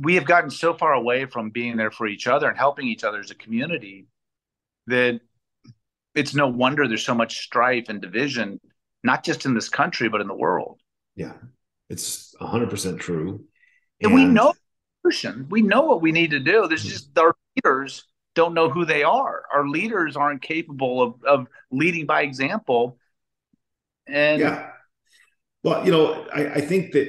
We 0.00 0.14
have 0.16 0.24
gotten 0.24 0.50
so 0.50 0.74
far 0.74 0.92
away 0.92 1.26
from 1.26 1.50
being 1.50 1.76
there 1.76 1.90
for 1.90 2.06
each 2.06 2.26
other 2.26 2.48
and 2.48 2.58
helping 2.58 2.86
each 2.88 3.04
other 3.04 3.20
as 3.20 3.30
a 3.30 3.36
community 3.36 4.06
that 4.88 5.20
it's 6.14 6.34
no 6.34 6.48
wonder 6.48 6.88
there's 6.88 7.04
so 7.04 7.14
much 7.14 7.38
strife 7.38 7.88
and 7.88 8.00
division 8.00 8.60
not 9.04 9.24
just 9.24 9.46
in 9.46 9.54
this 9.54 9.68
country 9.68 10.08
but 10.08 10.20
in 10.20 10.28
the 10.28 10.34
world. 10.34 10.80
Yeah 11.16 11.34
it's 11.90 12.34
100% 12.40 12.98
true 12.98 13.44
and, 14.00 14.12
and 14.12 14.14
we 14.14 14.24
know 14.24 14.54
solution. 15.02 15.46
we 15.50 15.60
know 15.60 15.82
what 15.82 16.00
we 16.00 16.12
need 16.12 16.30
to 16.30 16.40
do 16.40 16.66
there's 16.66 16.80
mm-hmm. 16.82 16.90
just 16.90 17.18
our 17.18 17.34
leaders 17.56 18.04
don't 18.34 18.54
know 18.54 18.70
who 18.70 18.84
they 18.84 19.02
are. 19.02 19.42
Our 19.52 19.68
leaders 19.68 20.16
aren't 20.16 20.42
capable 20.42 21.02
of, 21.02 21.24
of 21.24 21.46
leading 21.70 22.06
by 22.06 22.22
example. 22.22 22.98
And 24.06 24.40
yeah, 24.40 24.70
well, 25.62 25.84
you 25.84 25.92
know, 25.92 26.26
I, 26.32 26.46
I 26.54 26.60
think 26.60 26.92
that 26.92 27.08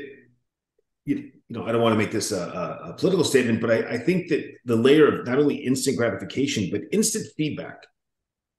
you, 1.06 1.15
you 1.15 1.32
know, 1.50 1.65
I 1.65 1.72
don't 1.72 1.82
want 1.82 1.94
to 1.94 1.98
make 1.98 2.12
this 2.12 2.32
a, 2.32 2.82
a 2.86 2.94
political 2.98 3.24
statement, 3.24 3.62
but 3.62 3.72
I, 3.72 3.94
I 3.94 3.98
think 3.98 4.30
that 4.30 4.46
the 4.65 4.76
layer 4.76 5.08
of 5.08 5.28
not 5.28 5.39
only 5.39 5.56
instant 5.56 5.98
gratification 5.98 6.70
but 6.72 6.82
instant 6.91 7.26
feedback 7.38 7.84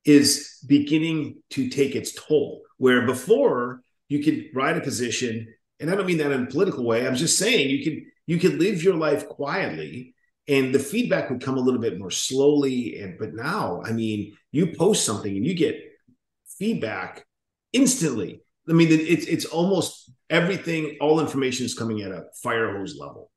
is 0.04 0.64
beginning 0.66 1.42
to 1.50 1.68
take 1.68 1.94
its 1.94 2.12
toll. 2.14 2.62
Where 2.78 3.06
before 3.06 3.82
you 4.08 4.22
could 4.24 4.46
ride 4.54 4.76
a 4.76 4.80
position, 4.80 5.46
and 5.83 5.90
I 5.90 5.95
don't 5.95 6.07
mean 6.07 6.18
that 6.18 6.33
in 6.33 6.45
a 6.45 6.47
political 6.47 6.85
way. 6.85 7.07
I'm 7.07 7.16
just 7.16 7.37
saying 7.37 7.68
you 7.68 7.85
could 7.85 8.03
you 8.27 8.38
could 8.38 8.59
live 8.59 8.83
your 8.83 8.95
life 8.95 9.29
quietly 9.29 10.14
and 10.49 10.75
the 10.75 10.79
feedback 10.79 11.31
would 11.31 11.40
come 11.40 11.57
a 11.57 11.61
little 11.61 11.81
bit 11.81 11.99
more 11.99 12.11
slowly 12.11 12.99
and 12.99 13.18
but 13.18 13.35
now 13.35 13.83
i 13.85 13.92
mean 13.92 14.37
you 14.51 14.75
post 14.75 15.05
something 15.05 15.37
and 15.37 15.47
you 15.47 15.55
get 15.55 15.76
feedback 16.59 17.24
instantly 17.72 18.43
i 18.68 18.72
mean 18.72 18.89
it's 18.91 19.26
it's 19.26 19.45
almost 19.45 20.11
everything 20.30 20.97
all 21.01 21.20
information 21.20 21.64
is 21.64 21.74
coming 21.74 22.01
at 22.03 22.11
a 22.11 22.24
fire 22.43 22.76
hose 22.76 22.97
level 22.99 23.30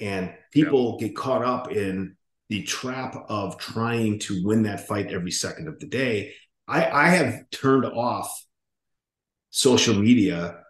and 0.00 0.32
people 0.52 0.98
yeah. 1.00 1.06
get 1.06 1.16
caught 1.16 1.44
up 1.44 1.70
in 1.72 2.16
the 2.48 2.62
trap 2.64 3.16
of 3.28 3.58
trying 3.58 4.18
to 4.18 4.44
win 4.44 4.64
that 4.64 4.86
fight 4.86 5.12
every 5.12 5.30
second 5.30 5.68
of 5.68 5.78
the 5.80 5.86
day 5.86 6.32
i 6.68 6.84
i 6.90 7.08
have 7.08 7.48
turned 7.50 7.84
off 7.84 8.44
social 9.50 9.94
media 9.94 10.61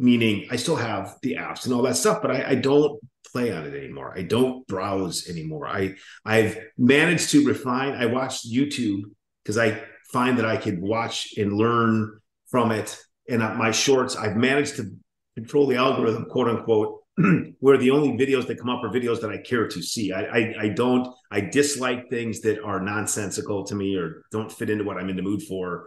meaning 0.00 0.46
i 0.50 0.56
still 0.56 0.76
have 0.76 1.16
the 1.22 1.34
apps 1.34 1.64
and 1.64 1.74
all 1.74 1.82
that 1.82 1.96
stuff 1.96 2.20
but 2.22 2.30
i, 2.30 2.50
I 2.50 2.54
don't 2.54 3.00
play 3.32 3.52
on 3.52 3.64
it 3.64 3.74
anymore. 3.74 4.12
I 4.16 4.22
don't 4.22 4.66
browse 4.66 5.28
anymore. 5.28 5.68
I 5.68 5.94
I've 6.24 6.58
managed 6.76 7.30
to 7.30 7.46
refine. 7.46 7.92
I 7.92 8.06
watch 8.06 8.44
YouTube 8.44 9.02
because 9.44 9.56
I 9.56 9.80
find 10.12 10.36
that 10.38 10.44
I 10.44 10.56
could 10.56 10.80
watch 10.80 11.34
and 11.36 11.52
learn 11.52 12.18
from 12.48 12.72
it 12.72 13.00
and 13.30 13.40
my 13.56 13.70
shorts, 13.70 14.16
I've 14.16 14.36
managed 14.36 14.76
to 14.76 14.92
control 15.36 15.66
the 15.66 15.76
algorithm, 15.76 16.26
quote 16.26 16.48
unquote, 16.48 16.98
where 17.60 17.78
the 17.78 17.92
only 17.92 18.10
videos 18.18 18.46
that 18.48 18.58
come 18.58 18.68
up 18.68 18.82
are 18.82 18.90
videos 18.90 19.20
that 19.20 19.30
I 19.30 19.38
care 19.38 19.68
to 19.68 19.82
see. 19.82 20.12
I, 20.12 20.22
I, 20.22 20.54
I 20.62 20.68
don't 20.68 21.08
I 21.30 21.40
dislike 21.40 22.10
things 22.10 22.40
that 22.40 22.60
are 22.62 22.80
nonsensical 22.80 23.64
to 23.64 23.74
me 23.74 23.96
or 23.96 24.24
don't 24.32 24.50
fit 24.50 24.68
into 24.68 24.84
what 24.84 24.98
I'm 24.98 25.08
in 25.08 25.16
the 25.16 25.22
mood 25.22 25.42
for, 25.42 25.86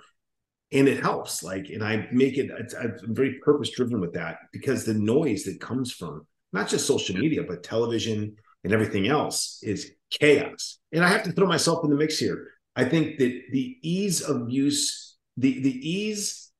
and 0.73 0.87
it 0.87 1.01
helps. 1.01 1.43
Like, 1.43 1.69
and 1.69 1.83
I 1.83 2.07
make 2.11 2.37
it. 2.37 2.51
I'm 2.79 3.15
very 3.15 3.39
purpose 3.43 3.69
driven 3.69 4.01
with 4.01 4.13
that 4.13 4.39
because 4.51 4.83
the 4.83 4.93
noise 4.93 5.43
that 5.43 5.61
comes 5.61 5.91
from 5.91 6.25
not 6.51 6.67
just 6.67 6.87
social 6.87 7.15
media 7.15 7.43
but 7.47 7.63
television 7.63 8.35
and 8.63 8.73
everything 8.73 9.07
else 9.07 9.59
is 9.61 9.91
chaos. 10.09 10.79
And 10.91 11.03
I 11.03 11.09
have 11.09 11.23
to 11.23 11.31
throw 11.31 11.47
myself 11.47 11.83
in 11.83 11.89
the 11.89 11.95
mix 11.95 12.17
here. 12.17 12.47
I 12.75 12.85
think 12.85 13.19
that 13.19 13.41
the 13.51 13.77
ease 13.81 14.21
of 14.21 14.49
use, 14.49 15.15
the 15.37 15.61
the 15.61 15.89
ease 15.89 16.51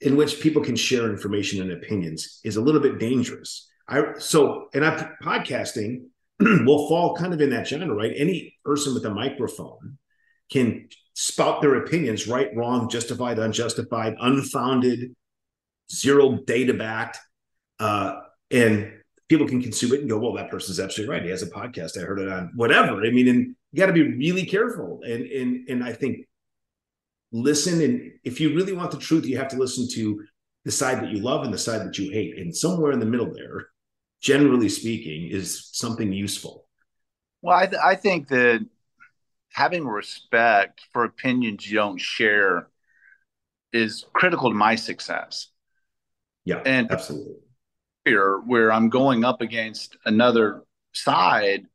in 0.00 0.16
which 0.16 0.40
people 0.40 0.62
can 0.62 0.76
share 0.76 1.10
information 1.10 1.60
and 1.60 1.72
opinions 1.72 2.40
is 2.42 2.56
a 2.56 2.60
little 2.60 2.80
bit 2.80 2.98
dangerous. 2.98 3.68
I 3.88 4.14
so 4.18 4.68
and 4.74 4.84
I 4.84 5.10
podcasting 5.22 6.06
will 6.40 6.88
fall 6.88 7.16
kind 7.16 7.34
of 7.34 7.40
in 7.40 7.50
that 7.50 7.68
genre, 7.68 7.94
right? 7.94 8.12
Any 8.16 8.56
person 8.64 8.94
with 8.94 9.04
a 9.04 9.10
microphone 9.10 9.98
can 10.50 10.88
spout 11.14 11.62
their 11.62 11.76
opinions, 11.76 12.26
right, 12.26 12.54
wrong, 12.56 12.88
justified, 12.88 13.38
unjustified, 13.38 14.16
unfounded, 14.20 15.14
zero 15.92 16.38
data 16.46 16.74
backed, 16.74 17.18
uh, 17.78 18.20
and 18.50 18.92
people 19.28 19.46
can 19.46 19.62
consume 19.62 19.92
it 19.92 20.00
and 20.00 20.08
go, 20.08 20.18
"Well, 20.18 20.34
that 20.34 20.50
person's 20.50 20.80
absolutely 20.80 21.14
right. 21.14 21.24
He 21.24 21.30
has 21.30 21.42
a 21.42 21.50
podcast. 21.50 21.96
I 21.96 22.02
heard 22.02 22.20
it 22.20 22.28
on 22.28 22.52
whatever." 22.54 23.04
I 23.04 23.10
mean, 23.10 23.28
and 23.28 23.56
you 23.72 23.78
got 23.78 23.86
to 23.86 23.92
be 23.92 24.16
really 24.16 24.44
careful, 24.44 25.00
and 25.04 25.24
and 25.26 25.68
and 25.68 25.84
I 25.84 25.92
think 25.92 26.26
listen 27.32 27.80
and 27.80 28.12
if 28.24 28.40
you 28.40 28.54
really 28.54 28.72
want 28.72 28.90
the 28.90 28.98
truth 28.98 29.24
you 29.24 29.36
have 29.36 29.48
to 29.48 29.56
listen 29.56 29.86
to 29.88 30.24
the 30.64 30.70
side 30.70 31.00
that 31.02 31.10
you 31.10 31.20
love 31.20 31.44
and 31.44 31.54
the 31.54 31.58
side 31.58 31.80
that 31.86 31.96
you 31.96 32.10
hate 32.10 32.36
and 32.38 32.54
somewhere 32.54 32.92
in 32.92 32.98
the 32.98 33.06
middle 33.06 33.32
there 33.32 33.68
generally 34.20 34.68
speaking 34.68 35.28
is 35.30 35.68
something 35.72 36.12
useful 36.12 36.66
well 37.40 37.56
i, 37.56 37.66
th- 37.66 37.80
I 37.82 37.94
think 37.94 38.28
that 38.28 38.66
having 39.52 39.86
respect 39.86 40.82
for 40.92 41.04
opinions 41.04 41.68
you 41.68 41.76
don't 41.76 42.00
share 42.00 42.68
is 43.72 44.04
critical 44.12 44.50
to 44.50 44.56
my 44.56 44.74
success. 44.74 45.48
Yeah 46.44 46.62
and 46.64 46.90
absolutely. 46.90 47.34
here 48.04 48.38
where 48.38 48.72
i'm 48.72 48.88
going 48.88 49.24
up 49.24 49.42
against 49.42 49.96
another 50.06 50.62
side 50.94 51.66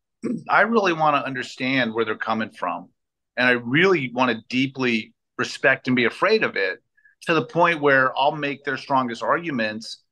i 0.49 0.61
really 0.61 0.91
want 0.91 1.15
to 1.15 1.23
understand 1.25 1.93
where 1.93 2.03
they're 2.03 2.17
coming 2.17 2.49
from. 2.49 2.89
And 3.37 3.47
i 3.47 3.51
really 3.51 4.11
want 4.11 4.31
to 4.31 4.43
deeply 4.49 5.13
respect 5.37 5.87
and 5.87 5.95
be 5.95 6.05
afraid 6.05 6.43
of 6.43 6.55
it 6.55 6.81
to 7.21 7.33
the 7.33 7.45
point 7.45 7.81
where 7.81 8.17
I'll 8.17 8.35
make 8.35 8.63
their 8.63 8.77
strongest 8.77 9.23
arguments 9.23 10.03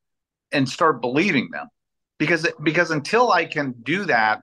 and 0.51 0.67
start 0.67 1.01
believing 1.01 1.49
them. 1.51 1.67
Because 2.19 2.47
because 2.61 2.91
until 2.91 3.31
I 3.31 3.45
can 3.45 3.73
do 3.83 4.05
that, 4.05 4.41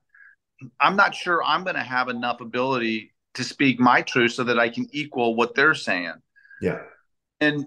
I'm 0.79 0.97
not 0.97 1.15
sure 1.15 1.43
I'm 1.43 1.65
going 1.65 1.77
to 1.77 1.83
have 1.83 2.09
enough 2.09 2.41
ability 2.41 3.10
to 3.35 3.45
speak 3.45 3.79
my 3.79 4.03
truth 4.03 4.33
so 4.33 4.45
that 4.45 4.59
I 4.59 4.69
can 4.69 4.89
equal 4.93 5.35
what 5.35 5.55
they're 5.55 5.75
saying. 5.75 6.15
Yeah. 6.61 6.81
And 7.41 7.67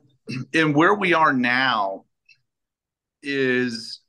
and 0.53 0.75
where 0.75 0.93
we 0.93 1.13
are 1.13 1.33
now 1.33 2.05
is 3.21 4.01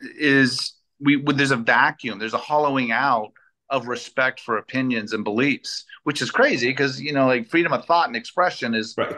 is 0.00 0.74
we 1.00 1.22
there's 1.22 1.50
a 1.50 1.56
vacuum, 1.56 2.18
there's 2.18 2.34
a 2.34 2.38
hollowing 2.38 2.90
out 2.90 3.32
of 3.68 3.88
respect 3.88 4.40
for 4.40 4.58
opinions 4.58 5.12
and 5.12 5.24
beliefs, 5.24 5.84
which 6.04 6.22
is 6.22 6.30
crazy 6.30 6.68
because 6.68 7.00
you 7.00 7.12
know, 7.12 7.26
like 7.26 7.48
freedom 7.48 7.72
of 7.72 7.84
thought 7.84 8.06
and 8.06 8.16
expression 8.16 8.74
is 8.74 8.94
right. 8.96 9.16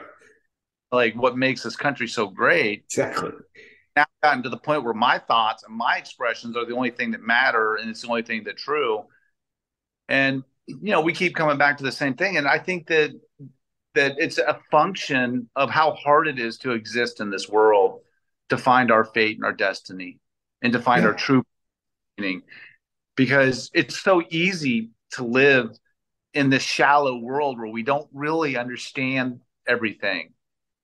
like 0.90 1.14
what 1.14 1.36
makes 1.36 1.62
this 1.62 1.76
country 1.76 2.08
so 2.08 2.26
great. 2.28 2.84
Exactly. 2.86 3.30
Now 3.96 4.02
I've 4.02 4.28
gotten 4.28 4.42
to 4.44 4.48
the 4.48 4.58
point 4.58 4.84
where 4.84 4.94
my 4.94 5.18
thoughts 5.18 5.64
and 5.64 5.76
my 5.76 5.96
expressions 5.96 6.56
are 6.56 6.64
the 6.64 6.74
only 6.74 6.90
thing 6.90 7.12
that 7.12 7.22
matter, 7.22 7.76
and 7.76 7.90
it's 7.90 8.02
the 8.02 8.08
only 8.08 8.22
thing 8.22 8.44
that's 8.44 8.62
true. 8.62 9.04
And 10.08 10.42
you 10.68 10.92
know, 10.92 11.00
we 11.00 11.12
keep 11.12 11.34
coming 11.34 11.58
back 11.58 11.78
to 11.78 11.84
the 11.84 11.92
same 11.92 12.14
thing, 12.14 12.36
and 12.36 12.46
I 12.46 12.58
think 12.58 12.86
that 12.88 13.10
that 13.94 14.14
it's 14.18 14.38
a 14.38 14.58
function 14.70 15.48
of 15.56 15.70
how 15.70 15.92
hard 15.94 16.28
it 16.28 16.38
is 16.38 16.58
to 16.58 16.72
exist 16.72 17.20
in 17.20 17.30
this 17.30 17.48
world, 17.48 18.00
to 18.50 18.58
find 18.58 18.92
our 18.92 19.04
fate 19.04 19.36
and 19.36 19.44
our 19.44 19.52
destiny, 19.52 20.18
and 20.62 20.72
to 20.74 20.80
find 20.80 21.02
yeah. 21.02 21.08
our 21.08 21.14
true 21.14 21.42
meaning 22.18 22.42
because 23.16 23.70
it's 23.74 23.98
so 23.98 24.22
easy 24.30 24.90
to 25.10 25.24
live 25.24 25.76
in 26.34 26.50
this 26.50 26.62
shallow 26.62 27.18
world 27.18 27.58
where 27.58 27.66
we 27.66 27.82
don't 27.82 28.08
really 28.12 28.56
understand 28.56 29.40
everything. 29.66 30.32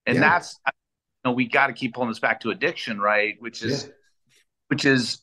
And 0.06 0.16
yeah. 0.16 0.20
that's 0.20 0.58
you 0.66 1.30
know, 1.30 1.32
we 1.32 1.46
got 1.46 1.68
to 1.68 1.72
keep 1.72 1.94
pulling 1.94 2.08
this 2.08 2.18
back 2.18 2.40
to 2.40 2.50
addiction, 2.50 3.00
right? 3.00 3.36
Which 3.38 3.62
is 3.62 3.84
yeah. 3.84 3.92
which 4.68 4.84
is 4.84 5.20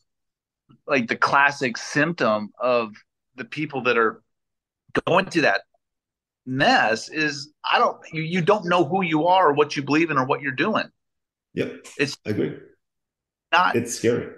like 0.86 1.06
the 1.06 1.16
classic 1.16 1.76
symptom 1.76 2.50
of 2.58 2.94
the 3.36 3.44
people 3.44 3.82
that 3.82 3.98
are 3.98 4.21
going 5.06 5.26
to 5.26 5.42
that 5.42 5.62
mess 6.44 7.08
is 7.08 7.52
I 7.70 7.78
don't 7.78 7.98
you, 8.12 8.22
you 8.22 8.42
don't 8.42 8.66
know 8.66 8.84
who 8.84 9.02
you 9.02 9.26
are 9.26 9.50
or 9.50 9.52
what 9.52 9.76
you 9.76 9.82
believe 9.82 10.10
in 10.10 10.18
or 10.18 10.26
what 10.26 10.42
you're 10.42 10.52
doing. 10.52 10.88
Yep. 11.54 11.86
It's 11.98 12.18
I 12.26 12.30
agree. 12.30 12.56
Not 13.52 13.76
it's 13.76 13.94
scary. 13.94 14.28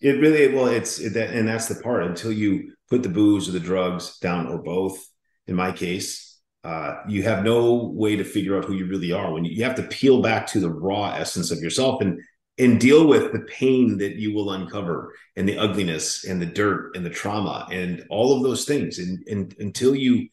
It 0.00 0.18
really 0.18 0.54
well, 0.54 0.66
it's 0.66 0.96
that, 1.12 1.30
and 1.30 1.46
that's 1.46 1.68
the 1.68 1.80
part. 1.82 2.04
Until 2.04 2.32
you 2.32 2.72
put 2.88 3.02
the 3.02 3.08
booze 3.08 3.48
or 3.48 3.52
the 3.52 3.60
drugs 3.60 4.18
down, 4.18 4.46
or 4.46 4.58
both, 4.58 4.98
in 5.46 5.54
my 5.54 5.72
case, 5.72 6.40
uh, 6.64 6.96
you 7.06 7.22
have 7.22 7.44
no 7.44 7.92
way 7.94 8.16
to 8.16 8.24
figure 8.24 8.56
out 8.56 8.64
who 8.64 8.74
you 8.74 8.86
really 8.86 9.12
are. 9.12 9.32
When 9.32 9.44
you, 9.44 9.52
you 9.52 9.64
have 9.64 9.76
to 9.76 9.82
peel 9.82 10.22
back 10.22 10.46
to 10.48 10.60
the 10.60 10.70
raw 10.70 11.12
essence 11.12 11.50
of 11.50 11.58
yourself 11.58 12.00
and 12.00 12.18
and 12.60 12.78
deal 12.78 13.06
with 13.06 13.32
the 13.32 13.40
pain 13.40 13.96
that 13.98 14.16
you 14.16 14.34
will 14.34 14.52
uncover 14.52 15.14
and 15.34 15.48
the 15.48 15.56
ugliness 15.56 16.24
and 16.24 16.42
the 16.42 16.46
dirt 16.46 16.94
and 16.94 17.04
the 17.04 17.10
trauma 17.10 17.66
and 17.70 18.04
all 18.10 18.36
of 18.36 18.42
those 18.42 18.66
things. 18.66 18.98
And, 18.98 19.26
and 19.26 19.56
until 19.58 19.94
you 19.96 20.28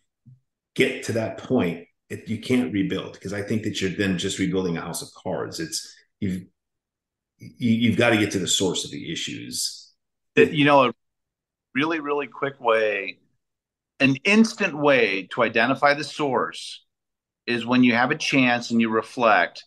get 0.75 1.03
to 1.03 1.13
that 1.13 1.37
point, 1.37 1.87
it, 2.09 2.27
you 2.27 2.39
can't 2.39 2.73
rebuild 2.73 3.13
because 3.13 3.31
I 3.31 3.41
think 3.41 3.63
that 3.63 3.79
you're 3.79 3.91
then 3.91 4.17
just 4.17 4.39
rebuilding 4.39 4.77
a 4.77 4.81
house 4.81 5.01
of 5.01 5.07
cards. 5.13 5.61
It's 5.61 5.95
you've 6.19 6.43
you, 7.39 7.89
have 7.89 7.97
got 7.97 8.09
to 8.09 8.17
get 8.17 8.31
to 8.31 8.39
the 8.39 8.47
source 8.47 8.83
of 8.83 8.91
the 8.91 9.11
issues. 9.11 9.91
It, 10.35 10.51
you 10.51 10.65
know, 10.65 10.85
a 10.85 10.93
really, 11.75 11.99
really 11.99 12.27
quick 12.27 12.59
way, 12.59 13.19
an 13.99 14.17
instant 14.23 14.77
way 14.77 15.27
to 15.33 15.43
identify 15.43 15.93
the 15.93 16.03
source 16.03 16.83
is 17.45 17.65
when 17.65 17.83
you 17.83 17.93
have 17.93 18.11
a 18.11 18.17
chance 18.17 18.71
and 18.71 18.81
you 18.81 18.89
reflect 18.89 19.63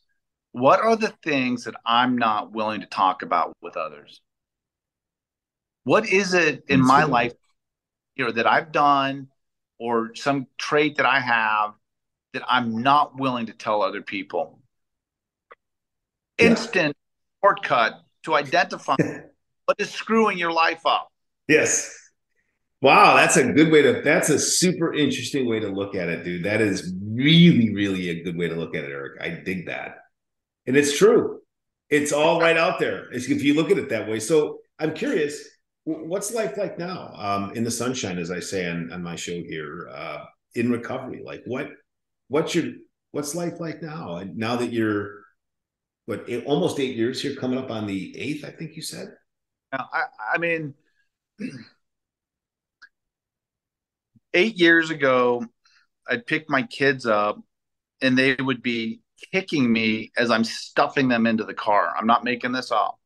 what 0.53 0.81
are 0.81 0.97
the 0.97 1.15
things 1.23 1.65
that 1.65 1.75
I'm 1.85 2.19
not 2.19 2.53
willing 2.53 2.81
to 2.81 2.87
talk 2.87 3.23
about 3.23 3.57
with 3.63 3.77
others? 3.77 4.21
What 5.85 6.09
is 6.09 6.35
it 6.35 6.65
in 6.69 6.81
my 6.81 7.05
life 7.05 7.33
you 8.17 8.25
know 8.25 8.33
that 8.33 8.47
I've 8.47 8.73
done 8.73 9.29
or 9.79 10.15
some 10.15 10.47
trait 10.59 10.97
that 10.97 11.07
I 11.07 11.21
have 11.21 11.75
that 12.35 12.43
I'm 12.47 12.83
not 12.83 13.19
willing 13.19 13.47
to 13.47 13.53
tell 13.53 13.83
other 13.83 14.03
people? 14.03 14.61
Yeah. 16.39 16.49
Instant 16.49 16.97
shortcut 17.43 18.03
to 18.25 18.35
identify 18.35 18.97
what 19.65 19.81
is 19.81 19.91
screwing 19.91 20.37
your 20.37 20.53
life 20.53 20.85
up. 20.85 21.11
Yes. 21.49 21.97
Wow, 22.83 23.15
that's 23.15 23.37
a 23.37 23.53
good 23.53 23.71
way 23.71 23.83
to 23.83 24.01
that's 24.03 24.31
a 24.31 24.39
super 24.39 24.95
interesting 24.95 25.47
way 25.47 25.61
to 25.61 25.69
look 25.69 25.95
at 25.95 26.09
it, 26.09 26.25
dude. 26.25 26.45
That 26.45 26.63
is 26.63 26.93
really, 27.05 27.75
really 27.75 28.09
a 28.09 28.23
good 28.23 28.37
way 28.37 28.49
to 28.49 28.55
look 28.55 28.75
at 28.75 28.85
it, 28.85 28.91
Eric. 28.91 29.21
I 29.21 29.29
dig 29.45 29.67
that. 29.67 29.99
And 30.67 30.77
it's 30.77 30.97
true. 30.97 31.41
It's 31.89 32.13
all 32.13 32.41
right 32.41 32.57
out 32.57 32.79
there 32.79 33.13
if 33.13 33.43
you 33.43 33.55
look 33.55 33.71
at 33.71 33.79
it 33.79 33.89
that 33.89 34.09
way. 34.09 34.21
So 34.21 34.61
I'm 34.79 34.95
curious, 34.95 35.43
what's 35.85 36.33
life 36.33 36.57
like 36.57 36.79
now 36.79 37.13
um, 37.17 37.53
in 37.55 37.65
the 37.65 37.71
sunshine, 37.71 38.19
as 38.19 38.31
I 38.31 38.41
say 38.41 38.71
on, 38.71 38.93
on 38.93 39.03
my 39.03 39.17
show 39.17 39.33
here, 39.33 39.89
uh, 39.93 40.25
in 40.55 40.71
recovery? 40.71 41.23
Like 41.25 41.43
what 41.47 41.71
what's 42.29 42.55
your 42.55 42.73
what's 43.11 43.35
life 43.35 43.59
like 43.61 43.83
now? 43.83 44.17
And 44.17 44.37
now 44.37 44.57
that 44.57 44.73
you're 44.73 45.21
what 46.07 46.25
eight, 46.29 46.45
almost 46.47 46.79
eight 46.79 46.97
years 46.97 47.21
here, 47.21 47.35
coming 47.35 47.59
up 47.59 47.71
on 47.71 47.87
the 47.87 48.17
eighth, 48.19 48.45
I 48.45 48.51
think 48.51 48.77
you 48.77 48.83
said. 48.83 49.09
I, 49.73 50.05
I 50.35 50.39
mean, 50.39 50.75
eight 54.35 54.59
years 54.59 54.91
ago, 54.91 55.45
I'd 56.09 56.27
pick 56.27 56.49
my 56.49 56.63
kids 56.63 57.07
up, 57.07 57.39
and 58.03 58.19
they 58.19 58.35
would 58.35 58.63
be 58.63 59.01
kicking 59.33 59.73
me 59.73 60.13
as 60.17 60.31
I'm 60.31 60.45
stuffing 60.45 61.09
them 61.09 61.27
into 61.27 61.45
the 61.45 61.55
car. 61.55 61.95
I'm 61.97 62.07
not 62.07 62.25
making 62.25 62.53
this 62.53 62.71
up. 62.73 62.99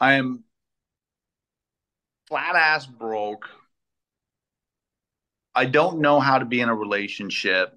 I 0.00 0.14
am 0.14 0.44
flat 2.28 2.56
ass 2.56 2.86
broke. 2.86 3.48
I 5.54 5.66
don't 5.66 6.00
know 6.00 6.20
how 6.20 6.38
to 6.38 6.44
be 6.44 6.60
in 6.60 6.68
a 6.68 6.74
relationship. 6.74 7.76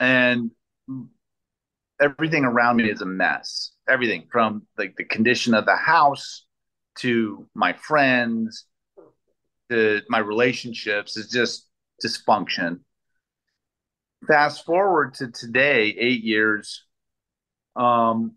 and 0.00 0.50
everything 2.00 2.44
around 2.44 2.76
me 2.76 2.90
is 2.90 3.00
a 3.00 3.06
mess. 3.06 3.72
Everything 3.88 4.26
from 4.30 4.62
like 4.76 4.96
the 4.96 5.04
condition 5.04 5.54
of 5.54 5.66
the 5.66 5.76
house 5.76 6.44
to 6.98 7.46
my 7.54 7.72
friends 7.72 8.66
to 9.70 10.00
my 10.08 10.18
relationships 10.18 11.16
is 11.16 11.30
just 11.30 11.66
dysfunction. 12.04 12.80
Fast 14.26 14.64
forward 14.64 15.14
to 15.14 15.30
today, 15.30 15.94
eight 15.98 16.24
years. 16.24 16.84
Um, 17.76 18.32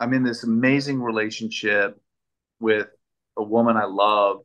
I'm 0.00 0.12
in 0.14 0.24
this 0.24 0.42
amazing 0.42 1.00
relationship 1.00 2.00
with 2.58 2.88
a 3.36 3.42
woman 3.42 3.76
I 3.76 3.84
love, 3.84 4.40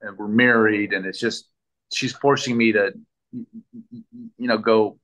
and 0.00 0.16
we're 0.16 0.28
married, 0.28 0.92
and 0.92 1.04
it's 1.04 1.20
just 1.20 1.46
she's 1.92 2.12
forcing 2.12 2.56
me 2.56 2.72
to, 2.72 2.92
you 3.32 4.04
know, 4.38 4.58
go 4.58 4.98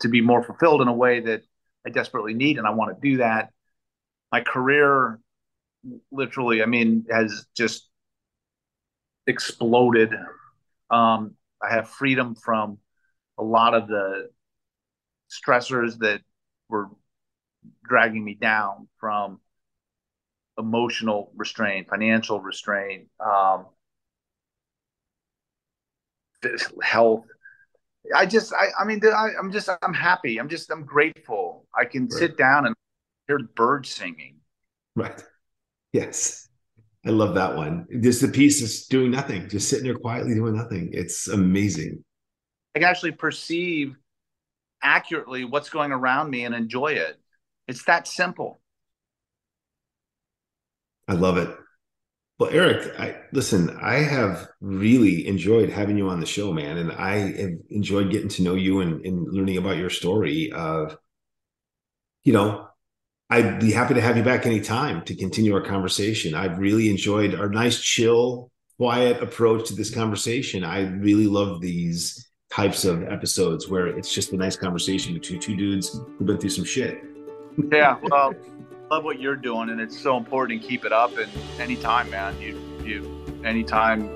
to 0.00 0.08
be 0.08 0.20
more 0.20 0.42
fulfilled 0.42 0.82
in 0.82 0.88
a 0.88 0.92
way 0.92 1.20
that 1.20 1.42
I 1.86 1.90
desperately 1.90 2.34
need, 2.34 2.58
and 2.58 2.66
I 2.66 2.70
want 2.70 2.94
to 2.94 3.10
do 3.10 3.18
that. 3.18 3.52
My 4.30 4.40
career, 4.40 5.18
literally, 6.10 6.62
I 6.62 6.66
mean, 6.66 7.06
has 7.10 7.46
just 7.56 7.88
exploded. 9.26 10.12
Um, 10.90 11.34
I 11.62 11.72
have 11.72 11.88
freedom 11.88 12.34
from 12.34 12.78
a 13.38 13.42
lot 13.42 13.74
of 13.74 13.88
the 13.88 14.30
stressors 15.30 15.98
that 15.98 16.20
were 16.68 16.88
dragging 17.84 18.24
me 18.24 18.34
down 18.34 18.88
from 18.98 19.40
emotional 20.58 21.32
restraint, 21.36 21.88
financial 21.88 22.40
restraint, 22.40 23.08
um, 23.24 23.66
health. 26.82 27.24
I 28.14 28.26
just, 28.26 28.52
I, 28.52 28.68
I 28.80 28.84
mean, 28.84 29.00
I, 29.04 29.30
am 29.38 29.50
just, 29.50 29.68
I'm 29.82 29.94
happy. 29.94 30.38
I'm 30.38 30.48
just, 30.48 30.70
I'm 30.70 30.84
grateful. 30.84 31.66
I 31.76 31.84
can 31.84 32.04
right. 32.04 32.12
sit 32.12 32.36
down 32.36 32.66
and 32.66 32.74
hear 33.26 33.38
birds 33.38 33.90
singing. 33.90 34.36
Right. 34.94 35.22
Yes. 35.96 36.48
I 37.06 37.10
love 37.10 37.36
that 37.36 37.56
one. 37.56 37.86
Just 38.02 38.20
the 38.20 38.28
peace 38.28 38.60
is 38.60 38.86
doing 38.86 39.10
nothing, 39.10 39.48
just 39.48 39.70
sitting 39.70 39.84
there 39.86 39.96
quietly 39.96 40.34
doing 40.34 40.54
nothing. 40.54 40.90
It's 40.92 41.26
amazing. 41.26 42.04
I 42.74 42.80
can 42.80 42.88
actually 42.88 43.12
perceive 43.12 43.96
accurately 44.82 45.46
what's 45.46 45.70
going 45.70 45.92
around 45.92 46.28
me 46.28 46.44
and 46.44 46.54
enjoy 46.54 46.88
it. 46.88 47.18
It's 47.66 47.84
that 47.84 48.06
simple. 48.06 48.60
I 51.08 51.14
love 51.14 51.38
it. 51.38 51.48
Well, 52.38 52.50
Eric, 52.50 52.92
I 53.00 53.16
listen, 53.32 53.78
I 53.80 53.94
have 53.94 54.48
really 54.60 55.26
enjoyed 55.26 55.70
having 55.70 55.96
you 55.96 56.10
on 56.10 56.20
the 56.20 56.26
show, 56.26 56.52
man. 56.52 56.76
And 56.76 56.92
I 56.92 57.40
have 57.40 57.52
enjoyed 57.70 58.10
getting 58.10 58.28
to 58.30 58.42
know 58.42 58.54
you 58.54 58.80
and, 58.80 59.02
and 59.06 59.26
learning 59.32 59.56
about 59.56 59.78
your 59.78 59.88
story 59.88 60.52
of, 60.52 60.98
you 62.22 62.34
know, 62.34 62.68
I'd 63.28 63.58
be 63.58 63.72
happy 63.72 63.94
to 63.94 64.00
have 64.00 64.16
you 64.16 64.22
back 64.22 64.46
anytime 64.46 65.02
to 65.02 65.14
continue 65.14 65.52
our 65.52 65.60
conversation. 65.60 66.34
I've 66.34 66.58
really 66.58 66.88
enjoyed 66.88 67.34
our 67.34 67.48
nice, 67.48 67.80
chill, 67.80 68.52
quiet 68.76 69.20
approach 69.22 69.68
to 69.68 69.74
this 69.74 69.90
conversation. 69.92 70.62
I 70.62 70.82
really 70.82 71.26
love 71.26 71.60
these 71.60 72.28
types 72.50 72.84
of 72.84 73.02
episodes 73.02 73.68
where 73.68 73.88
it's 73.88 74.14
just 74.14 74.32
a 74.32 74.36
nice 74.36 74.56
conversation 74.56 75.12
between 75.14 75.40
two 75.40 75.56
dudes 75.56 75.98
who've 76.18 76.26
been 76.26 76.38
through 76.38 76.50
some 76.50 76.64
shit. 76.64 77.02
yeah, 77.72 77.96
well, 78.02 78.32
love 78.90 79.02
what 79.02 79.20
you're 79.20 79.36
doing, 79.36 79.70
and 79.70 79.80
it's 79.80 79.98
so 79.98 80.16
important 80.16 80.62
to 80.62 80.68
keep 80.68 80.84
it 80.84 80.92
up. 80.92 81.16
And 81.18 81.30
anytime, 81.58 82.08
man, 82.10 82.40
you 82.40 82.60
you 82.84 83.42
anytime 83.44 84.08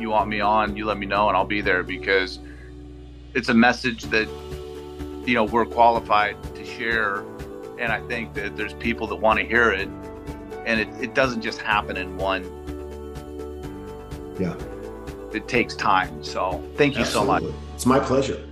you 0.00 0.10
want 0.10 0.28
me 0.28 0.40
on, 0.40 0.76
you 0.76 0.84
let 0.84 0.98
me 0.98 1.06
know, 1.06 1.28
and 1.28 1.36
I'll 1.36 1.44
be 1.44 1.60
there 1.60 1.82
because 1.82 2.40
it's 3.34 3.48
a 3.48 3.54
message 3.54 4.04
that 4.04 4.28
you 5.26 5.34
know 5.34 5.44
we're 5.44 5.66
qualified 5.66 6.36
to 6.56 6.64
share, 6.64 7.24
and 7.78 7.92
I 7.92 8.00
think 8.06 8.34
that 8.34 8.56
there's 8.56 8.74
people 8.74 9.06
that 9.08 9.16
want 9.16 9.38
to 9.38 9.46
hear 9.46 9.70
it, 9.70 9.88
and 10.64 10.80
it, 10.80 10.88
it 11.00 11.14
doesn't 11.14 11.42
just 11.42 11.60
happen 11.60 11.96
in 11.96 12.16
one. 12.16 12.44
Yeah. 14.38 14.54
It 15.32 15.48
takes 15.48 15.74
time. 15.74 16.22
So 16.22 16.62
thank 16.76 16.94
you 16.94 17.02
Absolutely. 17.02 17.40
so 17.40 17.50
much. 17.50 17.56
It's 17.74 17.86
my 17.86 18.00
pleasure. 18.00 18.42